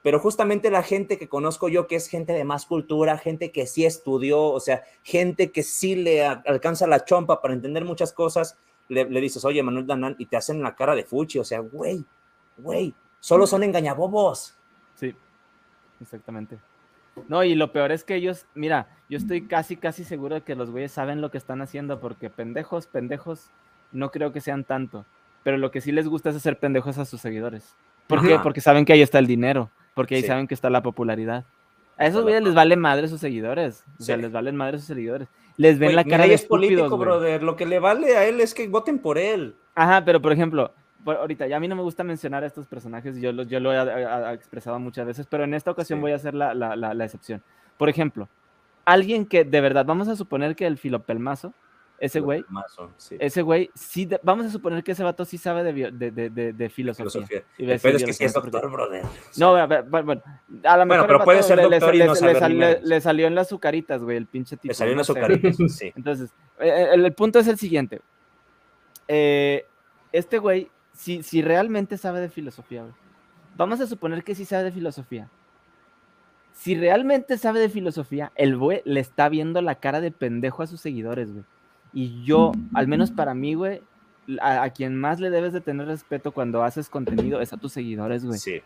[0.03, 3.65] Pero justamente la gente que conozco yo, que es gente de más cultura, gente que
[3.65, 8.13] sí estudió, o sea, gente que sí le a- alcanza la chompa para entender muchas
[8.13, 8.55] cosas,
[8.87, 11.59] le, le dices, oye, Manuel Danán, y te hacen la cara de fuchi, o sea,
[11.61, 12.05] güey,
[12.57, 14.53] güey, solo son engañabobos.
[14.93, 15.15] Sí,
[15.99, 16.59] exactamente.
[17.27, 20.55] No, y lo peor es que ellos, mira, yo estoy casi, casi seguro de que
[20.55, 23.49] los güeyes saben lo que están haciendo, porque pendejos, pendejos,
[23.91, 25.05] no creo que sean tanto.
[25.43, 27.75] Pero lo que sí les gusta es hacer pendejos a sus seguidores.
[28.07, 28.37] ¿Por qué?
[28.39, 30.27] Porque saben que ahí está el dinero, porque ahí Sí.
[30.27, 31.45] saben que está la popularidad.
[31.97, 33.83] A esos güeyes les vale madre sus seguidores.
[33.99, 34.21] O sea, Sí.
[34.21, 35.27] les valen madre sus seguidores.
[35.57, 37.41] Les ven la cara de es político, brother.
[37.41, 39.55] Lo que le vale a él es que voten por él.
[39.75, 40.73] Ajá, pero por ejemplo,
[41.05, 43.61] por- ahorita ya a mí no me gusta mencionar a estos personajes, yo lo, yo
[43.61, 46.01] lo he a- a- expresado muchas veces, pero en esta ocasión Sí.
[46.01, 47.41] voy a hacer la, la- la- la excepción.
[47.77, 48.27] Por ejemplo,
[48.83, 51.53] alguien que de verdad, vamos a suponer que el filopelmazo,
[51.97, 52.43] ese güey,
[52.97, 53.15] sí.
[53.19, 56.51] ese güey, sí, de- vamos a suponer que ese vato sí sabe de, de, de-
[56.51, 57.09] de- filosofía.
[57.25, 57.43] filosofía.
[57.57, 59.03] El pedo es que sí es doctor, brother.
[59.37, 60.21] No, bueno, bueno,
[60.65, 62.51] a lo mejor el pero puede ser le- le- doctor y le- no le saber
[62.51, 62.83] le- madres.
[62.83, 64.71] le salió en las azucaritas, güey, el pinche tipo.
[64.71, 65.11] Le salió no una sé.
[65.13, 65.93] azucarita, sí.
[65.95, 68.01] Entonces, eh, el, el punto es el siguiente.
[69.07, 69.65] Eh,
[70.11, 72.93] este güey, si, si realmente sabe de filosofía, güey,
[73.57, 75.29] vamos a suponer que sí sabe de filosofía.
[76.53, 80.67] Si realmente sabe de filosofía, el güey le está viendo la cara de pendejo a
[80.67, 81.43] sus seguidores, güey.
[81.93, 83.81] Y yo, al menos para mí, güey,
[84.39, 87.73] a, a quien más le debes de tener respeto cuando haces contenido es a tus
[87.73, 88.61] seguidores, güey Sí,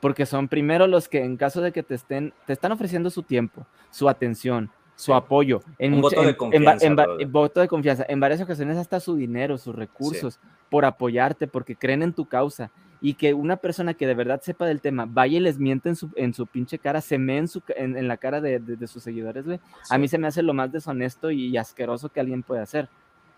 [0.00, 3.22] porque son primero los que en caso de que te estén, te están ofreciendo su
[3.22, 7.60] tiempo, su atención, su apoyo, en Un mucha- voto de en confianza, en en voto
[7.60, 10.38] de confianza, en varias ocasiones hasta su dinero, sus recursos,
[10.70, 14.66] por apoyarte, porque creen en tu causa, y que una persona que de verdad sepa
[14.66, 17.48] del tema vaya y les miente en su, en su pinche cara, se mee en,
[17.48, 19.60] su, en, la cara de, de- de sus seguidores, güey,
[19.90, 22.88] a mí se me hace lo más deshonesto y asqueroso que alguien puede hacer.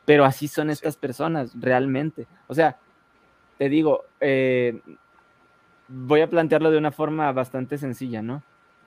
[0.04, 0.72] Pero así son Sí.
[0.74, 2.28] estas personas, realmente.
[2.46, 2.76] O sea,
[3.58, 4.80] te digo, eh,
[5.88, 8.42] voy a plantearlo de una forma bastante sencilla, ¿no?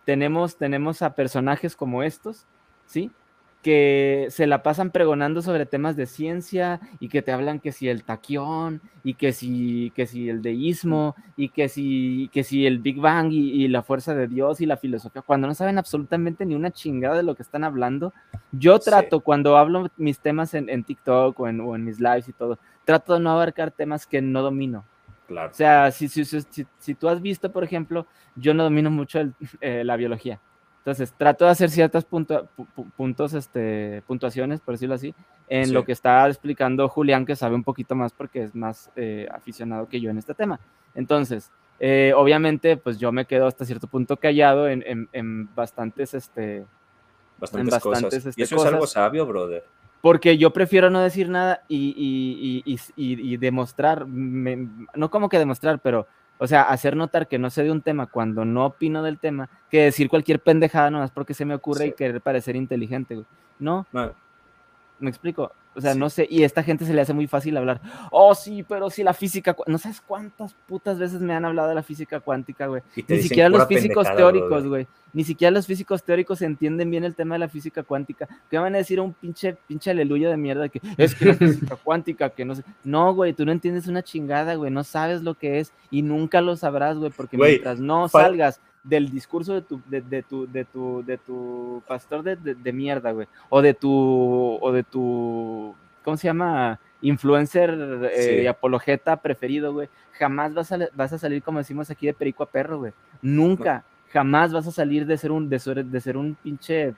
[0.06, 2.46] Tenemos, tenemos a personajes como estos,
[2.90, 3.12] ¿sí?
[3.62, 7.90] Que se la pasan pregonando sobre temas de ciencia y que te hablan que si
[7.90, 12.80] el taquión y que si, que si el deísmo y que si, que si el
[12.80, 16.46] Big Bang y, y la fuerza de Dios y la filosofía, cuando no saben absolutamente
[16.46, 18.14] ni una chingada de lo que están hablando.
[18.54, 18.86] Yo Sí.
[18.90, 22.34] trato, cuando hablo mis temas en, en TikTok o en, o en mis lives y
[22.34, 24.86] todo, trato de no abarcar temas que no domino.
[25.28, 25.52] Claro.
[25.52, 28.08] O sea, si, si, si, si- si tú has visto, por ejemplo,
[28.38, 30.40] yo no domino mucho el- eh, la biología.
[30.80, 35.14] Entonces, trato de hacer ciertas puntos, este, puntuaciones, por decirlo así,
[35.48, 35.72] en Sí.
[35.74, 39.88] lo que está explicando Julián, que sabe un poquito más porque es más eh, aficionado
[39.88, 40.60] que yo en este tema.
[40.96, 46.14] Entonces, eh, obviamente, pues yo me quedo hasta cierto punto callado en, en- en bastantes,
[46.14, 46.66] este,
[47.40, 48.26] Bastantes, bastantes, cosas.
[48.26, 48.94] este, y eso es algo cosas.
[48.94, 49.64] sabio, brother.
[50.02, 55.10] porque yo prefiero no decir nada y, y- y- y- y- y demostrar, me- no
[55.12, 56.08] como que demostrar, pero,
[56.40, 59.50] o sea, hacer notar que no sé de un tema cuando no opino del tema,
[59.70, 63.28] que decir cualquier pendejada nomás porque se me ocurre y querer parecer inteligente, güey.
[63.60, 64.14] No, No,
[65.00, 65.52] me explico.
[65.80, 66.00] O sea, Sí.
[66.00, 67.80] no sé, y a esta gente se le hace muy fácil hablar,
[68.12, 69.64] oh sí, pero si la física, cu-".
[69.66, 72.82] no sabes cuántas putas veces me han hablado de la física cuántica, güey.
[73.08, 74.88] Ni siquiera los físicos teóricos, güey.
[75.14, 78.28] Ni siquiera los físicos teóricos entienden bien el tema de la física cuántica.
[78.50, 81.26] ¿Qué van a decir a un pinche, pinche aleluya de mierda de que es que
[81.26, 82.64] la física cuántica, que no sé?
[82.84, 84.70] No, güey, tú no entiendes una chingada, güey.
[84.70, 89.10] No sabes lo que es y nunca lo sabrás, güey, porque mientras no salgas del
[89.12, 93.12] discurso de tu, de, de tu, de tu, de tu pastor de, de- de mierda,
[93.12, 96.80] güey, o de tu, o de tu, ¿cómo se llama?
[97.02, 98.48] Influencer eh, Sí.
[98.48, 99.88] apologeta preferido, güey.
[100.14, 102.92] Jamás vas a, vas a salir, como decimos aquí, de perico a perro, güey.
[103.22, 106.94] Nunca, jamás vas a salir de ser un, de ser, de ser un pinche,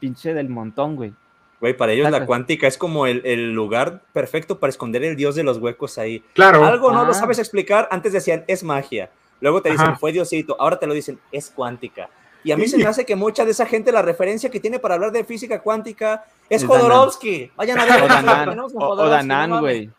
[0.00, 1.12] pinche del montón, güey.
[1.60, 5.34] Güey, para ellos la cuántica es como el, el lugar perfecto para esconder el dios
[5.34, 6.22] de los huecos ahí.
[6.34, 6.64] Claro.
[6.64, 7.14] Algo no lo Ah.
[7.14, 9.10] sabes explicar, antes decían es magia.
[9.40, 9.96] Luego te dicen Ajá.
[9.96, 12.08] fue Diosito, ahora te lo dicen es cuántica.
[12.44, 14.78] Y a mí se me hace que mucha de esa gente la referencia que tiene
[14.78, 16.86] para hablar de física cuántica es Es Danán.
[16.86, 17.50] Jodorowsky.
[17.56, 18.58] Vayan a ver.
[18.74, 19.90] O Danán, güey.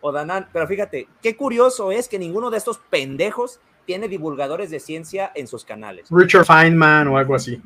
[0.00, 0.48] O Danán.
[0.52, 5.46] Pero fíjate, qué curioso es que ninguno de estos pendejos tiene divulgadores de ciencia en
[5.46, 6.08] sus canales.
[6.10, 7.60] Richard Feynman o algo así.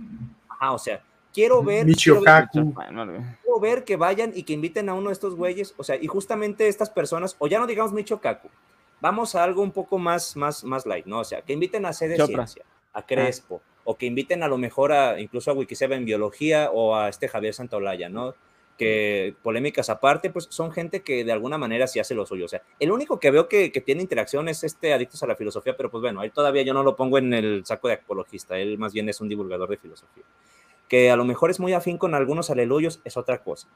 [0.48, 1.02] Ajá, o sea,
[1.32, 2.48] quiero ver, Michio quiero ver,
[3.42, 6.06] quiero ver que vayan y que inviten a uno de estos güeyes, o sea, y
[6.06, 8.48] justamente estas personas, o ya no digamos Michio Kaku,
[9.00, 11.20] vamos a algo un poco más, más, más light, ¿no?
[11.20, 12.16] O sea, que inviten a Sede.
[12.24, 16.70] Ciencia, a Crespo, o que inviten a lo mejor a, incluso a Wikiseba en biología
[16.72, 18.34] o a este Javier Santaolalla, ¿no?
[18.80, 22.46] que polémicas aparte, pues son gente que de alguna manera sí hace lo suyo.
[22.46, 25.36] O sea, el único que veo que, que, tiene interacción es este Adictos a la
[25.36, 28.56] Filosofía, pero pues bueno, él todavía yo no lo pongo en el saco de apologista,
[28.56, 30.24] él más bien es un divulgador de filosofía.
[30.88, 33.68] Que a lo mejor es muy afín con algunos aleluyos, es otra cosa.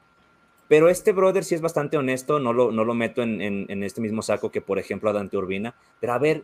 [0.67, 3.83] Pero este brother sí es bastante honesto, no lo, no lo meto en, en, en
[3.83, 5.75] este mismo saco que, por ejemplo, a Dante Urbina.
[5.99, 6.43] Pero a ver,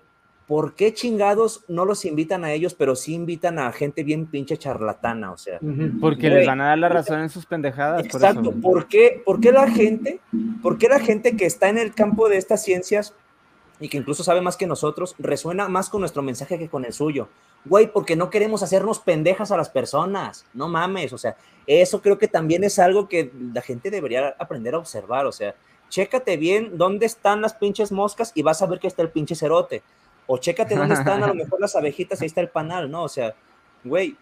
[0.52, 4.57] ¿por qué chingados no los invitan a ellos, pero sí invitan a gente bien pinche
[4.57, 5.31] charlatana?
[5.31, 5.60] O sea,
[6.02, 8.03] porque les van a dar la razón en sus pendejadas.
[8.03, 10.19] Exacto, por, ¿Por, qué, ¿por qué la gente,
[10.61, 13.14] por qué la gente que está en el campo de estas ciencias
[13.80, 16.91] y que incluso sabe más que nosotros, resuena más con nuestro mensaje que con el
[16.91, 17.30] suyo?
[17.65, 21.35] Güey, porque no queremos hacernos pendejas a las personas, no mames, o sea,
[21.67, 25.53] eso creo que también es algo que la gente debería aprender a observar, o sea,
[25.89, 29.35] chécate bien dónde están las pinches moscas y vas a ver que está el pinche
[29.35, 29.83] cerote
[30.25, 33.03] o chécate dónde están a lo mejor las abejitas, ahí está el panal, ¿no?
[33.03, 33.35] O sea,
[33.83, 34.15] güey,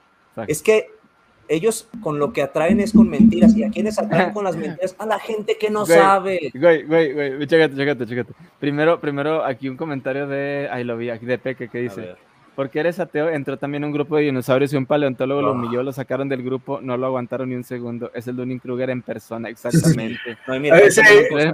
[0.48, 0.92] es que
[1.50, 3.56] ellos con lo que atraen es con mentiras.
[3.58, 4.96] ¿Y a quiénes atraen con las mentiras?
[4.98, 6.52] A la gente que no sabe.
[6.54, 8.34] Güey, güey, güey, chécate, chécate, chécate.
[8.60, 12.16] Primero, primero, aquí un comentario de, ahí lo vi, aquí de Peque, que dice,
[12.60, 15.94] porque eres ateo, entró también un grupo de dinosaurios y un paleontólogo lo humilló, lo
[15.94, 18.12] sacaron del grupo, no lo aguantaron ni un segundo.
[18.14, 20.38] Es el Dunning Kruger en persona, exactamente.
[20.46, 21.02] No, mira, ese,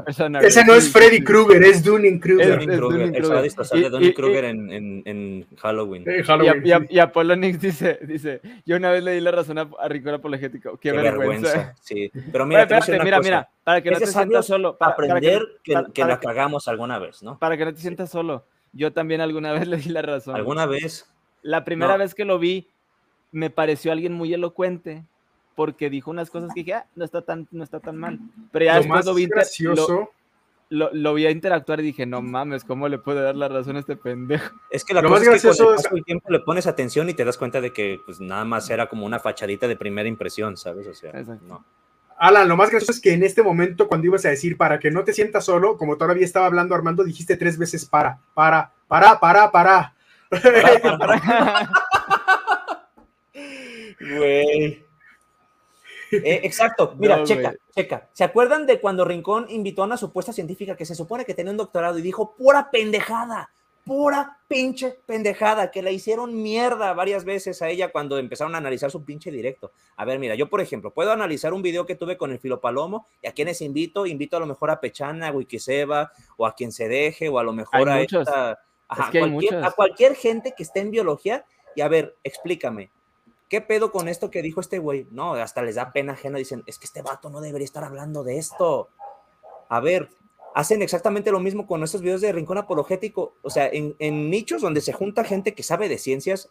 [0.07, 2.60] ese no es Freddy Krueger, es Dunning Kruger.
[2.60, 6.06] Es, Kruger, disfrazar de Dunning Kruger en, en, en, Halloween.
[6.07, 9.69] Y, a, y, Apolo Nix dice, dice, yo una vez le di la razón a,
[9.80, 10.72] a Rico Apologético.
[10.77, 11.49] Qué, Qué vergüenza.
[11.49, 11.76] vergüenza.
[11.82, 14.76] Sí, pero mira, espérate, mira, mira, para que no te sientas solo.
[14.76, 17.38] Para, aprender para que, que, que la cagamos alguna vez, ¿no?
[17.38, 18.44] Para que no te sientas solo.
[18.76, 20.36] Yo también alguna vez le di la razón.
[20.36, 21.12] ¿Alguna vez?
[21.42, 22.00] La primera no.
[22.00, 22.68] vez que lo vi,
[23.32, 25.04] me pareció alguien muy elocuente
[25.56, 28.20] porque dijo unas cosas que dije, ah, no está tan, no está tan mal.
[28.52, 30.10] Pero ya lo después más lo vi, gracioso.
[30.70, 33.48] Lo, lo, lo, vi a interactuar y dije, no mames, ¿cómo le puede dar la
[33.48, 34.54] razón a este pendejo?
[34.70, 36.40] Es que la lo cosa más gracioso es que con el paso del tiempo le
[36.40, 39.68] pones atención y te das cuenta de que pues nada más era como una fachadita
[39.68, 40.88] de primera impresión, ¿sabes?
[40.88, 41.46] O sea, Exacto.
[41.46, 41.66] no.
[42.18, 44.92] Alan, lo más gracioso es que en este momento, cuando ibas a decir para que
[44.92, 49.20] no te sientas solo, como todavía estaba hablando Armando, dijiste tres veces para, para, para,
[49.20, 49.94] para, para.
[50.30, 51.70] para, para, para.
[54.00, 54.86] Güey.
[56.12, 57.58] Eh, exacto, mira, no, checa, wey.
[57.76, 58.08] checa.
[58.14, 61.52] ¿Se acuerdan de cuando Rincón invitó a una supuesta científica que se supone que tenía
[61.52, 63.50] un doctorado y dijo pura pendejada,
[63.86, 68.91] pura pinche pendejada, que la hicieron mierda varias veces a ella cuando empezaron a analizar
[68.91, 69.72] su pinche directo?
[69.95, 73.07] A ver, mira, yo por ejemplo, puedo analizar un video que tuve con el Filopalomo
[73.22, 76.72] y a quienes invito, invito a lo mejor a Pechana, a Wikiseba o a quien
[76.72, 78.60] se deje o a lo mejor hay a esta...
[78.88, 81.45] Ajá, es que cualquier, a cualquier gente que esté en biología
[81.76, 82.91] y a ver, explícame,
[83.49, 85.07] ¿qué pedo con esto que dijo este güey?
[85.12, 88.24] No, hasta les da pena ajena, dicen, es que este vato no debería estar hablando
[88.24, 88.90] de esto.
[89.70, 90.10] A ver,
[90.56, 94.61] hacen exactamente lo mismo con estos videos de Rincón Apologético, o sea, en, en nichos
[94.61, 96.49] donde se junta gente que sabe de ciencias,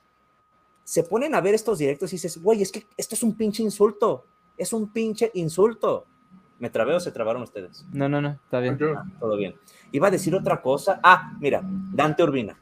[0.85, 3.63] se ponen a ver estos directos y dices, güey, es que esto es un pinche
[3.63, 4.27] insulto,
[4.59, 6.05] es un pinche insulto.
[6.59, 7.87] ¿Me trabé o se trabaron ustedes?
[7.93, 8.79] No, no, no, está bien.
[8.95, 9.55] Ah, todo bien.
[9.91, 11.01] Iba a decir otra cosa.
[11.03, 12.59] Ah, mira, Dante Urbina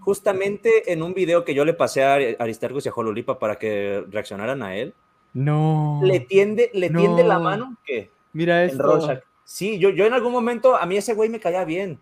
[0.00, 4.04] justamente en un video que yo le pasé a Aristarchus y a Jololipa para que
[4.10, 4.94] reaccionaran a él.
[5.32, 6.00] No.
[6.02, 6.98] Le tiende, le no.
[6.98, 8.10] tiende la mano que.
[8.32, 9.22] Mira esto.
[9.44, 12.00] Sí, yo, yo en algún momento, a mí ese güey me caía bien.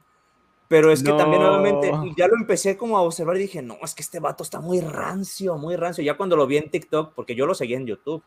[0.68, 1.16] Pero es que no.
[1.16, 4.44] también nuevamente, ya lo empecé como a observar y dije, no, es que este vato
[4.44, 6.04] está muy rancio, muy rancio.
[6.04, 8.22] Ya cuando lo vi en TikTok, porque yo lo seguía en YouTube,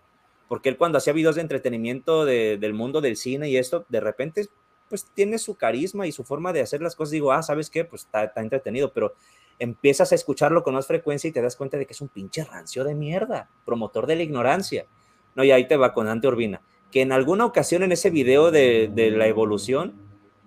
[0.50, 4.02] porque él cuando hacía videos de entretenimiento de, del mundo del cine y esto, de
[4.02, 4.50] repente,
[4.90, 7.12] pues tiene su carisma y su forma de hacer las cosas.
[7.12, 7.86] Digo, ah, ¿sabes qué?
[7.86, 9.14] Pues está, está entretenido, pero
[9.58, 12.44] empiezas a escucharlo con más frecuencia y te das cuenta de que es un pinche
[12.44, 14.86] rancio de mierda, promotor de la ignorancia.
[15.36, 16.62] No, y ahí te va con Ante Urbina,
[16.94, 19.96] que en alguna ocasión en ese video de, la evolución,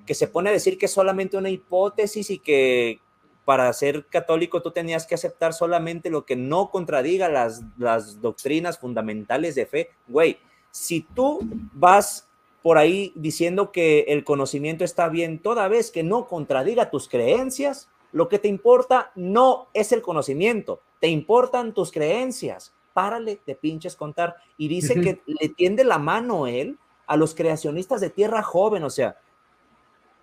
[0.06, 3.00] que se pone a decir que es solamente una hipótesis y que
[3.44, 8.78] para ser católico tú tenías que aceptar solamente lo que no contradiga las, las doctrinas
[8.78, 9.90] fundamentales de fe.
[10.06, 10.38] Güey,
[10.70, 11.40] si tú
[11.72, 12.28] vas
[12.62, 17.88] por ahí diciendo que el conocimiento está bien toda vez que no contradiga tus creencias,
[18.12, 22.72] lo que te importa no es el conocimiento, te importan tus creencias.
[22.96, 24.36] Párale de pinches contar.
[24.56, 25.02] Y dice uh -huh.
[25.04, 29.18] que le tiende la mano él a los creacionistas de tierra joven, o sea,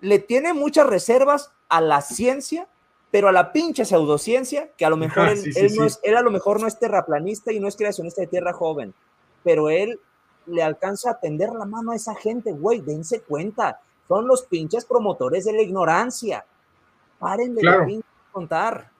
[0.02, 2.68] le tiene muchas reservas a la ciencia,
[3.12, 5.78] pero a la pinche pseudociencia, que a lo mejor él, sí, sí, él, sí.
[5.78, 8.54] No es, él a lo mejor no es terraplanista y no es creacionista de tierra
[8.54, 8.92] joven,
[9.44, 10.00] pero él
[10.48, 14.84] le alcanza a tender la mano a esa gente, güey, dense cuenta, son los pinches
[14.84, 16.44] promotores de la ignorancia.
[17.20, 17.88] Paren de claro.
[18.32, 18.92] contar.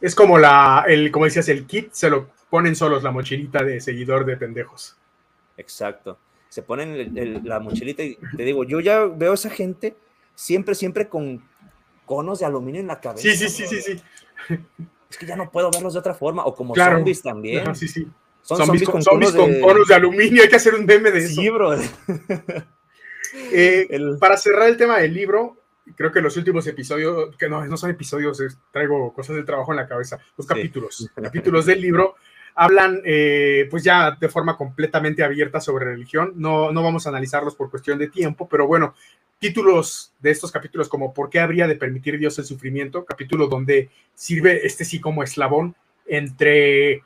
[0.00, 3.80] Es como la, el, como decías, el kit se lo ponen solos la mochilita de
[3.80, 4.96] seguidor de pendejos.
[5.56, 6.18] Exacto.
[6.48, 9.94] Se ponen el, el, la mochilita y te digo, yo ya veo a esa gente
[10.34, 11.42] siempre, siempre con
[12.06, 13.22] conos de aluminio en la cabeza.
[13.22, 14.02] Sí, sí, sí, sí, sí.
[15.08, 16.96] Es que ya no puedo verlos de otra forma, o como claro.
[16.96, 17.74] zombies también.
[17.74, 18.06] Sí, sí.
[18.42, 19.60] Son zombies, con, zombies con, de...
[19.60, 20.42] conos de aluminio.
[20.42, 21.40] Hay que hacer un meme de eso.
[21.40, 21.74] Sí, bro.
[23.52, 24.18] Eh, el...
[24.18, 25.59] Para cerrar el tema del libro,
[25.96, 29.72] creo que los últimos episodios, que no, no son episodios, es, traigo cosas del trabajo
[29.72, 30.54] en la cabeza, los sí.
[30.54, 32.16] capítulos, capítulos del libro
[32.54, 36.32] hablan eh, pues ya de forma completamente abierta sobre religión.
[36.36, 38.94] No, no vamos a analizarlos por cuestión de tiempo, pero bueno,
[39.38, 43.04] títulos de estos capítulos como ¿Por qué habría de permitir Dios el sufrimiento?
[43.04, 45.74] Capítulo donde sirve este sí como eslabón
[46.06, 47.02] entre...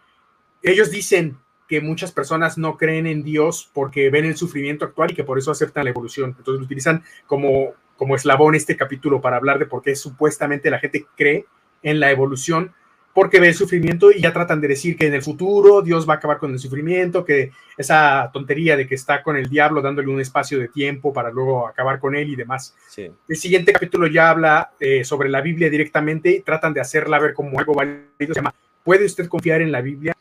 [0.63, 1.37] Ellos dicen
[1.69, 5.39] que muchas personas no creen en Dios porque ven el sufrimiento actual y que por
[5.39, 6.35] eso aceptan la evolución.
[6.37, 10.79] Entonces lo utilizan como, como eslabón este capítulo para hablar de por qué supuestamente la
[10.79, 11.47] gente cree
[11.83, 12.73] en la evolución
[13.15, 16.15] porque ve el sufrimiento y ya tratan de decir que en el futuro Dios va
[16.15, 20.09] a acabar con el sufrimiento, que esa tontería de que está con el diablo dándole
[20.09, 22.75] un espacio de tiempo para luego acabar con él y demás.
[22.89, 23.09] Sí.
[23.29, 27.35] El siguiente capítulo ya habla eh, sobre la Biblia directamente y tratan de hacerla ver
[27.35, 28.09] como algo válido.
[28.19, 28.53] Se llama
[28.83, 30.15] ¿Puede usted confiar en la Biblia?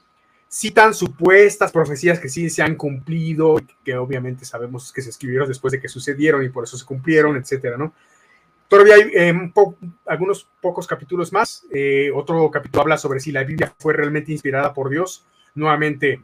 [0.55, 5.71] Citan supuestas profecías que sí se han cumplido, que obviamente sabemos que se escribieron después
[5.71, 7.91] de que sucedieron y por eso se cumplieron, etcétera, ¿no?
[8.67, 9.51] Todavía hay eh,
[10.05, 11.65] algunos pocos capítulos más.
[11.71, 15.25] Eh, otro capítulo habla sobre si la Biblia fue realmente inspirada por Dios.
[15.55, 16.21] Nuevamente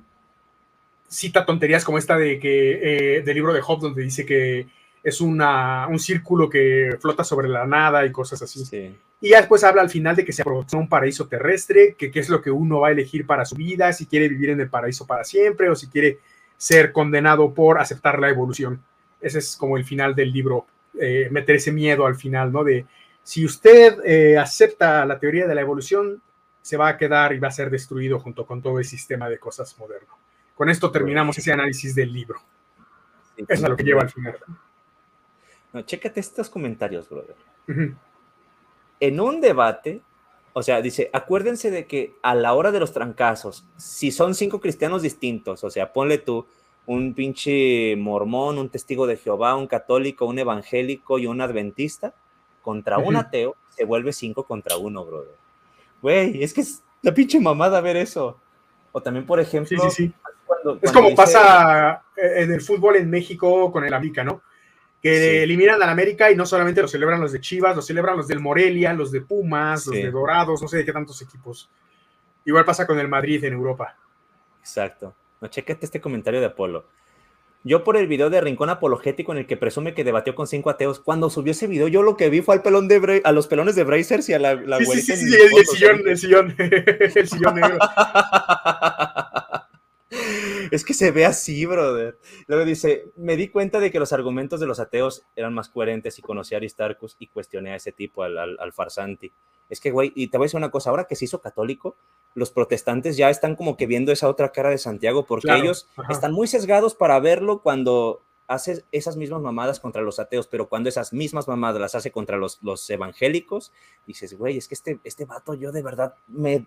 [1.07, 4.67] cita tonterías como esta de que eh, del libro de Job, donde dice que
[5.01, 8.63] es una, un círculo que flota sobre la nada y cosas así.
[8.63, 8.95] Sí.
[9.21, 12.19] Y ya después habla al final de que se aprovecha un paraíso terrestre, que qué
[12.19, 14.69] es lo que uno va a elegir para su vida, si quiere vivir en el
[14.69, 16.19] paraíso para siempre o si quiere
[16.55, 18.81] ser condenado por aceptar la evolución.
[19.19, 20.67] Ese es como el final del libro
[20.99, 22.63] eh, meter ese miedo al final, ¿no?
[22.63, 22.85] De
[23.23, 26.21] si usted eh, acepta la teoría de la evolución,
[26.61, 29.37] se va a quedar y va a ser destruido junto con todo el sistema de
[29.37, 30.17] cosas moderno.
[30.55, 32.39] Con esto terminamos ese análisis del libro.
[33.37, 34.37] Eso es lo que lleva al final.
[35.71, 37.35] No, chécate estos comentarios, brother.
[37.67, 37.95] Uh -huh.
[38.99, 40.01] En un debate,
[40.53, 44.59] o sea, dice, acuérdense de que a la hora de los trancazos, si son cinco
[44.59, 46.45] cristianos distintos, o sea, ponle tú,
[46.85, 52.13] un pinche mormón, un testigo de Jehová, un católico, un evangélico y un adventista,
[52.61, 55.35] contra un ateo, se vuelve cinco contra uno, brother.
[56.01, 58.39] Güey, es que es la pinche mamada ver eso.
[58.91, 59.81] O también, por ejemplo...
[59.83, 60.13] Sí, sí, sí.
[60.45, 61.15] Cuando, es como dice...
[61.15, 64.41] pasa en el fútbol en México con el América, ¿no?
[65.01, 65.37] Que sí.
[65.43, 68.39] eliminan al América y no solamente lo celebran los de Chivas, lo celebran los del
[68.39, 69.89] Morelia, los de Pumas, sí.
[69.89, 71.69] los de Dorados, no sé de qué tantos equipos.
[72.45, 73.95] Igual pasa con el Madrid en Europa.
[74.59, 75.13] Exacto.
[75.41, 76.85] No, chequete este comentario de Apolo.
[77.63, 80.69] Yo por el video de Rincón Apologético en el que presume que debatió con cinco
[80.69, 83.33] ateos, cuando subió ese video yo lo que vi fue al pelón de Bra a
[83.33, 86.07] los pelones de Brazers y a la, la sí, sí, sí, sí, el, el, sillón,
[86.07, 87.77] el sillón, el sillón negro.
[90.71, 92.17] es que se ve así, brother.
[92.47, 96.17] Luego dice, me di cuenta de que los argumentos de los ateos eran más coherentes
[96.19, 99.31] y conocí a Aristarchus y cuestioné a ese tipo, al, al, al farsanti.
[99.69, 101.95] Es que, güey, y te voy a decir una cosa, ahora que se hizo católico,
[102.33, 105.87] los protestantes ya están como que viendo esa otra cara de Santiago, porque claro, ellos
[105.95, 106.11] ajá.
[106.11, 110.89] están muy sesgados para verlo cuando hace esas mismas mamadas contra los ateos, pero cuando
[110.89, 113.71] esas mismas mamadas las hace contra los, los evangélicos,
[114.07, 116.65] dices, güey, es que este, este vato yo de verdad me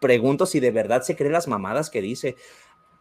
[0.00, 2.36] pregunto si de verdad se cree las mamadas que dice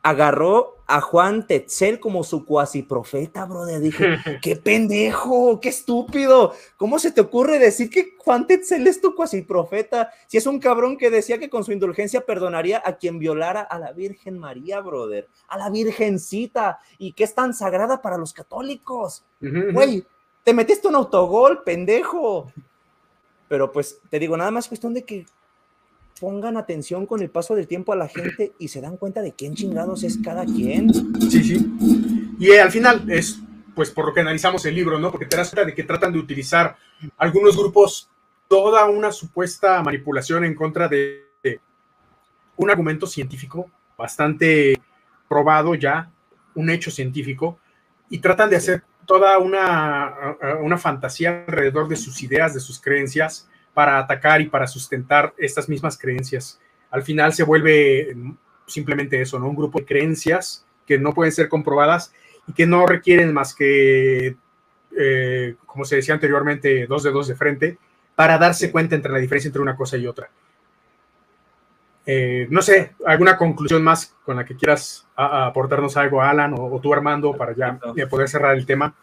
[0.04, 3.80] agarró a Juan Tetzel como su cuasi profeta, brother.
[3.80, 6.54] Dije, qué pendejo, qué estúpido.
[6.76, 10.12] ¿Cómo se te ocurre decir que Juan Tetzel es tu cuasi profeta?
[10.28, 13.80] Si es un cabrón que decía que con su indulgencia perdonaría a quien violara a
[13.80, 19.24] la Virgen María, brother, a la Virgencita, y que es tan sagrada para los católicos.
[19.40, 20.06] Güey,
[20.44, 22.52] te metiste un autogol, pendejo.
[23.48, 25.26] Pero pues te digo, nada más cuestión de que
[26.22, 29.34] pongan atención con el paso del tiempo a la gente y se dan cuenta de
[29.34, 30.94] quién chingados es cada quien.
[31.20, 31.74] Sí, sí.
[32.40, 33.40] Y eh, al final es,
[33.74, 35.10] pues, por lo que analizamos el libro, ¿no?
[35.10, 36.78] Porque te das cuenta de que tratan de utilizar
[37.18, 38.08] algunos grupos
[38.48, 41.60] toda una supuesta manipulación en contra de, de
[42.56, 44.80] un argumento científico bastante
[45.28, 46.12] probado ya,
[46.54, 47.58] un hecho científico,
[48.10, 53.50] y tratan de hacer toda una, una fantasía alrededor de sus ideas, de sus creencias,
[53.74, 56.60] para atacar y para sustentar estas mismas creencias.
[56.90, 58.16] Al final se vuelve
[58.68, 59.48] simplemente eso, ¿no?
[59.48, 62.14] Un grupo de creencias que no pueden ser comprobadas
[62.48, 64.36] y que no requieren más que,
[64.98, 67.78] eh, como se decía anteriormente, dos dedos de frente
[68.16, 70.30] para darse cuenta entre la diferencia entre una cosa y otra.
[72.06, 76.54] Eh, no sé, ¿alguna conclusión más con la que quieras a, a aportarnos algo, Alan,
[76.54, 77.80] o, o, tú, Armando, para ya
[78.10, 78.94] poder cerrar el tema?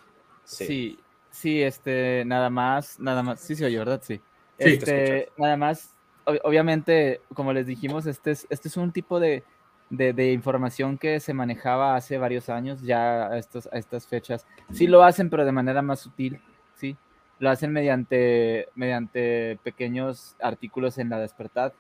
[0.44, 0.66] Sí.
[0.66, 0.98] sí,
[1.30, 4.02] sí, este, nada más, nada más, sí se oye, ¿verdad?
[4.04, 4.20] Sí.
[4.58, 5.94] Sí, este, nada más,
[6.42, 9.44] obviamente, como les dijimos, este es, este es un tipo de,
[9.90, 14.46] de, de, información que se manejaba hace varios años, ya a, estos, a estas fechas.
[14.72, 16.40] Sí lo hacen, pero de manera más sutil,
[16.74, 16.96] sí.
[17.38, 21.72] Lo hacen mediante, mediante pequeños artículos en la despertad,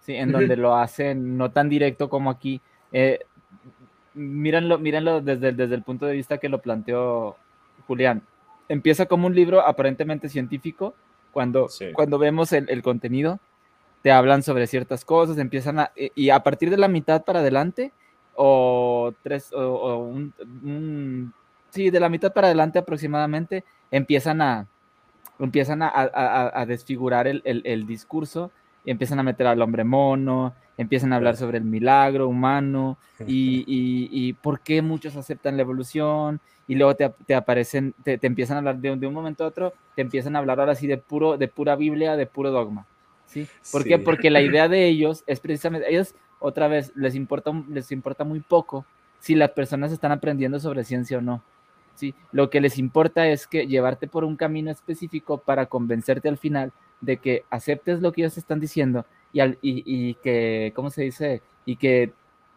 [0.00, 0.40] sí, en uh -huh.
[0.40, 2.60] donde lo hacen no tan directo como aquí,
[2.92, 3.18] Eh,
[4.14, 7.36] mírenlo, mírenlo desde, desde el punto de vista que lo planteó
[7.86, 8.22] Julián.
[8.68, 10.94] Empieza como un libro aparentemente científico,
[11.36, 11.92] cuando, Sí.
[11.92, 13.38] cuando vemos el, el contenido,
[14.00, 17.92] te hablan sobre ciertas cosas, empiezan a, y- a partir de la mitad para adelante,
[18.34, 20.32] o tres, o, o un,
[20.64, 21.34] un-
[21.68, 24.66] sí, de la mitad para adelante aproximadamente, empiezan a,
[25.38, 28.50] empiezan a- a- a desfigurar el, el- el discurso,
[28.82, 33.64] y empiezan a meter al hombre mono, empiezan a hablar sobre el milagro humano, y,
[33.66, 38.26] y- y por qué muchos aceptan la evolución, y luego te, te aparecen, te, te
[38.26, 40.74] empiezan a hablar de, un- de un momento a otro, te empiezan a hablar ahora
[40.74, 42.86] sí de puro, de pura Biblia, de puro dogma.
[43.26, 43.46] ¿sí?
[43.72, 43.98] ¿Por qué?
[44.04, 48.40] Porque la idea de ellos es precisamente, ellos otra vez les importa, les importa muy
[48.40, 48.84] poco
[49.18, 51.42] si las personas están aprendiendo sobre ciencia o no.
[51.94, 52.14] ¿sí?
[52.32, 56.72] Lo que les importa es que llevarte por un camino específico para convencerte al final
[57.00, 59.04] de que aceptes lo que ellos están diciendo
[59.36, 61.42] y, al- y, y que, ¿cómo se dice?
[61.66, 62.12] Y que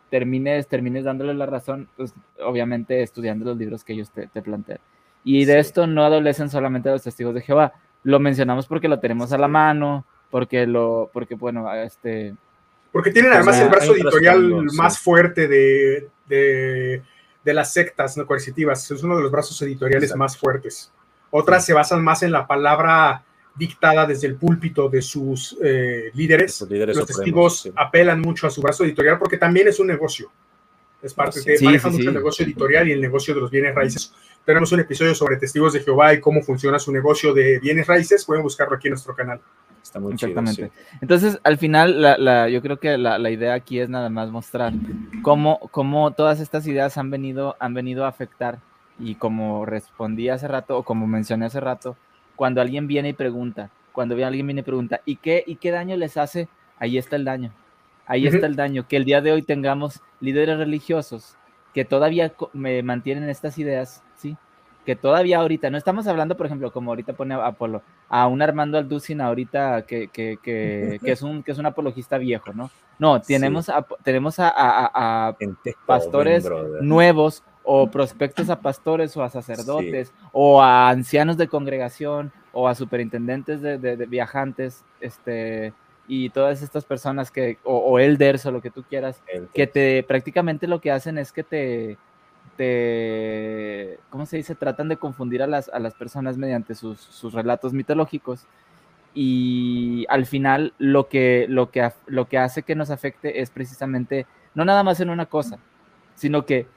[0.09, 4.79] termines, termines dándole la razón, pues, obviamente estudiando los libros que ellos te, te plantean.
[5.23, 5.59] Y de Sí.
[5.59, 7.73] esto no adolecen solamente los testigos de Jehová.
[8.03, 12.33] Lo mencionamos porque lo tenemos a la mano, porque lo, porque bueno, este,
[12.93, 14.77] Porque tienen Pues además el brazo editorial trasfondo, sí.
[14.77, 17.03] más fuerte de, de,
[17.43, 18.89] de las sectas no coercitivas.
[18.89, 20.19] Es uno de los brazos editoriales Exacto.
[20.19, 20.91] más fuertes.
[21.29, 23.23] Otras se basan más en la palabra
[23.59, 26.55] dictada desde el púlpito de sus eh, líderes.
[26.55, 27.71] Sus líderes los supremos, testigos sí.
[27.75, 30.31] apelan mucho a su brazo editorial porque también es un negocio.
[31.01, 32.07] Es parte de Sí, manejan sí, mucho sí.
[32.09, 34.13] el negocio editorial y el negocio de los bienes raíces.
[34.45, 38.25] Tenemos un episodio sobre testigos de Jehová y cómo funciona su negocio de bienes raíces.
[38.25, 39.39] Pueden buscarlo aquí en nuestro canal.
[39.83, 40.29] Está muy chido.
[40.31, 40.71] Exactamente.
[40.75, 40.97] sí.
[41.01, 44.29] Entonces, al final, la, la- yo creo que la, la idea aquí es nada más
[44.29, 44.73] mostrar
[45.21, 48.59] cómo, cómo todas estas ideas han venido, han venido a afectar
[48.99, 51.95] y como respondí hace rato o como mencioné hace rato,
[52.39, 55.97] cuando alguien viene y pregunta, cuando alguien viene y pregunta, ¿y qué, ¿y qué daño
[55.97, 56.47] les hace?
[56.77, 57.51] Ahí está el daño.
[58.05, 58.35] Ahí Ujú.
[58.35, 58.87] está el daño.
[58.87, 61.35] Que el día de hoy tengamos líderes religiosos
[61.73, 64.37] que todavía me mantienen estas ideas, ¿sí?
[64.85, 68.77] Que todavía ahorita, no estamos hablando, por ejemplo, como ahorita pone Apolo, a un Armando
[68.77, 72.71] Alducin ahorita que, que, que, que es un, que es un apologista viejo, ¿no?
[72.99, 75.35] No, tenemos, a, tenemos a, a- a-
[75.85, 76.81] Pastores brother.
[76.83, 82.73] nuevos o prospectos a pastores o a sacerdotes o a ancianos de congregación o a
[82.75, 85.73] superintendentes de, de- de viajantes, este,
[86.07, 89.21] y todas estas personas que, o, o elders o lo que tú quieras,
[89.53, 91.97] que te prácticamente lo que hacen es que te,
[92.57, 94.55] te ¿cómo se dice?
[94.55, 98.45] Tratan de confundir a las, a las personas mediante sus, sus relatos mitológicos.
[99.13, 104.27] Y al final lo que, lo, que, lo que hace que nos afecte es precisamente
[104.53, 105.57] no nada más en una cosa,
[106.15, 106.67] sino que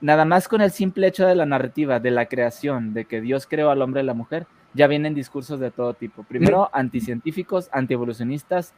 [0.00, 3.46] nada más con el simple hecho de la narrativa, de la creación, de que Dios
[3.46, 6.24] creó al hombre y la mujer, ya vienen discursos de todo tipo.
[6.24, 8.74] Primero, anticientíficos, antievolucionistas,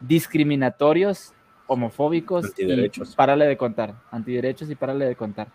[0.00, 1.34] discriminatorios,
[1.66, 3.14] homofóbicos, y Antiderechos.
[3.14, 5.48] párale de contar, antiderechos y párale de contar.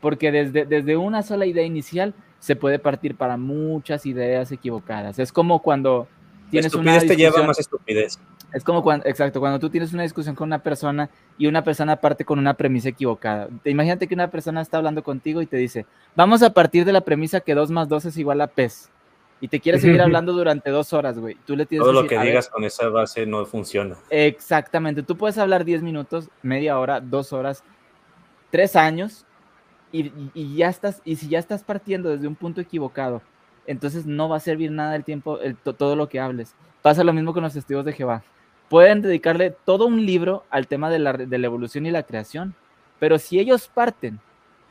[0.00, 5.18] Porque desde, desde una sola idea inicial se puede partir para muchas ideas equivocadas.
[5.18, 6.06] Es como cuando
[6.50, 8.18] tienes una estupidez te lleva más estupidez.
[8.52, 11.96] Es como cuando, exacto, cuando tú tienes una discusión con una persona y una persona
[11.96, 13.48] parte con una premisa equivocada.
[13.62, 15.84] Te imagínate que una persona está hablando contigo y te dice,
[16.16, 18.90] vamos a partir de la premisa que 2 más 2 es igual a pez.
[19.40, 21.36] Y te quiere seguir hablando durante dos horas, güey.
[21.46, 23.96] Tú le tienes Todo lo decir, que "A ver, digas con esa base no funciona.
[24.10, 25.02] Exactamente.
[25.02, 27.62] Tú puedes hablar 10 minutos, media hora, dos horas,
[28.50, 29.24] tres años,
[29.92, 30.10] y,
[30.56, 33.22] ya estás, y si ya estás partiendo desde un punto equivocado,
[33.66, 36.54] entonces no va a servir nada el tiempo, el- todo lo que hables.
[36.82, 38.22] Pasa lo mismo con los testigos de Jehová.
[38.68, 42.02] Pueden dedicarle todo un libro al tema de la, re- de la evolución y la
[42.02, 42.54] creación,
[42.98, 44.18] pero si ellos parten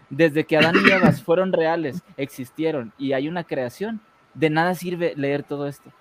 [0.10, 4.00] desde que Adán y Eva fueron reales, existieron y hay una creación,
[4.34, 5.92] de nada sirve leer todo esto,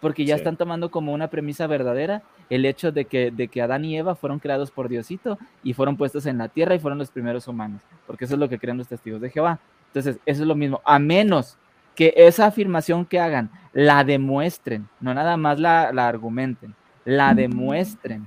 [0.00, 0.40] porque ya Sí.
[0.40, 4.14] están tomando como una premisa verdadera el hecho de que, de que Adán y Eva
[4.14, 7.80] fueron creados por Diosito y fueron puestos en la tierra y fueron los primeros humanos,
[8.06, 9.58] porque eso es lo que creen los testigos de Jehová.
[9.86, 11.56] Entonces, eso es lo mismo, a menos
[11.94, 16.74] que esa afirmación que hagan la demuestren, no nada más la, la argumenten,
[17.08, 18.26] la demuestren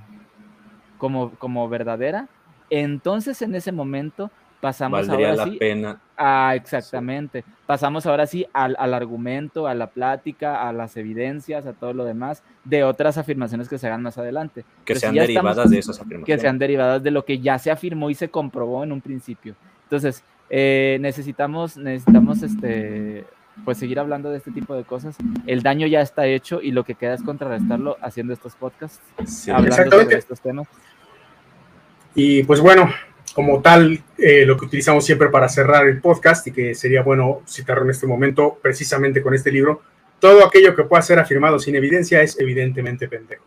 [0.98, 2.28] como, como verdadera,
[2.68, 4.30] entonces en ese momento
[4.60, 6.00] pasamos Valdría ahora la sí pena.
[6.16, 7.44] Ah, exactamente.
[7.66, 12.04] Pasamos ahora sí al, al argumento, a la plática, a las evidencias, a todo lo
[12.04, 14.62] demás de otras afirmaciones que se hagan más adelante.
[14.84, 16.26] Que Pero si sean estamos- derivadas de esas afirmaciones.
[16.26, 19.54] Que sean derivadas de lo que ya se afirmó y se comprobó en un principio.
[19.84, 23.24] Entonces, eh, necesitamos, necesitamos este,
[23.64, 25.16] pues seguir hablando de este tipo de cosas.
[25.46, 29.50] El daño ya está hecho y lo que queda es contrarrestarlo haciendo estos podcasts, Sí.
[29.50, 30.66] hablando sobre estos temas.
[32.14, 32.90] Y pues bueno,
[33.34, 37.42] como tal, eh, lo que utilizamos siempre para cerrar el podcast y que sería bueno
[37.46, 39.82] citarlo en este momento, precisamente con este libro,
[40.20, 43.44] todo aquello que pueda ser afirmado sin evidencia es evidentemente pendejo.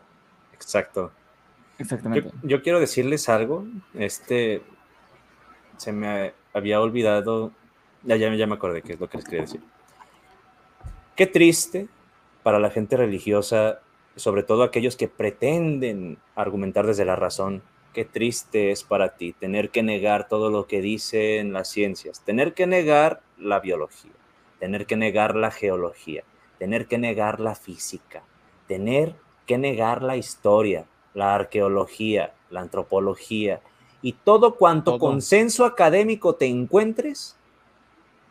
[0.54, 1.12] Exacto.
[1.78, 2.32] Yo, Exactamente.
[2.44, 3.66] yo quiero decirles algo.
[3.94, 4.62] Este,
[5.78, 7.52] se me había olvidado,
[8.04, 9.62] ya, ya, ya me acordé qué es lo que les quería decir.
[11.16, 11.88] Qué triste
[12.44, 13.80] para la gente religiosa,
[14.18, 17.64] sobre todo aquellos que pretenden argumentar desde la razón,
[17.94, 22.54] qué triste es para ti tener que negar todo lo que dicen las ciencias, tener
[22.54, 24.12] que negar la biología,
[24.60, 26.26] tener que negar la geología,
[26.60, 28.24] tener que negar la física,
[28.68, 29.16] tener
[29.46, 33.62] que negar la historia, la arqueología, la antropología
[34.02, 35.00] y todo cuanto Todo.
[35.00, 37.38] consenso académico te encuentres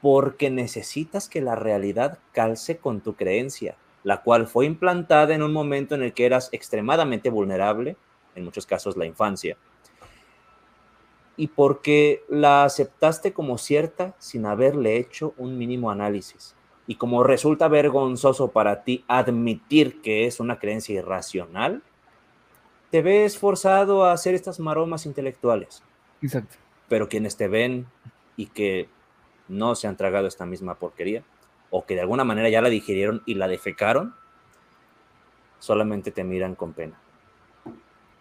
[0.05, 5.51] porque necesitas que la realidad calce con tu creencia, la cual fue implantada en un
[5.51, 7.97] momento en el que eras extremadamente vulnerable,
[8.35, 9.57] en muchos casos la infancia,
[11.39, 16.55] y porque la aceptaste como cierta sin haberle hecho un mínimo análisis.
[16.87, 21.83] Y como resulta vergonzoso para ti admitir que es una creencia irracional,
[22.91, 25.83] te ves forzado a hacer estas maromas intelectuales.
[26.21, 26.57] Exacto.
[26.91, 27.87] Pero quienes te ven
[28.37, 28.91] y que
[29.49, 31.23] no se han tragado esta misma porquería,
[31.71, 34.15] o que de alguna manera ya la digirieron y la defecaron,
[35.59, 37.01] solamente te miran con pena.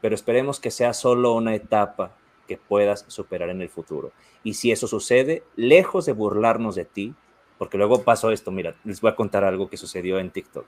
[0.02, 2.12] Pero esperemos que sea solo una etapa
[2.48, 4.12] que puedas superar en el futuro.
[4.44, 7.14] Y si eso sucede, lejos de burlarnos de ti,
[7.58, 10.66] porque luego pasó esto, mira, les voy a contar algo que sucedió en TikTok.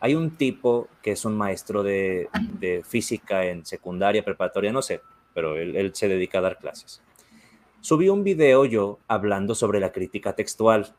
[0.00, 2.28] Hay un tipo que es un maestro de,
[2.60, 5.00] de física en secundaria, preparatoria, no sé,
[5.34, 7.02] pero él, él se dedica a dar clases.
[7.80, 10.94] Subí un video yo hablando sobre la crítica textual.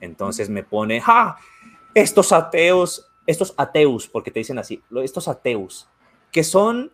[0.00, 1.36] Entonces me pone, ¡ah!
[1.94, 5.88] Estos ateos, estos ateus, porque te dicen así, estos ateus,
[6.30, 6.92] que son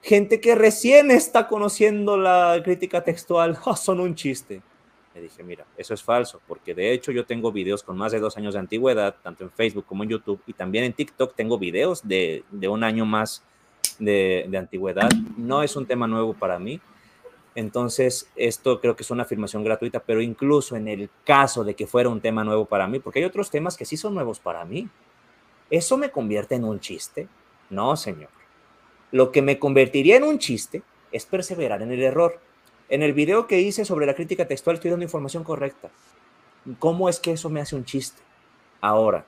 [0.00, 4.62] gente que recién está conociendo la crítica textual, son un chiste.
[5.14, 8.20] Le dije, mira, eso es falso, porque de hecho yo tengo videos con más de
[8.20, 11.58] dos años de antigüedad, tanto en Facebook como en YouTube, y también en TikTok tengo
[11.58, 13.44] videos de, un año más
[13.98, 15.10] de antigüedad.
[15.36, 16.80] No es un tema nuevo para mí.
[17.54, 21.86] Entonces, esto creo que es una afirmación gratuita, pero incluso en el caso de que
[21.86, 24.64] fuera un tema nuevo para mí, porque hay otros temas que sí son nuevos para
[24.64, 24.88] mí,
[25.70, 27.28] ¿eso me convierte en un chiste?
[27.68, 28.30] No, señor.
[29.10, 32.40] Lo que me convertiría en un chiste es perseverar en el error.
[32.88, 35.90] En el video que hice sobre la crítica textual estoy dando información correcta.
[36.78, 38.22] ¿Cómo es que eso me hace un chiste?
[38.80, 39.26] Ahora,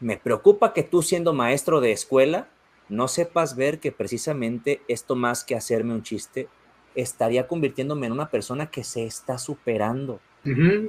[0.00, 2.48] me preocupa que tú siendo maestro de escuela
[2.88, 6.48] no sepas ver que precisamente esto más que hacerme un chiste
[6.96, 10.18] estaría convirtiéndome en una persona que se está superando.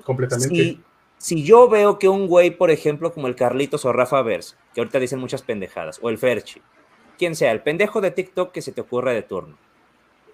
[0.03, 0.55] Completamente.
[0.55, 0.81] Si,
[1.17, 4.81] si yo veo que un güey, por ejemplo, como el Carlitos o Rafa Vers, que
[4.81, 6.61] ahorita dicen muchas pendejadas, o el Ferchi,
[7.17, 9.57] quien sea, el pendejo de TikTok que se te ocurra de turno,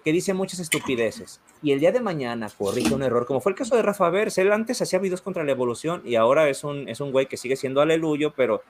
[0.04, 3.58] que dice muchas estupideces, y el día de mañana corrige un error, como fue el
[3.58, 6.88] caso de Rafa Vers, él antes hacía videos contra la evolución y ahora es un,
[6.88, 8.62] es un güey que sigue siendo aleluyo, pero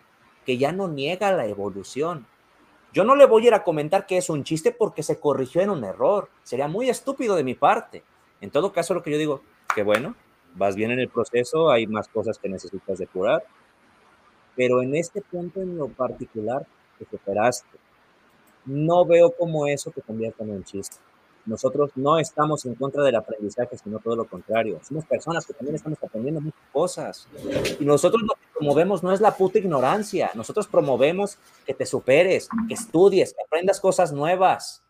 [0.46, 2.26] que ya no niega la evolución.
[2.94, 5.60] Yo no le voy a ir a comentar que es un chiste porque se corrigió
[5.60, 6.28] en un error.
[6.44, 8.04] Sería muy estúpido de mi parte.
[8.40, 9.42] En todo caso, lo que yo digo,
[9.74, 10.14] que bueno,
[10.54, 13.42] vas bien en el proceso, hay más cosas que necesitas depurar,
[14.54, 16.64] pero en este punto en lo particular
[16.96, 17.66] te superaste.
[18.64, 20.98] No veo cómo eso te convierta en un chiste.
[21.46, 24.80] Nosotros no estamos en contra del aprendizaje, sino todo lo contrario.
[24.82, 27.28] Somos personas que también estamos aprendiendo muchas cosas.
[27.78, 30.30] Y nosotros lo que promovemos no es la puta ignorancia.
[30.34, 34.82] Nosotros promovemos que te superes, que estudies, que aprendas cosas nuevas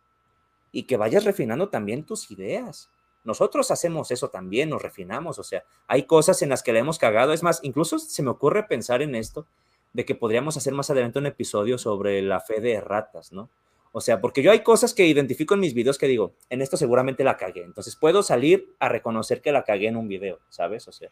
[0.70, 2.88] y que vayas refinando también tus ideas.
[3.24, 5.38] Nosotros hacemos eso también, nos refinamos.
[5.38, 7.32] O sea, hay cosas en las que le hemos cagado.
[7.32, 9.46] Es más, incluso se me ocurre pensar en esto,
[9.92, 13.48] de que podríamos hacer más adelante un episodio sobre la fe de ratas, ¿no?
[13.96, 16.76] O sea, porque yo hay cosas que identifico en mis videos que digo, en esto
[16.76, 17.62] seguramente la cagué.
[17.62, 20.88] Entonces puedo salir a reconocer que la cagué en un video, ¿sabes?
[20.88, 21.10] O sea,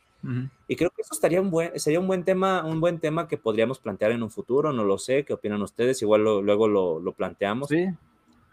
[0.66, 3.38] y creo que eso estaría un buen, sería un buen tema, un buen tema que
[3.38, 6.02] podríamos plantear en un futuro, no lo sé, ¿qué opinan ustedes?
[6.02, 7.68] Igual lo- luego lo, lo planteamos.
[7.68, 7.86] Sí,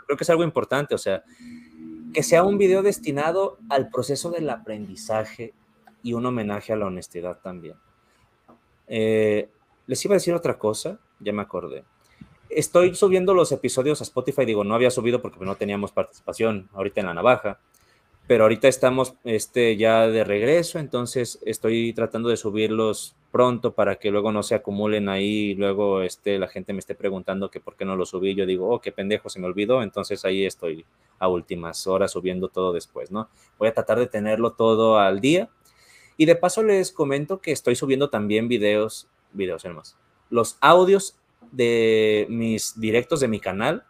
[0.05, 1.23] Creo que es algo importante, o sea,
[2.13, 5.53] que sea un video destinado al proceso del aprendizaje
[6.03, 7.75] y un homenaje a la honestidad también.
[8.87, 9.49] Eh,
[9.87, 11.83] les iba a decir otra cosa, ya me acordé.
[12.49, 17.01] Estoy subiendo los episodios a Spotify, digo, no había subido porque no teníamos participación ahorita
[17.01, 17.59] en la navaja,
[18.27, 24.11] pero ahorita estamos este, ya de regreso, entonces estoy tratando de subirlos pronto para que
[24.11, 27.75] luego no se acumulen ahí y luego este, la gente me esté preguntando que por
[27.75, 28.35] qué no lo subí.
[28.35, 30.85] Yo digo, oh, qué pendejo, se me olvidó, entonces ahí estoy
[31.19, 33.29] a últimas horas subiendo todo después, ¿no?
[33.57, 35.49] Voy a tratar de tenerlo todo al día.
[36.17, 39.95] Y de paso les comento que estoy subiendo también videos, videos hermanos,
[40.29, 41.18] los audios
[41.51, 43.85] de mis directos de mi canal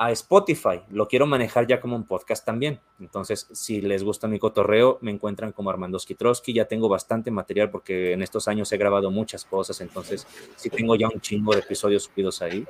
[0.00, 0.80] a Spotify.
[0.90, 2.80] Lo quiero manejar ya como un podcast también.
[3.00, 6.54] Entonces, si les gusta mi cotorreo, me encuentran como Armando Skitrowski.
[6.54, 9.78] Ya tengo bastante material porque en estos años he grabado muchas cosas.
[9.82, 12.66] Entonces, sí tengo ya un chingo de episodios subidos ahí.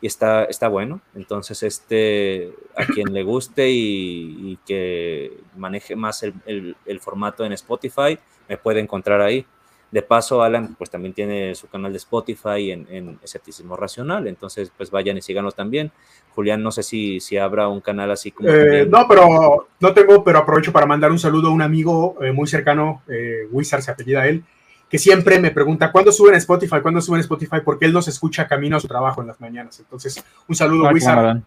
[0.00, 1.00] y está, está bueno.
[1.14, 8.18] Entonces, este, a quien le guste y, que maneje más el, el, formato en Spotify,
[8.48, 9.46] me puede encontrar ahí.
[9.94, 14.72] De paso, Alan, pues también tiene su canal de Spotify en, en Escepticismo Racional, entonces,
[14.76, 15.92] pues vayan y síganlo también.
[16.34, 18.48] Julián, no sé si, si habrá un canal así como...
[18.48, 22.32] Eh, no, pero no tengo, pero aprovecho para mandar un saludo a un amigo eh,
[22.32, 24.42] muy cercano, eh, Wizard se apellida él,
[24.90, 26.80] que siempre me pregunta, ¿cuándo suben Spotify?
[26.82, 27.58] ¿Cuándo suben Spotify?
[27.64, 29.78] Porque él nos escucha camino a su trabajo en las mañanas.
[29.78, 31.40] Entonces, un saludo, Wizard.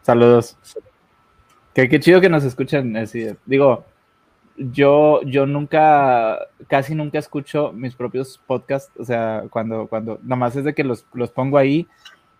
[0.00, 0.56] Saludos.
[1.74, 2.96] Qué, qué chido que nos escuchen.
[2.96, 3.84] Así, digo,
[4.56, 10.64] yo, yo nunca, casi nunca escucho mis propios podcasts, o sea, cuando, cuando, nomás es
[10.64, 11.86] de que los, los pongo ahí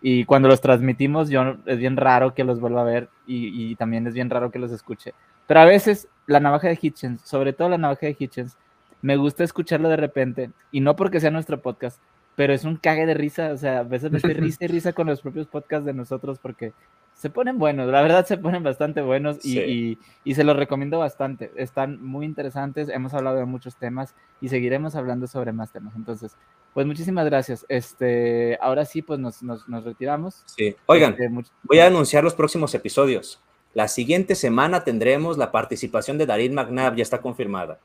[0.01, 3.75] y cuando los transmitimos, yo, es bien raro que los vuelva a ver y, y,
[3.77, 5.15] también es bien raro que los escuche.
[5.47, 8.57] Pero a veces la navaja de Hitchens, sobre todo la navaja de Hitchens,
[9.03, 12.01] me gusta escucharlo de repente y no porque sea nuestro podcast,
[12.37, 14.93] pero es un cague de risa, o sea, a veces me estoy risa y risa
[14.93, 16.73] con los propios podcasts de nosotros porque
[17.15, 21.53] se ponen buenos, la verdad se ponen bastante buenos y, y, se los recomiendo bastante.
[21.57, 25.95] Están muy interesantes, hemos hablado de muchos temas y seguiremos hablando sobre más temas.
[25.95, 26.37] Entonces,
[26.75, 27.65] pues muchísimas gracias.
[27.69, 30.43] Este, ahora sí, pues nos, nos, retiramos.
[30.47, 31.31] Sí, oigan, este,
[31.63, 33.41] voy a anunciar los próximos episodios.
[33.75, 37.79] La siguiente semana tendremos la participación de Darín McNabb, ya está confirmada.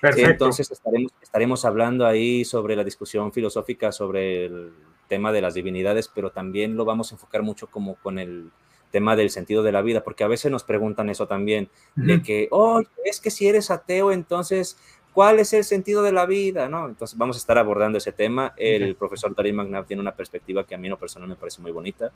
[0.00, 0.30] Perfecto.
[0.30, 4.72] Entonces estaremos, estaremos hablando ahí sobre la discusión filosófica sobre el
[5.08, 8.50] tema de las divinidades, pero también lo vamos a enfocar mucho como con el
[8.90, 12.48] tema del sentido de la vida, porque a veces nos preguntan eso también, de que,
[12.50, 14.78] oh, es que si eres ateo, entonces,
[15.12, 16.68] ¿cuál es el sentido de la vida?
[16.68, 16.86] ¿No?
[16.86, 18.54] Entonces vamos a estar abordando ese tema.
[18.56, 21.60] El profesor Darín McNabb tiene una perspectiva que a mí en lo personal me parece
[21.60, 22.12] muy bonita.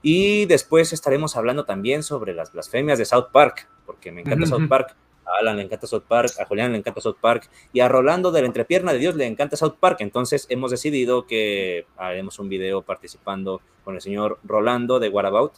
[0.00, 4.68] Y después estaremos hablando también sobre las blasfemias de South Park, porque me encanta South
[4.68, 4.94] Park.
[5.34, 8.32] A Alan le encanta South Park, a Julián le encanta South Park y a Rolando
[8.32, 9.98] de la entrepierna de Dios le encanta South Park.
[10.00, 15.52] Entonces hemos decidido que haremos un video participando con el señor Rolando de What About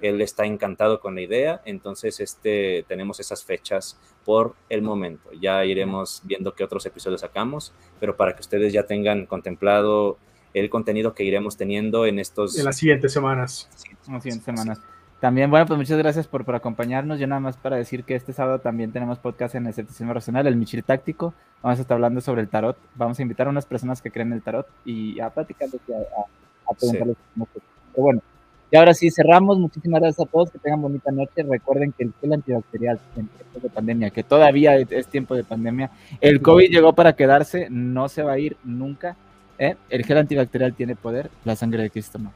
[0.00, 5.30] él está encantado con la idea, entonces este, tenemos esas fechas por el momento.
[5.40, 10.18] Ya iremos viendo qué otros episodios sacamos, pero para que ustedes ya tengan contemplado
[10.52, 12.58] el contenido que iremos teniendo en estos...
[12.58, 13.68] En las siguientes semanas.
[14.06, 14.80] En las siguientes semanas.
[15.20, 17.18] También, bueno, pues muchas gracias por, por, acompañarnos.
[17.18, 20.56] Yo nada más para decir que este sábado también tenemos podcast en Escepticismo Racional, el
[20.56, 21.32] Michil Táctico.
[21.62, 22.76] Vamos a estar hablando sobre el tarot.
[22.94, 26.70] Vamos a invitar a unas personas que creen en el tarot y a platicar, a,
[26.70, 27.16] a, preguntarles.
[27.34, 28.20] Pero bueno,
[28.70, 29.58] y ahora sí, cerramos.
[29.58, 30.50] Muchísimas gracias a todos.
[30.50, 31.42] Que tengan bonita noche.
[31.42, 35.90] Recuerden que el gel antibacterial en tiempos de pandemia, que todavía es tiempo de pandemia,
[36.20, 39.16] el COVID llegó para quedarse, no se va a ir nunca.
[39.58, 39.76] ¿eh?
[39.88, 42.32] El gel antibacterial tiene poder, la sangre de Cristo no.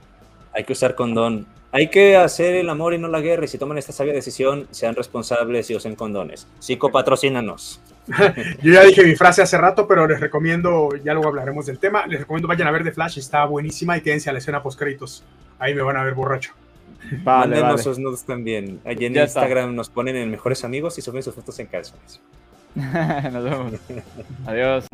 [0.52, 1.46] Hay que usar condón.
[1.72, 3.44] Hay que hacer el amor y no la guerra.
[3.44, 6.46] Y si toman esta sabia decisión, sean responsables y usen condones.
[6.58, 7.80] Psicopatrocínanos.
[8.62, 12.06] Yo ya dije mi frase hace rato, pero les recomiendo, ya luego hablaremos del tema,
[12.06, 14.78] les recomiendo vayan a ver The Flash, está buenísima y quédense a la escena post
[14.78, 15.22] créditos.
[15.60, 16.52] Ahí me van a ver borracho.
[17.22, 18.80] Vale, Mándenos sus nudes también.
[18.84, 22.20] Allí en Instagram nos ponen en mejores amigos y suben sus fotos en calzones.
[22.74, 23.72] nos vemos.
[24.46, 24.86] Adiós.